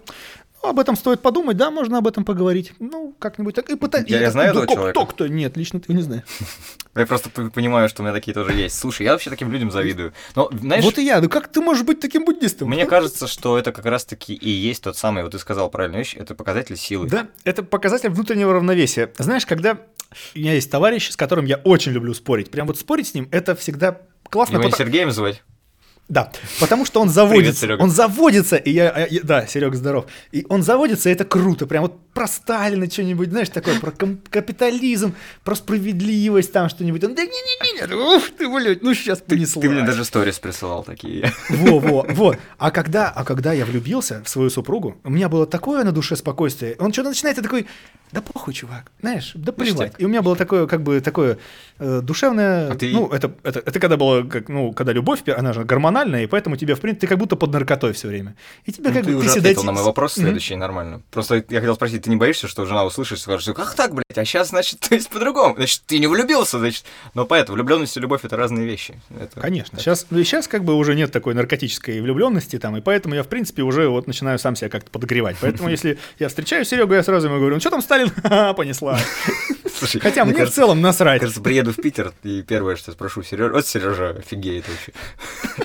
[0.62, 2.72] ну, об этом стоит подумать, да, можно об этом поговорить.
[2.78, 3.70] Ну, как-нибудь так.
[3.70, 4.09] И пытать.
[4.09, 5.01] Я, я знаю этого кто, человека.
[5.01, 5.26] Кто, кто?
[5.26, 6.22] Нет, лично ты не знаю.
[6.95, 8.78] Я просто понимаю, что у меня такие тоже есть.
[8.78, 10.12] Слушай, я вообще таким людям завидую.
[10.36, 11.22] Но, знаешь, вот и я.
[11.22, 12.68] Ну как ты можешь быть таким буддистом?
[12.68, 16.14] Мне кажется, что это как раз-таки и есть тот самый, вот ты сказал правильную вещь,
[16.18, 17.09] это показатель силы.
[17.09, 19.11] Да, это показатель внутреннего равновесия.
[19.16, 19.78] Знаешь, когда
[20.34, 23.26] у меня есть товарищ, с которым я очень люблю спорить, прям вот спорить с ним,
[23.30, 24.57] это всегда классно.
[24.57, 24.78] Его потому...
[24.78, 25.43] не Сергеем звать?
[26.12, 27.62] Да, потому что он заводится.
[27.62, 30.04] Привет, он заводится, и я, я да, Серега, здоров.
[30.30, 31.66] И он заводится, и это круто.
[31.66, 33.92] Прям вот про Сталина что-нибудь, знаешь, такое, про
[34.28, 37.02] капитализм, про справедливость, там что-нибудь.
[37.02, 39.62] Он, да не-не-не, ух ты, блядь, ну сейчас понесло.
[39.62, 41.32] Ты, ты мне даже сторис присылал такие.
[41.48, 42.36] Во, во, во.
[42.58, 46.14] А когда, а когда я влюбился в свою супругу, у меня было такое на душе
[46.16, 46.76] спокойствие.
[46.78, 47.66] Он что-то начинает, и такой,
[48.10, 49.94] да похуй, чувак, знаешь, да плевать.
[49.96, 51.38] И у меня было такое, как бы, такое
[51.83, 52.91] э, душевное, а ты...
[52.93, 56.57] ну, это, это, это когда было, как, ну, когда любовь, она же гормональная, и поэтому
[56.57, 58.37] тебе, в принципе, ты как будто под наркотой все время.
[58.64, 59.18] И тебе ну, как ты бы...
[59.18, 60.59] уже ответил на мой вопрос следующий, mm-hmm.
[60.59, 61.03] нормально.
[61.11, 64.24] Просто я хотел спросить, ты не боишься, что жена услышит, скажет, как так, блядь, а
[64.24, 66.85] сейчас, значит, то есть по-другому, значит, ты не влюбился, значит.
[67.14, 69.01] Но поэтому влюбленность и любовь— это разные вещи.
[69.11, 69.76] Это, Конечно.
[69.76, 69.83] Это...
[69.83, 73.28] Сейчас, ну, сейчас как бы уже нет такой наркотической влюбленности там, и поэтому я, в
[73.28, 75.37] принципе, уже вот начинаю сам себя как-то подогревать.
[75.41, 78.11] Поэтому если я встречаю Серегу, я сразу ему говорю, ну что там Сталин?
[78.57, 78.99] Понесла.
[80.01, 81.20] Хотя мне, в целом насрать.
[81.20, 84.92] Кажется, приеду в Питер, и первое, что спрошу, Сережа, вот Сережа офигеет вообще.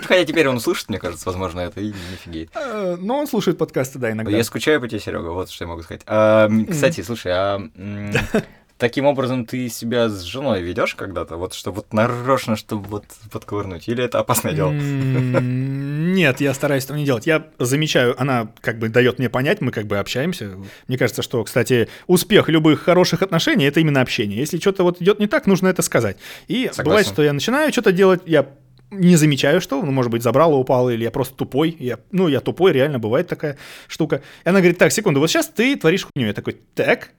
[0.07, 2.49] Хотя теперь он слушает, мне кажется, возможно, это и не офигеет.
[2.55, 4.35] А, но он слушает подкасты, да, иногда.
[4.35, 6.01] Я скучаю по тебе, Серега, вот что я могу сказать.
[6.05, 7.61] А, кстати, слушай, а
[8.78, 13.88] таким образом ты себя с женой ведешь когда-то, вот чтобы вот нарочно, чтобы вот подковырнуть,
[13.88, 14.71] или это опасное дело?
[14.71, 17.28] Нет, я стараюсь этого не делать.
[17.28, 20.51] Я замечаю, она как бы дает мне понять, мы как бы общаемся.
[20.88, 24.39] Мне кажется, что, кстати, успех любых хороших отношений это именно общение.
[24.39, 26.18] Если что-то вот идет не так, нужно это сказать.
[26.47, 26.84] И Согласен.
[26.84, 28.47] бывает, что я начинаю что-то делать, я
[28.89, 31.76] не замечаю, что, ну, может быть, забрала, упала, или я просто тупой.
[31.77, 33.57] Я, ну, я тупой, реально бывает такая
[33.88, 34.22] штука.
[34.45, 36.27] И она говорит, так, секунду, вот сейчас ты творишь хуйню.
[36.27, 37.10] Я такой, так,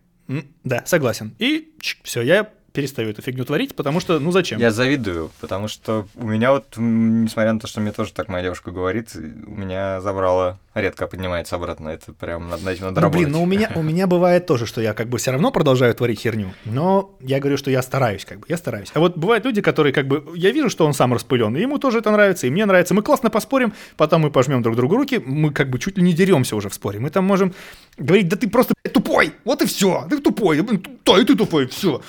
[0.65, 1.35] да, согласен.
[1.39, 4.61] И все, я перестаю эту фигню творить, потому что, ну зачем?
[4.61, 8.45] Я завидую, потому что у меня вот, несмотря на то, что мне тоже так моя
[8.45, 11.89] девушка говорит, у меня забрало редко поднимается обратно.
[11.89, 14.81] Это прям над этим надо ну, блин, ну у меня, у меня бывает тоже, что
[14.81, 18.41] я как бы все равно продолжаю творить херню, но я говорю, что я стараюсь, как
[18.41, 18.91] бы, я стараюсь.
[18.95, 21.79] А вот бывают люди, которые как бы, я вижу, что он сам распылен, и ему
[21.79, 22.95] тоже это нравится, и мне нравится.
[22.95, 26.13] Мы классно поспорим, потом мы пожмем друг другу руки, мы как бы чуть ли не
[26.13, 27.01] деремся уже в споре.
[27.01, 27.55] Мы там можем
[27.97, 30.61] говорить, да ты просто тупой, вот и все, ты тупой,
[31.05, 32.01] да, и ты тупой, все.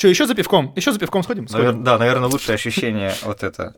[0.00, 0.72] Что, еще за пивком?
[0.76, 1.46] Еще за пивком сходим?
[1.46, 1.66] сходим?
[1.66, 1.80] Навер...
[1.82, 3.74] Да, наверное, лучшее ощущение вот это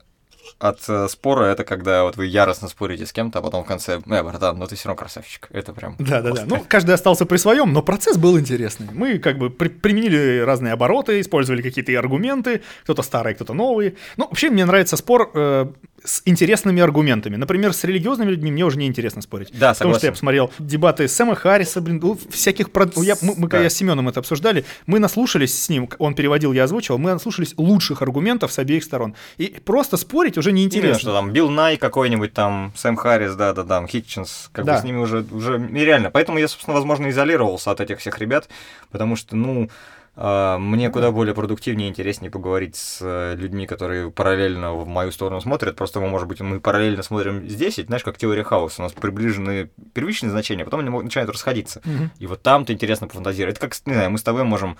[0.60, 4.00] от э, спора это когда вот вы яростно спорите с кем-то, а потом в конце,
[4.06, 5.48] э, братан, но ты все равно красавчик.
[5.50, 5.96] Это прям.
[5.98, 6.44] Да, да, да.
[6.46, 8.86] Ну, каждый остался при своем, но процесс был интересный.
[8.92, 13.96] Мы как бы при- применили разные обороты, использовали какие-то аргументы, кто-то старые, кто-то новые.
[14.16, 15.66] Ну, вообще, мне нравится спор э,
[16.04, 17.36] с интересными аргументами.
[17.36, 19.50] Например, с религиозными людьми мне уже не интересно спорить.
[19.52, 19.78] Да, согласен.
[19.78, 22.70] Потому что я посмотрел дебаты Сэма Харриса, блин, ну, всяких...
[22.72, 22.96] Прод...
[22.96, 23.56] Я, мы, мы да.
[23.56, 27.54] когда с Семеном это обсуждали, мы наслушались с ним, он переводил, я озвучивал, мы наслушались
[27.56, 29.14] лучших аргументов с обеих сторон.
[29.38, 30.86] И просто спорить уже неинтересно.
[30.86, 34.74] Именно, что там Билл Най какой-нибудь, там Сэм Харрис, да, да, да, Хитчинс, как да.
[34.74, 36.10] бы с ними уже, уже нереально.
[36.10, 38.48] Поэтому я, собственно, возможно, изолировался от этих всех ребят,
[38.90, 39.70] потому что, ну,
[40.14, 45.40] мне куда более продуктивнее и интереснее поговорить с э, людьми, которые параллельно в мою сторону
[45.40, 45.74] смотрят.
[45.74, 48.82] Просто мы, может быть, мы параллельно смотрим здесь, и знаешь, как теория хаоса.
[48.82, 51.80] У нас приближены первичные значения, а потом они начинают расходиться.
[51.80, 52.10] Угу.
[52.18, 53.56] И вот там-то интересно пофантазировать.
[53.56, 54.76] Это как, не знаю, мы с тобой можем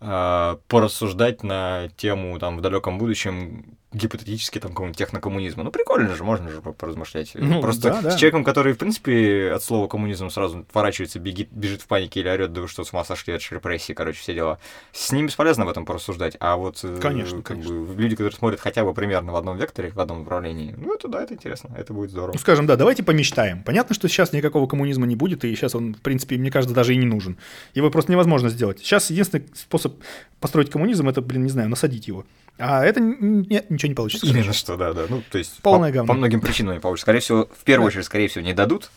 [0.00, 5.62] э, порассуждать на тему там в далеком будущем гипотетически там какого-нибудь технокоммунизма.
[5.62, 7.32] Ну, прикольно же, можно же поразмышлять.
[7.34, 8.10] Ну, Просто да, да.
[8.10, 12.28] с человеком, который, в принципе, от слова коммунизм сразу отворачивается, бегит, бежит в панике или
[12.28, 14.58] орет, да вы что, с ума сошли от репрессии, короче, все дела.
[14.92, 16.36] С ним бесполезно об этом порассуждать.
[16.40, 17.72] А вот э, конечно, как конечно.
[17.72, 21.08] Бы, люди, которые смотрят хотя бы примерно в одном векторе, в одном направлении, ну, это
[21.08, 22.32] да, это интересно, это будет здорово.
[22.32, 23.62] Ну, скажем, да, давайте помечтаем.
[23.62, 26.94] Понятно, что сейчас никакого коммунизма не будет, и сейчас он, в принципе, мне кажется, даже
[26.94, 27.38] и не нужен.
[27.74, 28.80] Его просто невозможно сделать.
[28.80, 29.94] Сейчас единственный способ
[30.40, 32.24] построить коммунизм, это, блин, не знаю, насадить его.
[32.58, 34.26] А это нет, ничего не получится.
[34.26, 35.06] Именно что, да, да.
[35.08, 36.12] Ну, то есть Полное по, говно.
[36.12, 37.04] по многим причинам не получится.
[37.04, 37.88] Скорее всего, в первую да.
[37.88, 38.90] очередь, скорее всего, не дадут,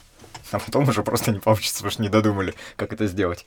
[0.52, 3.46] а потом уже просто не получится, потому что не додумали, как это сделать.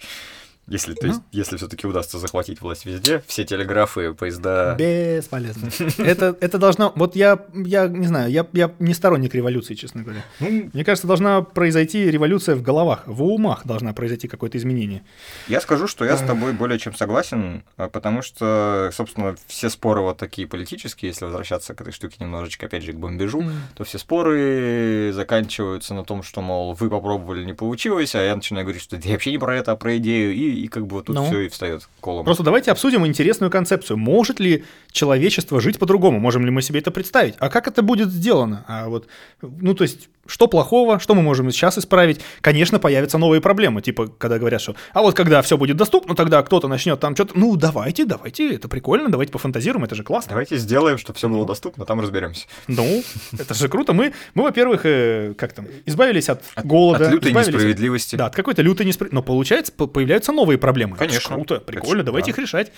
[0.71, 1.25] Если, то есть, ну.
[1.33, 4.77] если все-таки удастся захватить власть везде, все телеграфы, поезда...
[4.79, 5.69] Бесполезно.
[5.99, 6.93] это, это должно...
[6.95, 10.25] Вот я, я не знаю, я, я не сторонник революции, честно говоря.
[10.39, 15.03] Ну, Мне кажется, должна произойти революция в головах, в умах должна произойти какое-то изменение.
[15.49, 20.03] Я скажу, что я с тобой более чем согласен, а, потому что, собственно, все споры
[20.03, 23.45] вот такие политические, если возвращаться к этой штуке немножечко, опять же, к бомбежу,
[23.75, 28.65] то все споры заканчиваются на том, что, мол, вы попробовали, не получилось, а я начинаю
[28.65, 31.07] говорить, что я вообще не про это, а про идею, и и как бы вот
[31.07, 32.25] тут ну, все и встает колом.
[32.25, 33.97] Просто давайте обсудим интересную концепцию.
[33.97, 36.19] Может ли человечество жить по-другому?
[36.19, 37.35] Можем ли мы себе это представить?
[37.39, 38.65] А как это будет сделано?
[38.69, 39.07] А вот,
[39.41, 42.21] ну, то есть, что плохого, что мы можем сейчас исправить?
[42.41, 46.43] Конечно, появятся новые проблемы, типа, когда говорят, что, а вот когда все будет доступно, тогда
[46.43, 50.31] кто-то начнет там что-то, ну, давайте, давайте, это прикольно, давайте пофантазируем, это же классно.
[50.31, 52.47] Давайте сделаем, чтобы все было доступно, там разберемся.
[52.69, 53.03] Ну,
[53.39, 53.93] это же круто.
[53.93, 57.07] Мы, мы во-первых, э, как там, избавились от, от голода.
[57.07, 58.17] От лютой несправедливости.
[58.17, 59.15] Да, от какой-то лютой несправедливости.
[59.15, 60.97] Но получается, появляются новые проблемы.
[60.97, 61.35] Конечно.
[61.35, 62.33] Круто, прикольно, давайте да.
[62.33, 62.73] их решать.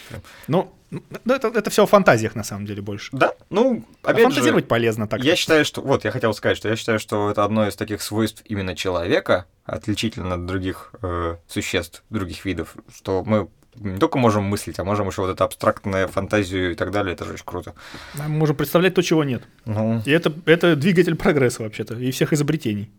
[0.46, 3.08] Но ну, это, это все о фантазиях, на самом деле, больше.
[3.12, 5.24] Да, ну, опять а фантазировать же, полезно так.
[5.24, 5.80] Я считаю, что...
[5.80, 9.46] Вот, я хотел сказать, что я считаю, что это одно из таких свойств именно человека,
[9.64, 15.08] отличительно от других э, существ, других видов, что мы не только можем мыслить, а можем
[15.08, 17.74] еще вот эту абстрактную фантазию и так далее, это же очень круто.
[18.14, 19.44] Мы можем представлять то, чего нет.
[19.64, 20.02] Ну...
[20.04, 22.90] И это, это двигатель прогресса вообще-то, и всех изобретений.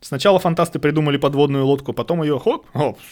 [0.00, 2.66] Сначала фантасты придумали подводную лодку, потом ее хоп,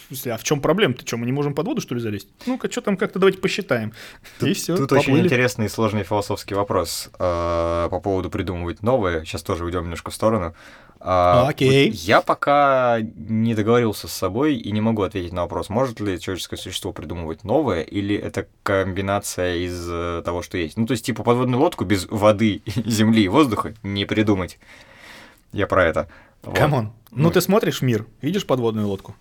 [0.07, 0.93] смысле, а в чем проблема?
[0.93, 2.29] Ты что, мы не можем под воду, что ли, залезть?
[2.45, 3.91] Ну-ка, что там как-то давайте посчитаем.
[4.39, 4.77] Тут, и все.
[4.77, 5.11] Тут поплыли.
[5.11, 9.25] очень интересный и сложный философский вопрос э, по поводу придумывать новое.
[9.25, 10.55] Сейчас тоже уйдем немножко в сторону.
[10.99, 11.91] А, Окей.
[11.91, 16.19] Вот я пока не договорился с собой и не могу ответить на вопрос, может ли
[16.19, 20.77] человеческое существо придумывать новое, или это комбинация из э, того, что есть.
[20.77, 24.57] Ну, то есть, типа, подводную лодку без воды, земли и воздуха не придумать.
[25.51, 26.07] Я про это.
[26.41, 26.85] Come on.
[26.85, 26.93] Вот.
[27.11, 29.15] Ну, ну, ты смотришь мир, видишь подводную лодку?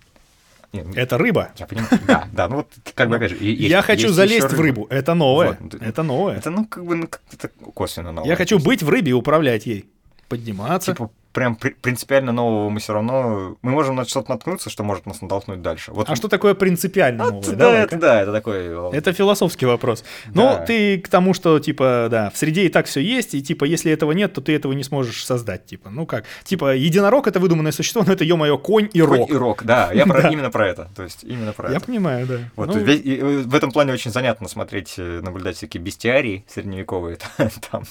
[0.72, 1.52] Нет, ну, это рыба.
[1.56, 1.88] Я понимаю.
[2.06, 3.36] Да, да, ну вот как бы опять же.
[3.36, 4.86] Есть, я хочу залезть в рыбу.
[4.90, 5.58] Это новое.
[5.60, 6.36] Вот, это новое.
[6.36, 8.28] Это, ну, как бы ну, это косвенно новое.
[8.28, 9.86] Я хочу быть в рыбе и управлять ей.
[10.28, 10.92] Подниматься.
[10.92, 13.58] Типа прям принципиально нового мы все равно...
[13.60, 15.92] Мы можем на что-то наткнуться, что может нас натолкнуть дальше.
[15.92, 16.08] Вот...
[16.08, 17.54] А что такое принципиально а, новое?
[17.54, 18.96] Да, это, да, это такой...
[18.96, 20.02] Это философский вопрос.
[20.28, 20.60] Ну, да.
[20.60, 23.64] Ну, ты к тому, что, типа, да, в среде и так все есть, и, типа,
[23.64, 25.90] если этого нет, то ты этого не сможешь создать, типа.
[25.90, 26.24] Ну, как?
[26.44, 29.26] Типа, единорог— это выдуманное существо, но это, ё-моё, конь и рог.
[29.26, 29.92] Конь и рог, да.
[29.92, 30.88] Я про, именно про это.
[30.96, 31.84] То есть, именно про Я это.
[31.84, 32.38] понимаю, да.
[32.56, 32.78] Вот, ну...
[32.78, 37.18] весь, и, в этом плане очень занятно смотреть, э, наблюдать всякие бестиарии средневековые
[37.70, 37.82] там.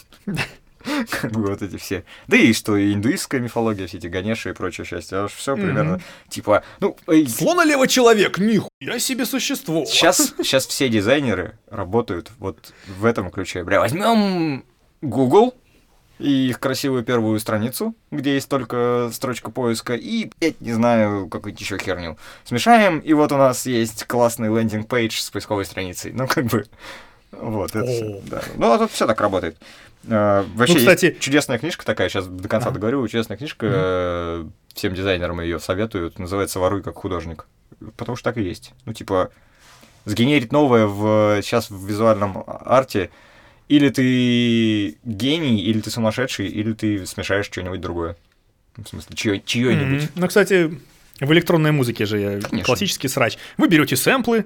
[1.10, 2.04] Как бы вот эти все.
[2.28, 5.28] Да и что, и индуистская мифология, все эти Ганеши и прочее счастье.
[5.36, 6.98] Все примерно, типа, ну...
[7.08, 9.86] э, Слонолево человек, нихуя себе существо.
[9.86, 13.64] Сейчас, сейчас все дизайнеры работают вот в этом ключе.
[13.64, 14.64] Бля, возьмем
[15.02, 15.56] Google
[16.20, 21.60] и их красивую первую страницу, где есть только строчка поиска, и, блядь, не знаю, какую-нибудь
[21.60, 22.18] еще херню.
[22.46, 26.14] Смешаем, и вот у нас есть классный лендинг-пейдж с поисковой страницей.
[26.14, 26.66] Ну, как бы,
[27.32, 28.22] вот, это всё, О.
[28.28, 28.42] да.
[28.56, 29.58] Ну, а тут все так работает.
[30.08, 32.76] Э, Вообще, Ну, кстати- чудесная книжка такая, сейчас до конца Ага.
[32.76, 37.48] договорю, чудесная книжка, э, всем дизайнерам ее советуют, называется «Воруй как художник».
[37.98, 38.74] Потому что так и есть.
[38.86, 39.32] Ну, типа,
[40.06, 43.10] сгенерить новое в, сейчас в визуальном арте,
[43.68, 48.16] или ты гений, или ты сумасшедший, или ты смешаешь что-нибудь другое.
[48.78, 50.10] Ну, В смысле, чье- чье-нибудь.
[50.16, 50.80] Ну, кстати,
[51.20, 52.64] в электронной музыке же я Конечно.
[52.64, 53.38] классический срач.
[53.58, 54.46] Вы берете сэмплы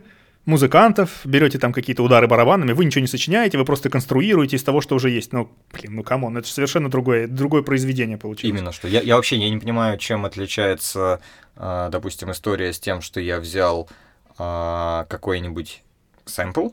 [0.50, 4.82] музыкантов, берете там какие-то удары барабанами, вы ничего не сочиняете, вы просто конструируете из того,
[4.82, 5.32] что уже есть.
[5.32, 8.58] Ну, блин, ну come on, это же совершенно другое, другое произведение получилось.
[8.58, 8.88] Именно что.
[8.88, 11.22] Я, я вообще я не понимаю, чем отличается,
[11.56, 13.90] а, допустим, история с тем, что я взял
[14.38, 15.84] а, какой-нибудь
[16.26, 16.70] сэмпл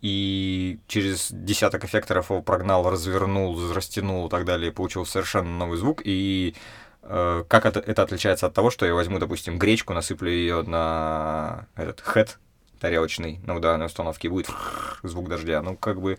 [0.00, 5.78] и через десяток эффекторов его прогнал, развернул, растянул и так далее, и получил совершенно новый
[5.78, 6.02] звук.
[6.04, 6.54] И
[7.02, 11.66] э, как это, это отличается от того, что я возьму, допустим, гречку, насыплю ее на
[11.74, 12.38] этот хэт
[12.80, 14.48] тарелочный на ударной установке, будет
[15.02, 15.62] звук дождя.
[15.62, 16.18] Ну, как бы...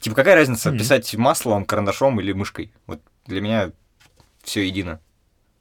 [0.00, 0.78] Типа, какая разница, Мгм.
[0.78, 2.72] писать маслом, карандашом или мышкой?
[2.86, 3.72] Вот для меня
[4.42, 5.00] все едино.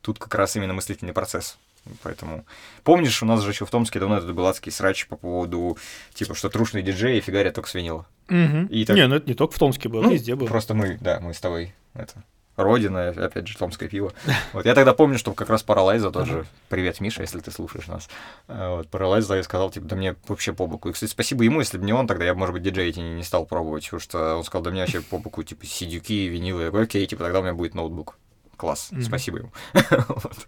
[0.02, 1.58] Тут как раз именно мыслительный процесс.
[2.04, 2.46] Поэтому...
[2.84, 5.78] Помнишь, у нас же еще в Томске давно этот был адский срач по поводу,
[6.14, 8.06] типа, что трушные диджеи фигарят только с винила.
[8.28, 8.66] Мгм.
[8.68, 10.48] И так- Не, ну это не только в Томске было, Ну, везде было.
[10.48, 12.24] Просто мы, да, мы с тобой, это,
[12.58, 14.12] Родина, опять же, томское пиво.
[14.54, 18.10] Вот я тогда помню, что как раз Паралайза тоже, привет, Миша, если ты слушаешь нас,
[18.48, 20.90] А, вот, Паралайза я сказал, типа, да мне вообще по боку.
[20.90, 23.02] И, кстати, спасибо ему, если бы не он, тогда я, бы, может быть, диджеить и
[23.02, 26.28] не, не стал пробовать, потому что он сказал, да мне вообще по боку, типа, сидюки,
[26.28, 26.64] винилы.
[26.64, 28.18] Я говорю, окей, типа, тогда у меня будет ноутбук.
[28.58, 29.52] Класс, спасибо ему.
[30.08, 30.48] Вот.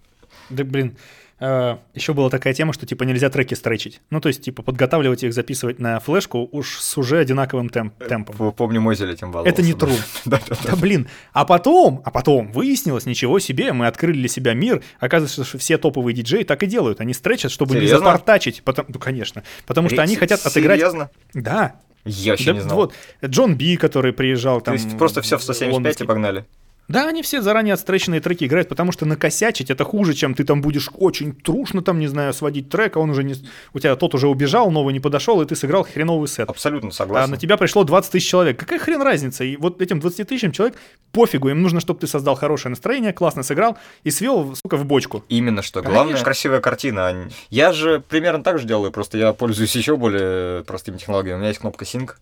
[0.49, 0.97] Да, блин,
[1.39, 4.01] еще была такая тема, что типа нельзя треки стречить.
[4.09, 8.35] Ну, то есть, типа, подготавливать их, записывать на флешку уж с уже одинаковым темп- темпом.
[8.35, 9.53] П- Помню, Мозель этим баловался.
[9.53, 9.73] Это не.
[9.73, 10.55] Да-да-да.
[10.69, 14.83] Да блин, а потом, а потом выяснилось, ничего себе, мы открыли для себя мир.
[14.99, 16.99] Оказывается, что все топовые диджеи так и делают.
[16.99, 17.87] Они стречат, чтобы не.
[18.61, 19.43] Потом, ну, конечно.
[19.65, 20.79] Потому что они хотят отыграть...
[20.79, 21.09] Серьезно?
[21.33, 21.75] Да.
[22.05, 22.75] Я вообще не знал.
[22.75, 22.93] Вот,
[23.23, 24.73] Джон Би, который приезжал То там...
[24.75, 26.45] есть просто все в 175 и погнали.
[26.89, 30.61] Да, они все заранее отстреченные треки играют, потому что накосячить это хуже, чем ты там
[30.61, 33.35] будешь очень трушно, там, не знаю, сводить трек, а он уже не...
[33.73, 36.49] У тебя тот уже убежал, новый не подошел, и ты сыграл хреновый сет.
[36.49, 37.31] Абсолютно А согласен.
[37.31, 38.59] на тебя пришло 20 тысяч человек.
[38.59, 39.43] Какая хрен разница?
[39.43, 40.77] И вот этим 20 тысячам человек
[41.11, 41.49] пофигу.
[41.49, 45.23] Им нужно, чтобы ты создал хорошее настроение, классно сыграл и свел, сука, в бочку.
[45.29, 45.81] Именно что.
[45.81, 45.93] Конечно.
[45.93, 47.07] Главное, красивая картина.
[47.07, 51.35] а Я же примерно так же делаю, просто я пользуюсь еще более простыми технологиями.
[51.35, 52.13] У меня есть кнопка Sync,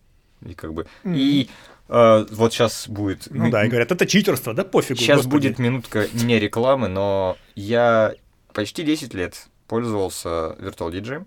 [0.45, 0.87] и как бы...
[1.05, 1.49] И
[1.89, 3.27] э, вот сейчас будет...
[3.29, 4.99] Ну да, и говорят, это читерство, да пофигу.
[4.99, 5.47] Сейчас господи.
[5.47, 8.13] будет минутка не рекламы, но я
[8.53, 11.25] почти 10 лет пользовался Virtual DJ.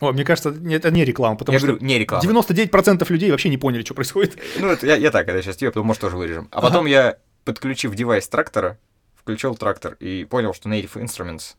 [0.00, 2.24] О, мне кажется, это не реклама, потому Я что говорю, не реклама.
[2.24, 4.38] 99% людей вообще не поняли, что происходит.
[4.58, 6.48] Ну, это я, я так, это сейчас тебе, потом, может, тоже вырежем.
[6.50, 8.78] А потом я, подключив девайс трактора,
[9.14, 11.54] включил трактор и понял, что Native Instruments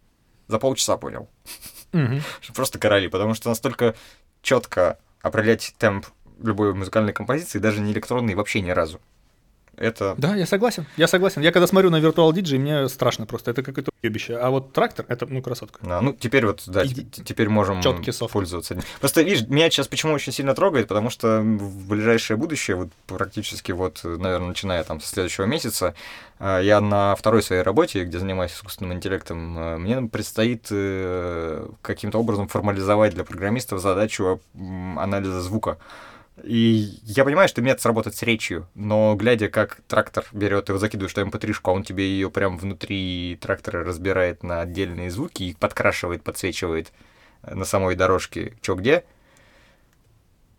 [0.47, 1.29] за полчаса понял.
[1.91, 3.95] Что просто короли, потому что настолько
[4.41, 6.05] четко определять темп
[6.41, 8.99] любой музыкальной композиции, даже не электронной, вообще ни разу.
[9.75, 10.85] Это Да, я согласен.
[10.97, 11.41] Я согласен.
[11.41, 13.49] Я когда смотрю на Virtual DJ, мне страшно просто.
[13.49, 14.35] Это какое-то уебище.
[14.37, 15.79] А вот трактор, это, ну, красотка.
[15.81, 18.33] Да, ну, теперь вот, да, Иди- те- теперь можем Чёткий софт.
[18.33, 18.77] пользоваться.
[18.99, 23.71] Просто, видишь, меня сейчас почему очень сильно трогает, потому что в ближайшее будущее, вот практически
[23.71, 25.95] вот, наверное, начиная там со следующего месяца,
[26.37, 32.19] э, я на второй своей работе, где занимаюсь искусственным интеллектом, э, мне предстоит э, каким-то
[32.19, 35.79] образом формализовать для программистов задачу анализа звука.
[36.43, 41.13] И я понимаю, что метод сработать с речью, но глядя, как трактор берет и закидываешь
[41.13, 46.23] туда mp3 а он тебе ее прям внутри трактора разбирает на отдельные звуки и подкрашивает,
[46.23, 46.91] подсвечивает
[47.43, 49.03] э, на самой дорожке чё где,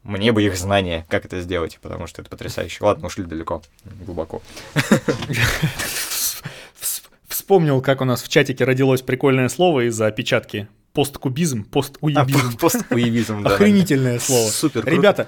[0.05, 2.84] мне бы их знания, как это сделать, потому что это потрясающе.
[2.84, 3.62] Ладно, ушли далеко,
[4.05, 4.42] глубоко.
[4.74, 6.42] Вс-
[7.28, 10.68] Вспомнил, как у нас в чатике родилось прикольное слово из-за опечатки.
[10.92, 12.56] Посткубизм, А, постуебизм.
[12.59, 13.51] Постуевизм, да.
[13.55, 14.48] Охренительное слово.
[14.51, 14.84] Супер.
[14.86, 15.26] Ребята,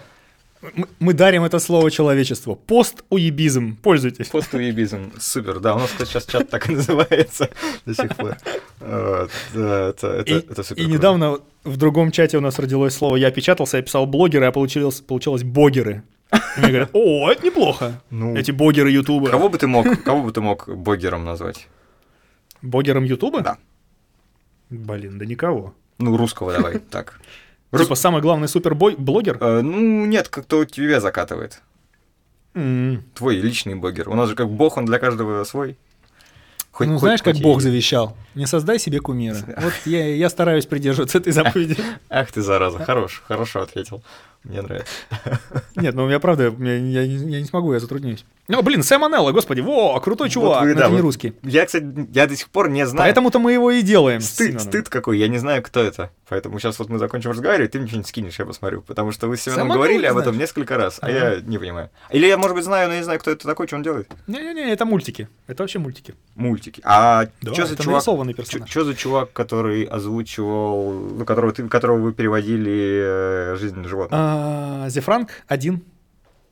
[0.98, 2.56] мы дарим это слово человечеству.
[2.56, 3.76] Постуебизм.
[3.76, 4.28] Пользуйтесь.
[4.28, 7.50] Постуебизм, супер, да, у нас сейчас чат так и называется
[7.84, 8.36] до сих пор.
[8.80, 14.06] Это супер и недавно в другом чате у нас родилось слово «я печатался», я писал
[14.06, 15.02] блогеры, а получилось,
[15.42, 16.02] богеры.
[16.56, 18.00] Мне говорят, о, это неплохо.
[18.10, 19.28] Ну, Эти богеры Ютуба.
[19.28, 21.68] Кого бы ты мог, кого бы ты мог богером назвать?
[22.62, 23.42] Богером Ютуба?
[23.42, 23.58] Да.
[24.70, 25.74] Блин, да никого.
[25.98, 27.20] Ну, русского давай, так.
[27.76, 29.38] Типа самый главный суперблогер?
[29.40, 31.60] Э, Ну, нет, кто тебя закатывает.
[32.54, 33.04] М.
[33.14, 34.08] Твой личный блогер.
[34.08, 35.76] У нас же как бог, он для каждого свой.
[36.72, 38.16] Хоть- ну, хоть- знаешь, как хоть и- Бог завещал?
[38.34, 39.36] Не создай себе кумира.
[39.62, 41.76] Вот я, я стараюсь придерживаться этой заповеди.
[42.10, 44.02] Ах ты, зараза, хорош, хорошо ответил.
[44.44, 44.92] Мне нравится.
[45.76, 48.24] Нет, ну у меня правда, я, я не- я не смогу, я затрудняюсь.
[48.48, 51.34] Ну, блин, Сэм Анелло, господи, во, крутой чувак, вы, но да, это не вы- русский.
[51.42, 53.06] Я, кстати, я до сих пор не знаю.
[53.08, 54.20] Поэтому-то мы его и делаем.
[54.20, 56.10] с Стыд, какой, я не знаю, кто это.
[56.28, 58.82] Поэтому сейчас вот мы закончим разговаривать, ты мне что-нибудь скинешь, я посмотрю.
[58.82, 61.16] Потому что вы с Семеном Сама говорили об этом несколько раз, а Ага.
[61.34, 61.90] я не понимаю.
[62.10, 64.08] Или я, может быть, знаю, но не знаю, кто это такой, что он делает.
[64.28, 65.28] Не-не-не, это мультики.
[65.48, 66.14] Это вообще мультики.
[66.36, 66.80] Мультики.
[66.84, 68.02] А Да, что за чувак?
[68.68, 74.18] Что за чувак, который озвучивал, ну, которого, ты, которого вы переводили э, «Жизнь животных»?
[74.20, 74.35] А,
[74.88, 75.84] Зе Франк один.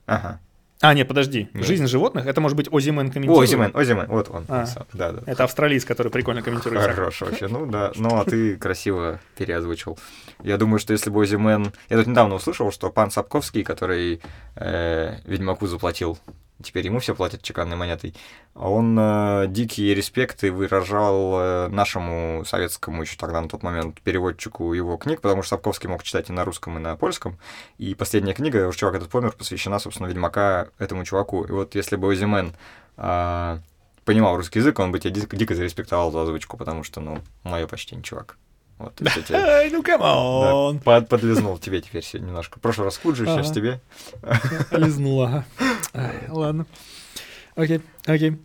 [0.07, 0.41] Ага.
[0.81, 1.49] А, нет, подожди.
[1.55, 1.65] Нет.
[1.65, 2.27] Жизнь животных.
[2.27, 3.49] Это может быть Озимен комментирует.
[3.49, 4.45] Озимен, Озимен, вот он.
[4.49, 4.67] А.
[4.93, 5.23] Да, да.
[5.25, 6.83] Это австралиец, который прикольно комментирует.
[6.83, 7.93] Хорош вообще, ну да.
[7.97, 9.99] Ну, а ты красиво переозвучил.
[10.45, 11.73] Я думаю, что если бы Озимен...
[11.89, 14.21] Я тут недавно услышал, что пан Сапковский, который
[14.57, 16.19] э, Ведьмаку заплатил,
[16.63, 18.15] теперь ему все платят чеканной монетой,
[18.55, 24.99] он э, дикие респекты выражал э, нашему советскому еще тогда на тот момент переводчику его
[24.99, 27.39] книг, потому что Сапковский мог читать и на русском, и на польском.
[27.79, 31.45] И последняя книга, уж чувак этот помер, посвящена, собственно, Ведьмака этому чуваку.
[31.45, 32.55] И вот если бы Ozzy Man
[32.99, 33.61] а,
[34.05, 37.67] понимал русский язык, он бы тебя дико, дико зареспектовал за озвучку, потому что, ну, мое
[37.67, 38.37] почтение, чувак.
[38.79, 40.81] Вот, Ай, ну come on.
[40.81, 42.59] под- подлизнул тебе теперь сегодня немножко.
[42.59, 43.81] В прошлый раз Куджи, сейчас тебе.
[44.73, 45.45] Лизнула,
[46.29, 46.67] ладно.
[47.55, 48.37] Окей, окей.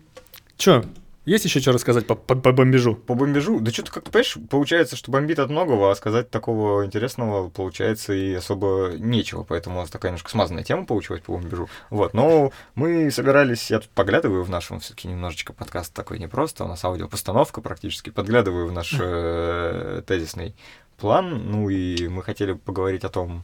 [0.57, 0.83] Чё,
[1.29, 2.95] есть еще что рассказать по, по, по бомбежу?
[2.95, 7.49] По бомбежу, да что-то как-то, понимаешь, получается, что бомбит от многого, а сказать такого интересного
[7.49, 11.69] получается и особо нечего, поэтому у нас такая немножко смазанная тема получилась по бомбежу.
[11.91, 16.63] Вот, но мы собирались, я тут поглядываю в нашем все таки немножечко подкаст такой непросто,
[16.63, 20.55] у нас аудиопостановка практически, подглядываю в наш э, тезисный
[20.97, 23.43] план, ну и мы хотели поговорить о том,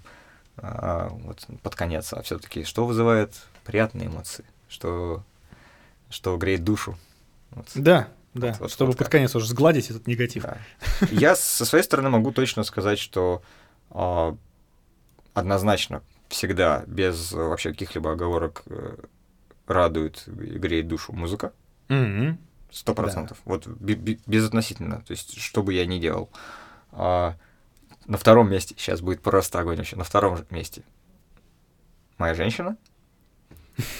[0.58, 5.24] а, вот под конец, а все-таки, что вызывает приятные эмоции, что,
[6.10, 6.98] что греет душу.
[7.56, 7.68] Вот.
[7.76, 9.14] Да, да, Вот, вот, чтобы вот под как.
[9.14, 10.44] конец уже сгладить этот негатив.
[10.44, 10.58] Да.
[11.12, 13.42] Я со своей стороны могу точно сказать, что
[13.90, 14.36] а,
[15.34, 18.98] однозначно всегда, без э, вообще каких-либо оговорок, э,
[19.68, 21.54] радует и греет душу музыка.
[22.72, 23.38] Сто процентов.
[23.46, 25.02] Вот бе- бе- безотносительно.
[25.08, 26.30] То есть, что бы я ни делал.
[26.92, 27.36] А,
[28.06, 30.84] на втором месте, сейчас будет просто огонь вообще, на втором месте
[32.18, 32.76] моя женщина.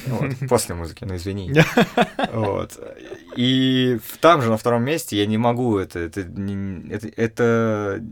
[0.08, 1.54] Вот, после музыки, ну извини.
[2.32, 2.80] Вот.
[3.36, 8.04] И там же на втором месте я не могу это, это, это, это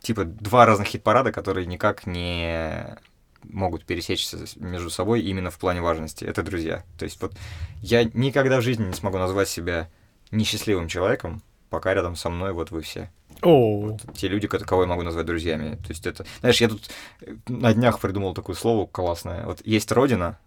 [0.00, 2.96] типа два разных хит-парада, которые никак не
[3.42, 6.24] могут пересечься между собой именно в плане важности.
[6.24, 6.84] Это друзья.
[6.98, 7.34] То есть вот
[7.80, 9.88] я никогда в жизни не смогу назвать себя
[10.30, 11.42] несчастливым человеком,
[11.76, 13.10] пока рядом со мной вот вы все.
[13.42, 15.76] О, Те люди, ко- кого я могу назвать друзьями.
[15.76, 16.24] То есть это...
[16.40, 16.88] Знаешь, я тут
[17.20, 19.44] э, на днях придумал такое слово классное.
[19.44, 20.38] Вот есть родина,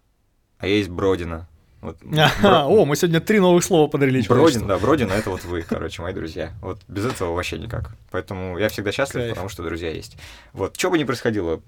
[0.58, 1.46] а есть бродина.
[1.82, 5.62] Вот, Ага, о, мы сегодня три новых слова подарили Бродин, да, Бродин, это вот вы,
[5.68, 6.52] короче, мои друзья.
[6.62, 7.92] Вот без этого вообще никак.
[8.10, 9.30] Поэтому я всегда счастлив, Кайф.
[9.34, 10.16] потому что друзья есть.
[10.52, 11.62] Вот, что бы ни происходило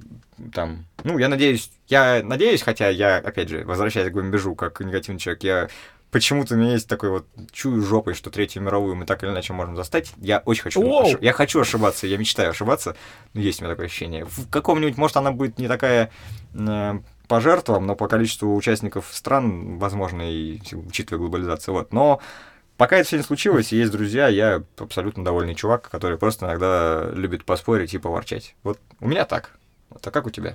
[0.53, 5.21] там, ну, я надеюсь, я надеюсь, хотя я, опять же, возвращаясь к бомбежу, как негативный
[5.21, 5.69] человек, я
[6.13, 9.55] почему-то у меня есть такой вот чую жопой, что Третью мировую мы так или иначе
[9.55, 10.13] можем застать.
[10.19, 11.17] Я очень хочу, Воу.
[11.21, 12.95] я хочу ошибаться, я мечтаю ошибаться,
[13.33, 14.27] но есть у меня такое ощущение.
[14.27, 16.13] В каком-нибудь, может, она будет не такая
[16.55, 21.75] э, по жертвам, но по количеству участников стран, возможно, и учитывая глобализацию.
[21.75, 21.95] Вот.
[21.95, 22.21] Но
[22.77, 27.47] пока это все не случилось, есть друзья, я абсолютно довольный чувак, который просто иногда любит
[27.47, 28.55] поспорить и поворчать.
[28.63, 29.53] Вот у меня так.
[29.89, 30.55] Вот, а как у тебя?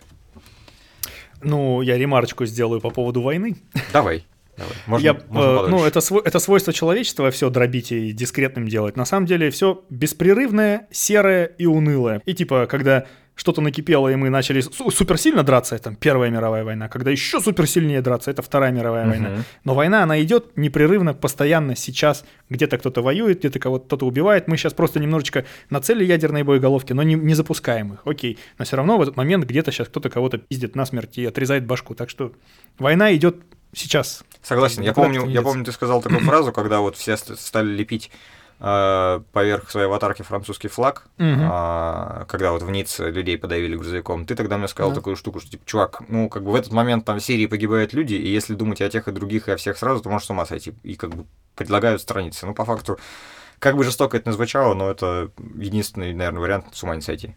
[1.41, 3.57] Ну, я ремарочку сделаю по поводу войны.
[3.91, 4.23] Давай.
[4.57, 4.73] Давай.
[4.87, 8.97] Можно, Я, можно э, ну, это, сво- это свойство человечества все дробить и дискретным делать.
[8.97, 12.21] На самом деле все беспрерывное, серое и унылое.
[12.25, 13.05] И типа, когда
[13.35, 16.89] что-то накипело, и мы начали су- суперсильно драться, это Первая мировая война.
[16.89, 19.11] Когда еще суперсильнее драться, это Вторая мировая Мгм.
[19.11, 19.29] война.
[19.63, 22.25] Но война, она идет непрерывно, постоянно, сейчас.
[22.49, 24.47] Где-то кто-то воюет, где-то кого-то кто-то убивает.
[24.47, 27.99] Мы сейчас просто немножечко нацелили ядерные боеголовки, но не, не запускаем их.
[28.05, 28.39] Окей.
[28.57, 31.93] Но все равно в этот момент где-то сейчас кто-то кого-то пиздит насмерть и отрезает башку.
[31.93, 32.31] Так что
[32.79, 33.35] война идет
[33.77, 34.23] сейчас.
[34.43, 34.81] Согласен.
[34.83, 38.11] Я помню, я помню, ты сказал такую фразу, когда вот все ст- стали лепить
[38.59, 44.25] э, поверх своей аватарки французский флаг, а, когда вот в Ницце людей подавили грузовиком.
[44.25, 44.95] Ты тогда мне сказал Да.
[44.95, 47.93] такую штуку, что типа, чувак, ну как бы в этот момент там в Сирии погибают
[47.93, 50.29] люди, и если думать о тех и других и о всех сразу, то можешь с
[50.31, 50.73] ума сойти.
[50.83, 51.25] И как бы
[51.55, 52.45] предлагают страницы.
[52.45, 52.97] Ну по факту,
[53.59, 57.35] как бы жестоко это ни звучало, но это единственный, наверное, вариант с ума не сойти.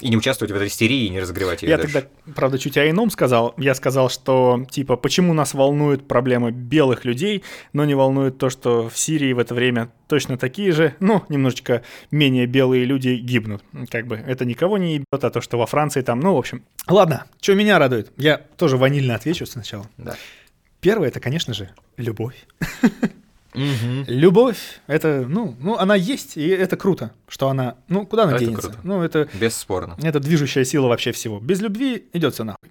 [0.00, 1.92] И не участвовать в этой истерии и не разогревать ее Я дальше.
[1.92, 3.54] тогда, правда, чуть о ином сказал.
[3.56, 7.42] Я сказал, что, типа, почему нас волнуют проблемы белых людей,
[7.72, 11.82] но не волнует то, что в Сирии в это время точно такие же, ну, немножечко
[12.10, 13.64] менее белые люди гибнут.
[13.90, 16.62] Как бы это никого не ебет, а то, что во Франции там, ну, в общем.
[16.88, 18.12] Ладно, что меня радует?
[18.18, 19.86] Я тоже ванильно отвечу сначала.
[19.96, 20.14] Да.
[20.80, 22.36] Первое, это, конечно же, любовь.
[23.56, 24.04] Мгм.
[24.06, 28.44] Любовь, это, ну, ну, она есть, и это круто, что она, ну, куда она Это
[28.44, 28.68] денется?
[28.68, 28.78] круто.
[28.84, 29.96] Ну, это, Бесспорно.
[30.02, 31.40] это движущая сила вообще всего.
[31.40, 32.70] Без любви идет все нахуй.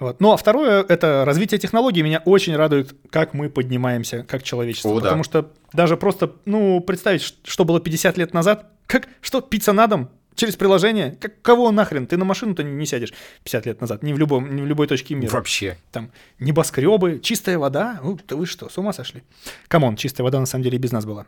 [0.00, 0.20] Вот.
[0.20, 2.02] Ну а второе это развитие технологий.
[2.02, 4.90] Меня очень радует, как мы поднимаемся как человечество.
[4.90, 5.02] О, да.
[5.02, 9.86] потому что даже просто, ну, представить, что было 50 лет назад, как, что, пицца на
[9.86, 10.10] дом?
[10.36, 11.16] Через приложение?
[11.20, 12.06] Как, кого нахрен?
[12.06, 13.12] Ты на машину-то не, не сядешь
[13.44, 15.30] 50 лет назад, ни в, любом, ни в любой точке мира.
[15.30, 15.78] Вообще.
[15.92, 18.00] Там небоскребы, чистая вода.
[18.02, 19.22] Ну, да вы что, с ума сошли?
[19.68, 21.26] Come on, чистая вода на самом деле и без нас была.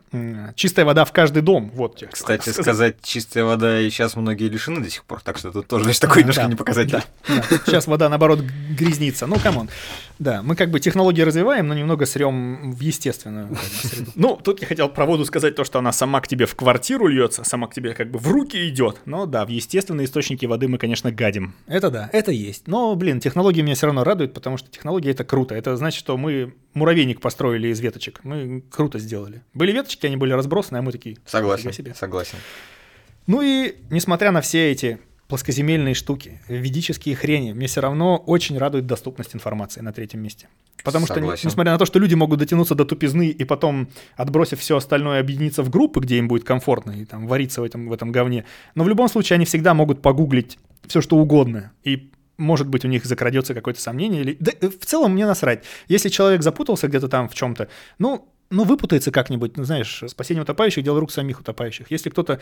[0.55, 1.71] Чистая вода в каждый дом.
[1.73, 2.09] Вот тебе.
[2.11, 2.63] Кстати, сказать.
[2.63, 6.01] сказать чистая вода, и сейчас многие лишены до сих пор, так что тут тоже, значит,
[6.01, 7.03] такой немножко Да, непоказательный.
[7.27, 7.57] да, да.
[7.65, 8.39] Сейчас вода, наоборот,
[8.77, 9.25] грязнится.
[9.27, 9.69] Ну, come on.
[10.19, 14.11] Да, мы как бы технологии развиваем, но немного срем в естественную как бы, среду.
[14.15, 17.07] Ну, тут я хотел про воду сказать то, что она сама к тебе в квартиру
[17.07, 19.01] льется, сама к тебе как бы в руки идет.
[19.05, 21.55] Но да, в естественные источники воды мы, конечно, гадим.
[21.67, 22.67] Это да, это есть.
[22.67, 25.55] Но, блин, технологии меня все равно радуют, потому что технологии это круто.
[25.55, 28.21] Это значит, что мы муравейник построили из веточек.
[28.23, 29.43] Мы круто сделали.
[29.53, 31.17] Были веточки, они были разбросаны, а мы такие.
[31.25, 31.93] Согласен, «Фига себе».
[31.95, 32.37] согласен.
[33.27, 38.85] Ну и несмотря на все эти плоскоземельные штуки, ведические хрени, мне все равно очень радует
[38.85, 40.47] доступность информации на третьем месте.
[40.83, 41.47] Потому что, Согласен.
[41.47, 45.63] несмотря на то, что люди могут дотянуться до тупизны и потом, отбросив все остальное, объединиться
[45.63, 48.45] в группы, где им будет комфортно и там вариться в этом, в этом говне,
[48.75, 51.73] но в любом случае они всегда могут погуглить все, что угодно.
[51.83, 54.21] И может быть, у них закрадется какое-то сомнение.
[54.21, 54.37] Или...
[54.39, 55.63] Да, в целом мне насрать.
[55.87, 57.67] Если человек запутался где-то там в чем-то,
[57.97, 61.91] ну, ну, выпутается как-нибудь, ну, знаешь, спасение утопающих– дело рук самих утопающих.
[61.91, 62.39] Если кто-то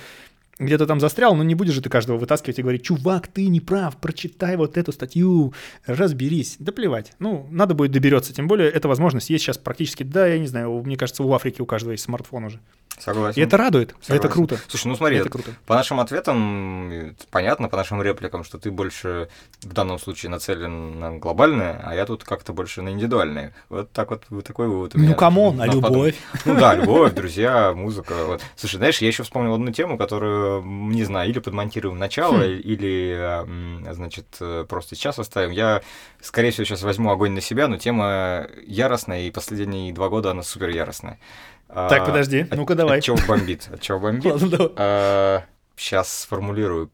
[0.58, 3.60] где-то там застрял, ну, не будешь же ты каждого вытаскивать и говорить, чувак, ты не
[3.60, 5.54] прав, прочитай вот эту статью,
[5.86, 6.56] разберись.
[6.60, 7.14] Да плевать.
[7.20, 8.34] Ну, надо будет доберется.
[8.34, 11.62] Тем более, эта возможность есть сейчас практически, да, я не знаю, мне кажется, у Африки
[11.62, 12.60] у каждого есть смартфон уже.
[12.98, 13.42] Согласен.
[13.42, 14.30] И это радует, это Согласен.
[14.32, 14.58] круто.
[14.68, 15.52] Слушай, ну смотри, Это круто.
[15.66, 19.28] по нашим ответам понятно, по нашим репликам, что ты больше
[19.62, 23.54] в данном случае нацелен на глобальное, а я тут как-то больше на индивидуальное.
[23.70, 25.10] Вот так вот, такой вывод у меня.
[25.10, 25.90] Ну, come on, а подумать.
[25.92, 26.16] любовь?
[26.46, 28.14] Ну да, любовь, друзья, музыка.
[28.26, 28.42] Вот.
[28.56, 32.44] Слушай, знаешь, я еще вспомнил одну тему, которую, не знаю, или подмонтируем начало, Хм.
[32.44, 35.52] или, значит, э, просто сейчас оставим.
[35.52, 35.82] Я,
[36.22, 40.44] скорее всего, сейчас возьму огонь на себя, но тема яростная, и последние два года она
[40.44, 41.20] супер яростная.
[41.68, 43.00] Так, подожди, от- ну-ка давай.
[43.00, 43.70] От чего бомбит?
[43.74, 44.26] От чего бомбит?
[44.32, 45.44] Ладно, давай.
[45.76, 46.90] Сейчас сформулирую.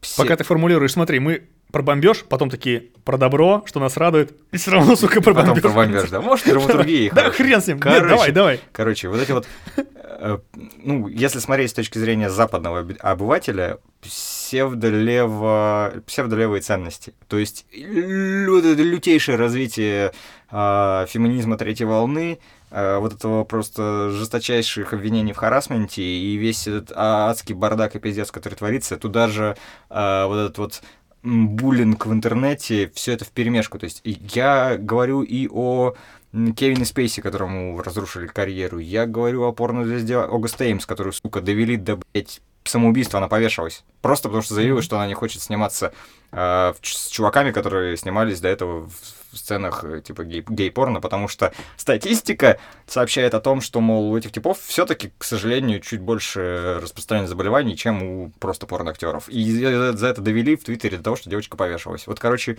[0.00, 1.42] Все- Пока ты формулируешь, смотри, мы
[1.72, 5.48] про бомбеж, потом такие про добро, что нас радует, и все равно, сука, про Потом
[5.54, 5.62] бомбеж.
[5.62, 6.20] про бомбеж, да.
[6.20, 7.10] Может, драматургия.
[7.10, 7.46] Да хорошая.
[7.46, 7.80] хрен с ним.
[7.84, 8.60] Нет, давай, давай.
[8.72, 9.46] Короче, вот эти вот,
[9.76, 10.38] э,
[10.84, 17.12] ну, если смотреть с точки зрения западного обывателя, псевдолево, псевдолевые ценности.
[17.28, 20.12] То есть лю- лютейшее развитие
[20.50, 22.38] а, феминизма третьей волны, а,
[22.70, 28.30] вот этого просто жесточайших обвинений в харасменте и весь этот а, адский бардак и пиздец,
[28.30, 29.56] который творится, туда же
[29.88, 30.82] а, вот этот вот
[31.22, 33.78] буллинг в интернете, все это в перемешку.
[33.78, 35.94] То есть я говорю и о
[36.32, 38.78] Кевине Спейси, которому разрушили карьеру.
[38.78, 43.84] Я говорю о порнозвезде Огуст Эймс, которую, сука, довели до, блядь, самоубийства, она повешалась.
[44.02, 45.92] Просто потому что заявила, что она не хочет сниматься
[46.32, 51.52] э, с чуваками, которые снимались до этого в сценах э, типа гей- гей-порно, потому что
[51.76, 57.28] статистика сообщает о том, что, мол, у этих типов все-таки, к сожалению, чуть больше распространение
[57.28, 59.28] заболеваний, чем у просто порноактеров.
[59.28, 62.06] И за это довели в Твиттере до того, что девочка повешалась.
[62.06, 62.58] Вот, короче,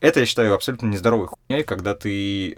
[0.00, 2.56] это я считаю абсолютно нездоровой хуйней, когда ты...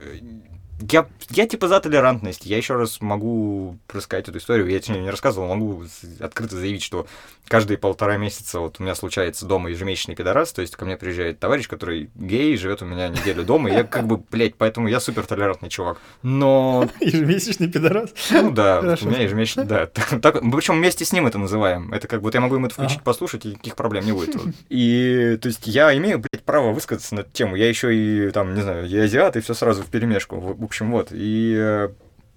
[0.80, 2.46] Я, я типа за толерантность.
[2.46, 4.68] Я еще раз могу рассказать эту историю.
[4.68, 5.84] Я тебе не рассказывал, могу
[6.20, 7.06] открыто заявить, что
[7.48, 10.52] каждые полтора месяца вот у меня случается дома ежемесячный пидорас.
[10.52, 13.70] То есть ко мне приезжает товарищ, который гей, живет у меня неделю дома.
[13.70, 15.98] И я как бы, блядь, поэтому я супер толерантный чувак.
[16.22, 18.10] Но Ежемесячный пидорас.
[18.30, 19.86] ну да, вот у меня ежемесячно, да.
[19.92, 21.92] Так, так- причем вместе с ним это называем.
[21.92, 23.05] Это как бы вот я могу ему это включить, Ага.
[23.05, 24.34] послушать, и никаких проблем не будет.
[24.38, 24.55] Вот.
[24.68, 27.56] И то есть я имею, блядь, право высказаться на эту тему.
[27.56, 30.36] Я еще и там, не знаю, я азиат, и все сразу в перемешку.
[30.69, 31.09] Общем, вот.
[31.12, 31.89] И э,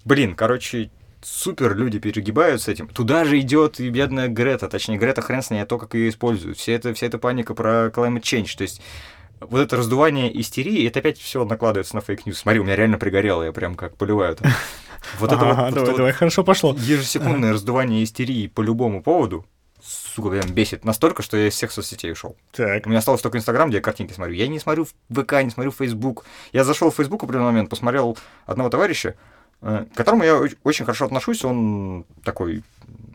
[0.06, 0.90] блин, короче,
[1.22, 2.88] супер люди перегибают с этим.
[2.88, 6.08] Туда же идет и бедная Грета, точнее, Грета хрен с ней, а то, как ее
[6.08, 6.58] используют.
[6.58, 8.56] Вся эта, вся эта паника про climate change.
[8.58, 8.82] То есть
[9.42, 12.38] вот это раздувание истерии, это опять все накладывается на fake news.
[12.38, 14.50] Смотри, у меня реально пригорело, я прям как поливаю там.
[15.20, 16.74] Вот это вот- давай, давай, хорошо пошло.
[16.80, 19.46] ежесекундное раздувание истерии по любому поводу,
[20.14, 22.36] сука, прям бесит настолько, что я из всех соцсетей ушел.
[22.52, 22.86] Так.
[22.86, 24.34] У меня осталось только Инстаграм, где я картинки смотрю.
[24.34, 26.26] Я не смотрю в ВК, не смотрю в Фейсбук.
[26.54, 29.16] Я зашел в Фейсбук в определенный момент, посмотрел одного товарища,
[29.62, 31.44] э, к которому я оч- очень хорошо отношусь.
[31.46, 32.64] Он такой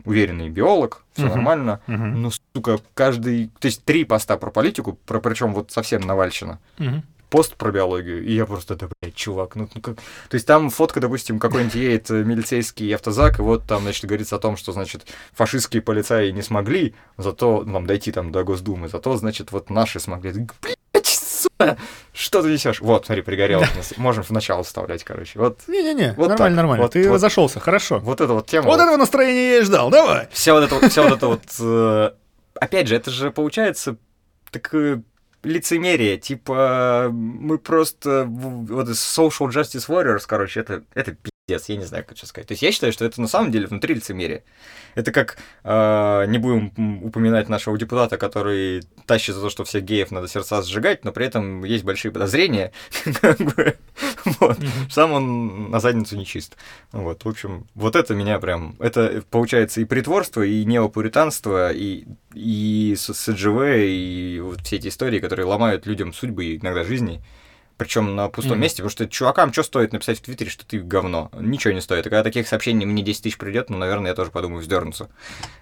[0.05, 1.31] уверенный биолог, все Мгм.
[1.35, 1.81] нормально.
[1.87, 2.21] Мгм.
[2.21, 3.51] Ну, сука, каждый...
[3.59, 6.59] То есть три поста про политику, про, причем вот совсем навальщина.
[6.77, 7.03] Мгм.
[7.29, 9.95] Пост про биологию, и я просто, да, блядь, чувак, ну, ну как...
[9.95, 14.37] То есть там фотка, допустим, какой-нибудь едет э, милицейский автозак, и вот там, значит, говорится
[14.37, 18.87] о том, что, значит, фашистские полицаи не смогли, зато, ну, там, дойти там до Госдумы,
[18.87, 20.47] зато, значит, вот наши смогли.
[20.61, 21.77] Блядь, сука,
[22.13, 22.79] что ты несешь?
[22.79, 23.61] Вот, смотри, пригорел.
[23.97, 25.37] Можем в начало вставлять, короче.
[25.37, 26.55] Вот, Не-не-не, Вот нормально, так.
[26.55, 26.83] нормально.
[26.83, 27.15] Вот- Ты вот.
[27.15, 27.99] разошелся, хорошо.
[27.99, 28.67] вот эта вот тема.
[28.67, 28.83] Вот вот.
[28.83, 30.29] этого настроения я и ждал, давай.
[30.31, 31.41] Вся вот эта, вся вот эта вот...
[31.59, 32.11] э,
[32.59, 33.97] Опять же, это же получается
[34.49, 35.03] такое
[35.43, 42.03] лицемерие, типа мы просто вот social justice warriors, короче, это это пиздец, я не знаю,
[42.05, 42.47] как сейчас сказать.
[42.47, 44.43] То есть я считаю, что это на самом деле внутри лицемерие.
[44.95, 50.11] Это как э, не будем упоминать нашего депутата, который тащит за то, что всех геев
[50.11, 52.73] надо сердца сжигать, но при этом есть большие подозрения,
[54.39, 54.57] вот.
[54.89, 56.57] Сам он на задницу не чист.
[56.91, 58.75] Вот, в общем, вот это меня прям...
[58.79, 65.45] Это получается и притворство, и неопуританство, и, и СДЖВ, и вот все эти истории, которые
[65.45, 67.21] ломают людям судьбы и иногда жизни.
[67.77, 68.61] Причем на пустом Мгм.
[68.61, 71.29] месте, потому что чувакам что стоит написать в Твиттере, что ты говно?
[71.39, 72.07] Ничего не стоит.
[72.07, 75.09] И когда таких сообщений мне 10 тысяч придет, ну, наверное, я тоже подумаю вздернуться.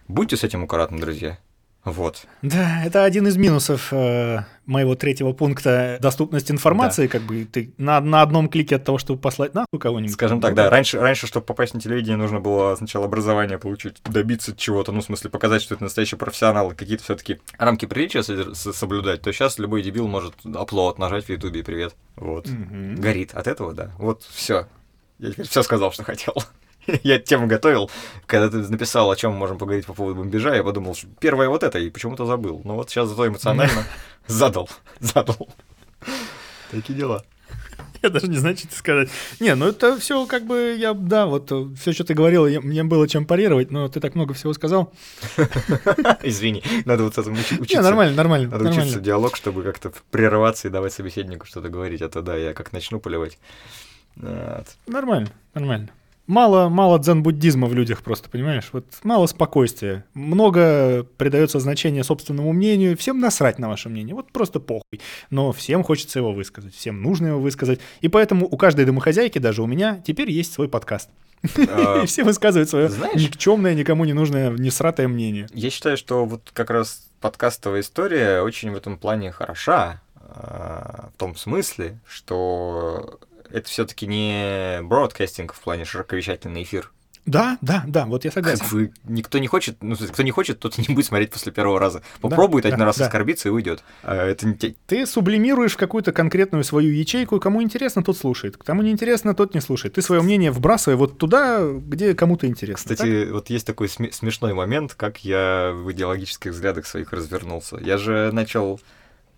[0.08, 1.38] Будьте с этим аккуратны, друзья.
[1.86, 2.26] Вот.
[2.42, 8.02] Да, это один из минусов э, моего третьего пункта доступность информации, как бы ты на,
[8.02, 10.14] на одном клике от того, чтобы послать нахуй кого-нибудь.
[10.14, 14.56] Скажем так, да, раньше, раньше, чтобы попасть на телевидение, нужно было сначала образование получить, добиться
[14.56, 19.32] чего-то, ну, в смысле, показать, что это настоящий профессионал, какие-то все-таки рамки приличия соблюдать, то
[19.32, 21.96] сейчас любой дебил может аплод нажать в Ютубе и привет.
[22.16, 22.48] Вот.
[22.48, 22.96] Мгм.
[22.96, 23.92] Горит от этого, да.
[24.00, 24.68] Вот все.
[25.20, 26.34] Я теперь все сказал, что хотел.
[27.04, 27.90] Я тему готовил.
[28.26, 31.50] Когда ты написал, о чем мы можем поговорить по поводу бомбежа, я подумал, что первое
[31.50, 32.62] вот это, и почему-то забыл.
[32.64, 33.84] Но вот сейчас зато эмоционально
[34.28, 34.70] задал.
[35.00, 35.50] Задал.
[36.72, 37.24] Такие дела.
[38.02, 39.10] Я даже не знаю, что тебе сказать.
[39.40, 42.84] Не, ну это все как бы, я, да, вот все, что ты говорил, я- мне
[42.84, 44.94] было чем парировать, но ты так много всего сказал.
[46.22, 47.78] Извини, надо вот этому учи- учиться.
[47.78, 48.84] Не, нормально, нормально, Надо нормально.
[48.84, 52.54] учиться в диалог, чтобы как-то прерываться и давать собеседнику что-то говорить, а то да, я
[52.54, 53.38] как начну поливать.
[54.18, 54.68] Вот.
[54.88, 55.90] Нормально, нормально.
[56.28, 58.70] Мало, мало дзен-буддизма в людях просто, понимаешь?
[58.72, 60.06] Вот мало спокойствия.
[60.16, 62.98] Много придается значения собственному мнению.
[62.98, 64.16] Всем насрать на ваше мнение.
[64.16, 65.02] Вот просто похуй.
[65.30, 66.74] Но всем хочется его высказать.
[66.74, 67.80] Всем нужно его высказать.
[68.02, 71.10] И поэтому у каждой домохозяйки, даже у меня, теперь есть свой подкаст.
[71.70, 75.48] А, И все высказывают свое никчемное, никому не нужное, несратое мнение.
[75.54, 80.02] Я считаю, что вот как раз подкастовая история очень в этом плане хороша.
[80.16, 83.20] а, В том смысле, что
[83.56, 86.92] это все-таки не бродкастинг в плане широковещательный эфир.
[87.26, 88.60] Да, да, да, вот я согласен.
[88.60, 91.80] Как бы никто не хочет, ну, кто не хочет, тот не будет смотреть после первого
[91.80, 92.04] раза.
[92.22, 93.06] Попробует да, один раз да.
[93.06, 93.84] оскорбиться и уйдет.
[94.04, 98.58] А Это не Ты сублимируешь в какую-то конкретную свою ячейку, кому интересно, тот слушает.
[98.58, 99.96] Кому не интересно, тот не слушает.
[99.96, 102.94] Ты свое мнение вбрасывай вот туда, где кому-то интересно.
[102.94, 107.78] Кстати, вот есть такой сме- смешной момент, как я в идеологических взглядах своих развернулся.
[107.78, 108.80] Я же начал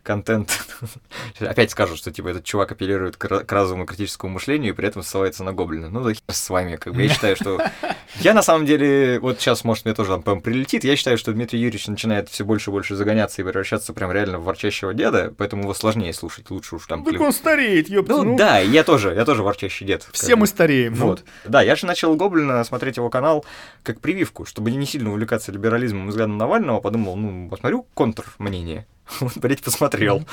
[0.07, 0.57] контент...
[1.41, 4.75] Опять скажу, что типа этот чувак апеллирует к, ра- к разуму и критическому мышлению и
[4.75, 5.89] при этом ссылается на гоблина.
[5.89, 7.61] Ну да хер с вами, как бы я считаю, что...
[8.21, 11.33] Я на самом деле, вот сейчас, может, мне тоже там прям прилетит, я считаю, что
[11.33, 15.33] Дмитрий Юрьевич начинает все больше и больше загоняться и превращаться прям реально в ворчащего деда,
[15.37, 17.03] поэтому его сложнее слушать, лучше уж там...
[17.03, 18.23] Так он стареет, ёпта.
[18.23, 20.07] Ну, да, и я тоже, я тоже ворчащий дед.
[20.13, 20.95] Все мы стареем.
[20.97, 21.25] ну Вот.
[21.45, 23.45] Да, я же начал Гоблина смотреть его канал
[23.83, 28.87] как прививку, чтобы не сильно увлекаться либерализмом и взглядом Навального, подумал, ну, посмотрю контр-мнение.
[29.19, 30.25] Вот, блядь, посмотрел.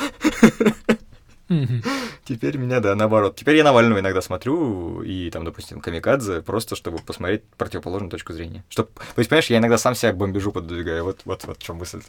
[2.25, 3.37] Теперь меня, да, наоборот.
[3.37, 8.65] Теперь я Навального иногда смотрю, и там, допустим, Камикадзе, просто чтобы посмотреть противоположную точку зрения.
[8.69, 11.05] Чтоб, то есть, понимаешь, я иногда сам себя к бомбежу пододвигаю.
[11.05, 12.01] Вот, вот, вот в чем мысль.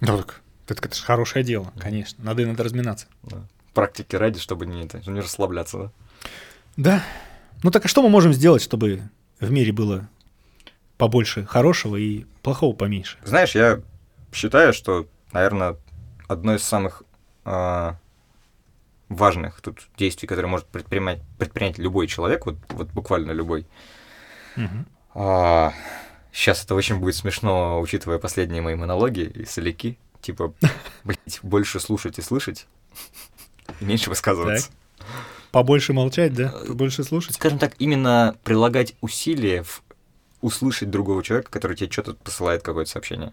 [0.00, 2.22] Ну так, это, это же хорошее дело, конечно.
[2.24, 3.06] Надо иногда разминаться.
[3.22, 3.42] Да.
[3.74, 5.90] Практики ради, чтобы не, это, не расслабляться, да.
[6.76, 7.04] Да.
[7.62, 9.02] Ну так а что мы можем сделать, чтобы
[9.38, 10.08] в мире было
[10.98, 13.18] побольше хорошего и плохого поменьше?
[13.24, 13.80] Знаешь, я
[14.32, 15.76] считаю, что, наверное,
[16.28, 17.02] одно из самых
[17.44, 17.96] а,
[19.08, 23.66] важных тут действий, которые может предпринимать, предпринять любой человек, вот, вот буквально любой.
[24.54, 24.86] Мгм.
[26.30, 29.98] сейчас это очень будет смешно, учитывая последние мои монологи и соляки.
[30.20, 30.54] Типа,
[31.04, 32.66] блядь, больше слушать и слышать,
[33.80, 34.70] и меньше высказываться.
[35.50, 36.54] Побольше молчать, да?
[36.66, 37.34] Побольше слушать?
[37.34, 39.82] Скажем так, именно прилагать усилия в
[40.40, 43.32] услышать другого человека, который тебе что-то посылает какое-то сообщение.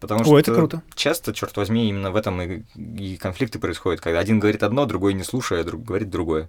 [0.00, 0.82] Потому О, что это круто.
[0.94, 2.62] часто, черт возьми, именно в этом и,
[2.98, 6.48] и конфликты происходят, когда один говорит одно, другой не слушая, друг говорит другое.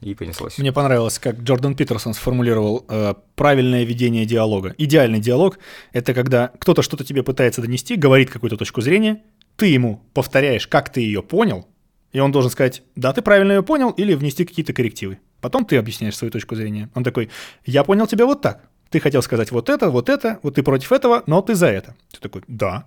[0.00, 0.58] И понеслось.
[0.58, 4.74] Мне понравилось, как Джордан Питерсон сформулировал э, правильное ведение диалога.
[4.76, 5.60] Идеальный диалог—
[5.92, 9.22] это когда кто-то что-то тебе пытается донести, говорит какую-то точку зрения,
[9.56, 11.68] ты ему повторяешь, как ты ее понял,
[12.10, 15.18] и он должен сказать, да, ты правильно ее понял, или внести какие-то коррективы.
[15.40, 16.90] Потом ты объясняешь свою точку зрения.
[16.94, 17.30] Он такой,
[17.64, 18.68] я понял тебя вот так.
[18.92, 21.94] Ты хотел сказать вот это, вот это, вот ты против этого, но ты за это.
[22.12, 22.86] Ты такой, да,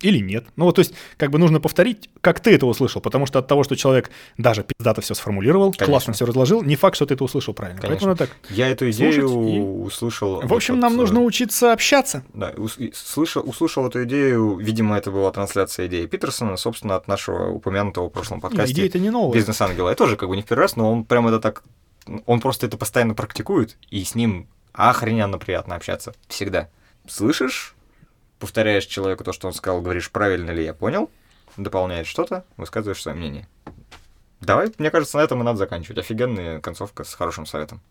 [0.00, 0.46] или нет.
[0.56, 3.46] Ну вот, то есть, как бы нужно повторить, как ты это услышал, потому что от
[3.48, 5.86] того, что человек даже пиздато все сформулировал, Конечно.
[5.86, 7.82] классно все разложил, не факт, что ты это услышал правильно.
[7.82, 8.06] Конечно.
[8.06, 8.36] Поэтому так.
[8.48, 10.40] Я эту идею и- услышал...
[10.40, 12.24] В общем, вот нам нужно э, учиться общаться.
[12.32, 17.06] Да, ус- и слышал, услышал эту идею, видимо, это была трансляция идеи Питерсона, собственно, от
[17.06, 19.34] нашего упомянутого в прошлом Не, подкасте идея-то не новая.
[19.34, 19.90] бизнес-ангела.
[19.90, 21.62] Я тоже как бы не в первый раз, но он прям это так...
[22.24, 26.14] Он просто это постоянно практикует, и с ним охрененно приятно общаться.
[26.28, 26.68] Всегда.
[27.08, 27.74] Слышишь?
[28.38, 31.10] Повторяешь человеку то, что он сказал, говоришь, правильно ли я понял,
[31.56, 33.46] дополняешь что-то, высказываешь свое мнение.
[34.40, 35.98] Давай, мне кажется, на этом и надо заканчивать.
[35.98, 37.82] Офигенная концовка с хорошим советом.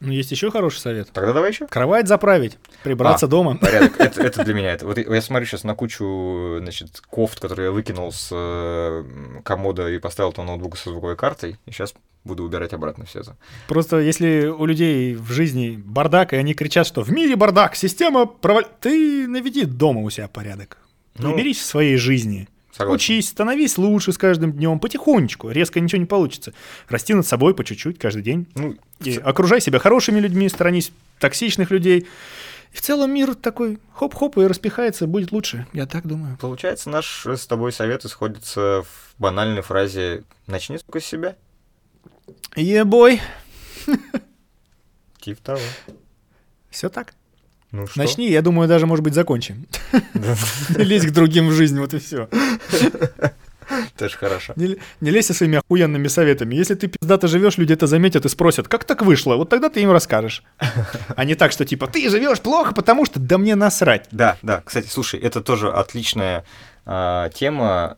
[0.00, 1.10] Ну, есть еще хороший совет.
[1.12, 1.66] Тогда давай еще.
[1.66, 3.28] Кровать заправить, прибраться А.
[3.28, 3.56] дома.
[3.60, 4.00] Порядок.
[4.00, 4.72] Это, это для меня.
[4.72, 4.86] Это.
[4.86, 9.04] Вот я смотрю сейчас на кучу, значит, кофт, которые я выкинул с э,
[9.44, 11.94] комода и поставил там ноутбук со звуковой картой, и сейчас
[12.24, 13.36] буду убирать обратно все это.
[13.68, 18.24] Просто если у людей в жизни бардак, и они кричат, что в мире бардак, система
[18.26, 18.62] провал...
[18.80, 20.78] Ты наведи дома у себя порядок.
[21.18, 22.48] Ну, Уберись в своей жизни.
[22.80, 22.96] Согласен.
[22.96, 25.50] Учись, становись лучше с каждым днем, потихонечку.
[25.50, 26.54] Резко ничего не получится.
[26.88, 28.46] Расти над собой по чуть-чуть каждый день.
[28.54, 28.74] Ну,
[29.04, 32.06] И окружай себя хорошими людьми, сторонись токсичных людей.
[32.72, 35.66] И в целом мир такой хоп-хоп и распихается, будет лучше.
[35.74, 36.38] Я так думаю.
[36.40, 41.36] получается, наш с тобой совет исходится в банальной фразе «начни, сука, с себя».
[42.56, 43.20] Ебой.
[45.20, 45.60] Типа того.
[46.70, 47.12] Все так.
[47.72, 47.98] Ну что?
[47.98, 49.66] Начни, я думаю, даже, может быть, закончим.
[50.76, 52.28] Лезь к другим в жизнь, вот и все.
[53.96, 54.52] Тоже хорошо.
[54.56, 56.54] Не, не лезь со своими охуенными советами.
[56.54, 59.36] Если ты пиздато живешь, люди это заметят и спросят, как так вышло?
[59.36, 60.42] Вот тогда ты им расскажешь.
[61.16, 64.08] А не так, что типа, ты живешь плохо, потому что да мне насрать.
[64.10, 64.62] Да, да.
[64.64, 66.44] Кстати, слушай, это тоже отличная
[66.86, 67.96] а, тема.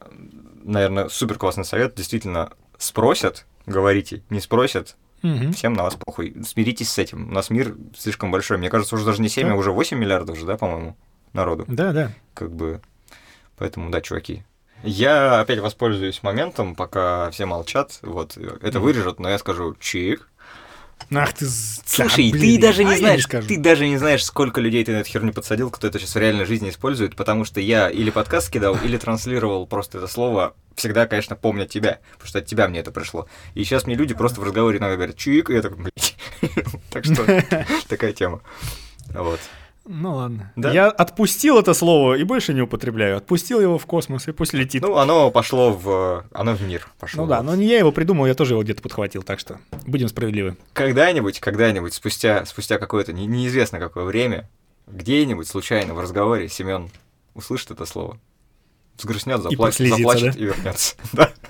[0.64, 1.94] Наверное, супер классный совет.
[1.94, 5.52] Действительно, спросят, говорите, не спросят, Мгм.
[5.52, 6.34] всем на вас похуй.
[6.44, 7.28] Смиритесь с этим.
[7.28, 8.58] У нас мир слишком большой.
[8.58, 9.54] Мне кажется, уже даже не 7, Да.
[9.54, 10.96] а уже 8 миллиардов же, да, по-моему,
[11.32, 11.64] народу.
[11.68, 12.10] Да, да.
[12.34, 12.80] Как бы.
[13.56, 14.42] Поэтому, да, чуваки.
[14.82, 18.00] Я опять воспользуюсь моментом, пока все молчат.
[18.02, 18.86] Вот, это Мгм.
[18.86, 20.28] вырежут, но я скажу чик.
[21.10, 21.46] Ах ты...
[21.46, 23.48] Слушай, да, ты даже а не я знаешь, скажу.
[23.48, 26.18] ты даже не знаешь, сколько людей ты на эту херню подсадил, кто это сейчас в
[26.18, 31.06] реальной жизни использует, потому что я или подкаст кидал, или транслировал просто это слово, всегда,
[31.06, 33.26] конечно, помня тебя, потому что от тебя мне это пришло.
[33.54, 36.16] И сейчас мне люди просто в разговоре иногда говорят «чик», и я такой, блядь.
[36.90, 37.24] Так что
[37.88, 38.40] такая тема.
[39.10, 39.40] Вот.
[39.84, 40.52] Ну ладно.
[40.54, 40.72] Да?
[40.72, 43.16] Я отпустил это слово и больше не употребляю.
[43.16, 44.80] Отпустил его в космос и пусть летит.
[44.82, 46.24] Ну, Ну, оно пошло в...
[46.32, 47.26] Оно в мир пошло.
[47.26, 50.56] да, но не я его придумал, я тоже его где-то подхватил, так что будем справедливы.
[50.72, 54.48] Когда-нибудь, когда-нибудь, спустя, спустя какое-то не- неизвестно какое время,
[54.86, 56.88] где-нибудь случайно в разговоре Семен
[57.34, 58.18] услышит это слово,
[58.98, 60.40] взгрустнет, заплачет, прослезится, заплачет да?
[60.40, 60.96] и вернется.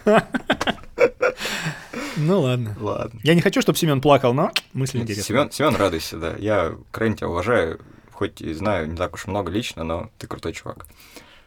[2.16, 2.76] Ну ладно.
[2.78, 3.18] Ладно.
[3.22, 5.24] Я не хочу, чтобы Семен плакал, но мысль интересная.
[5.24, 6.34] Семен, Семен, радуйся, да.
[6.38, 7.80] Я крайне тебя уважаю,
[8.22, 10.86] хоть и знаю не так уж много лично, но ты крутой чувак.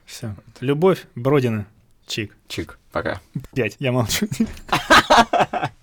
[0.06, 0.36] Все.
[0.60, 1.68] Любовь, Бродина,
[2.06, 2.36] Чик.
[2.50, 3.22] Чик, пока.
[3.54, 3.78] Пять.
[3.80, 4.28] Я молчу.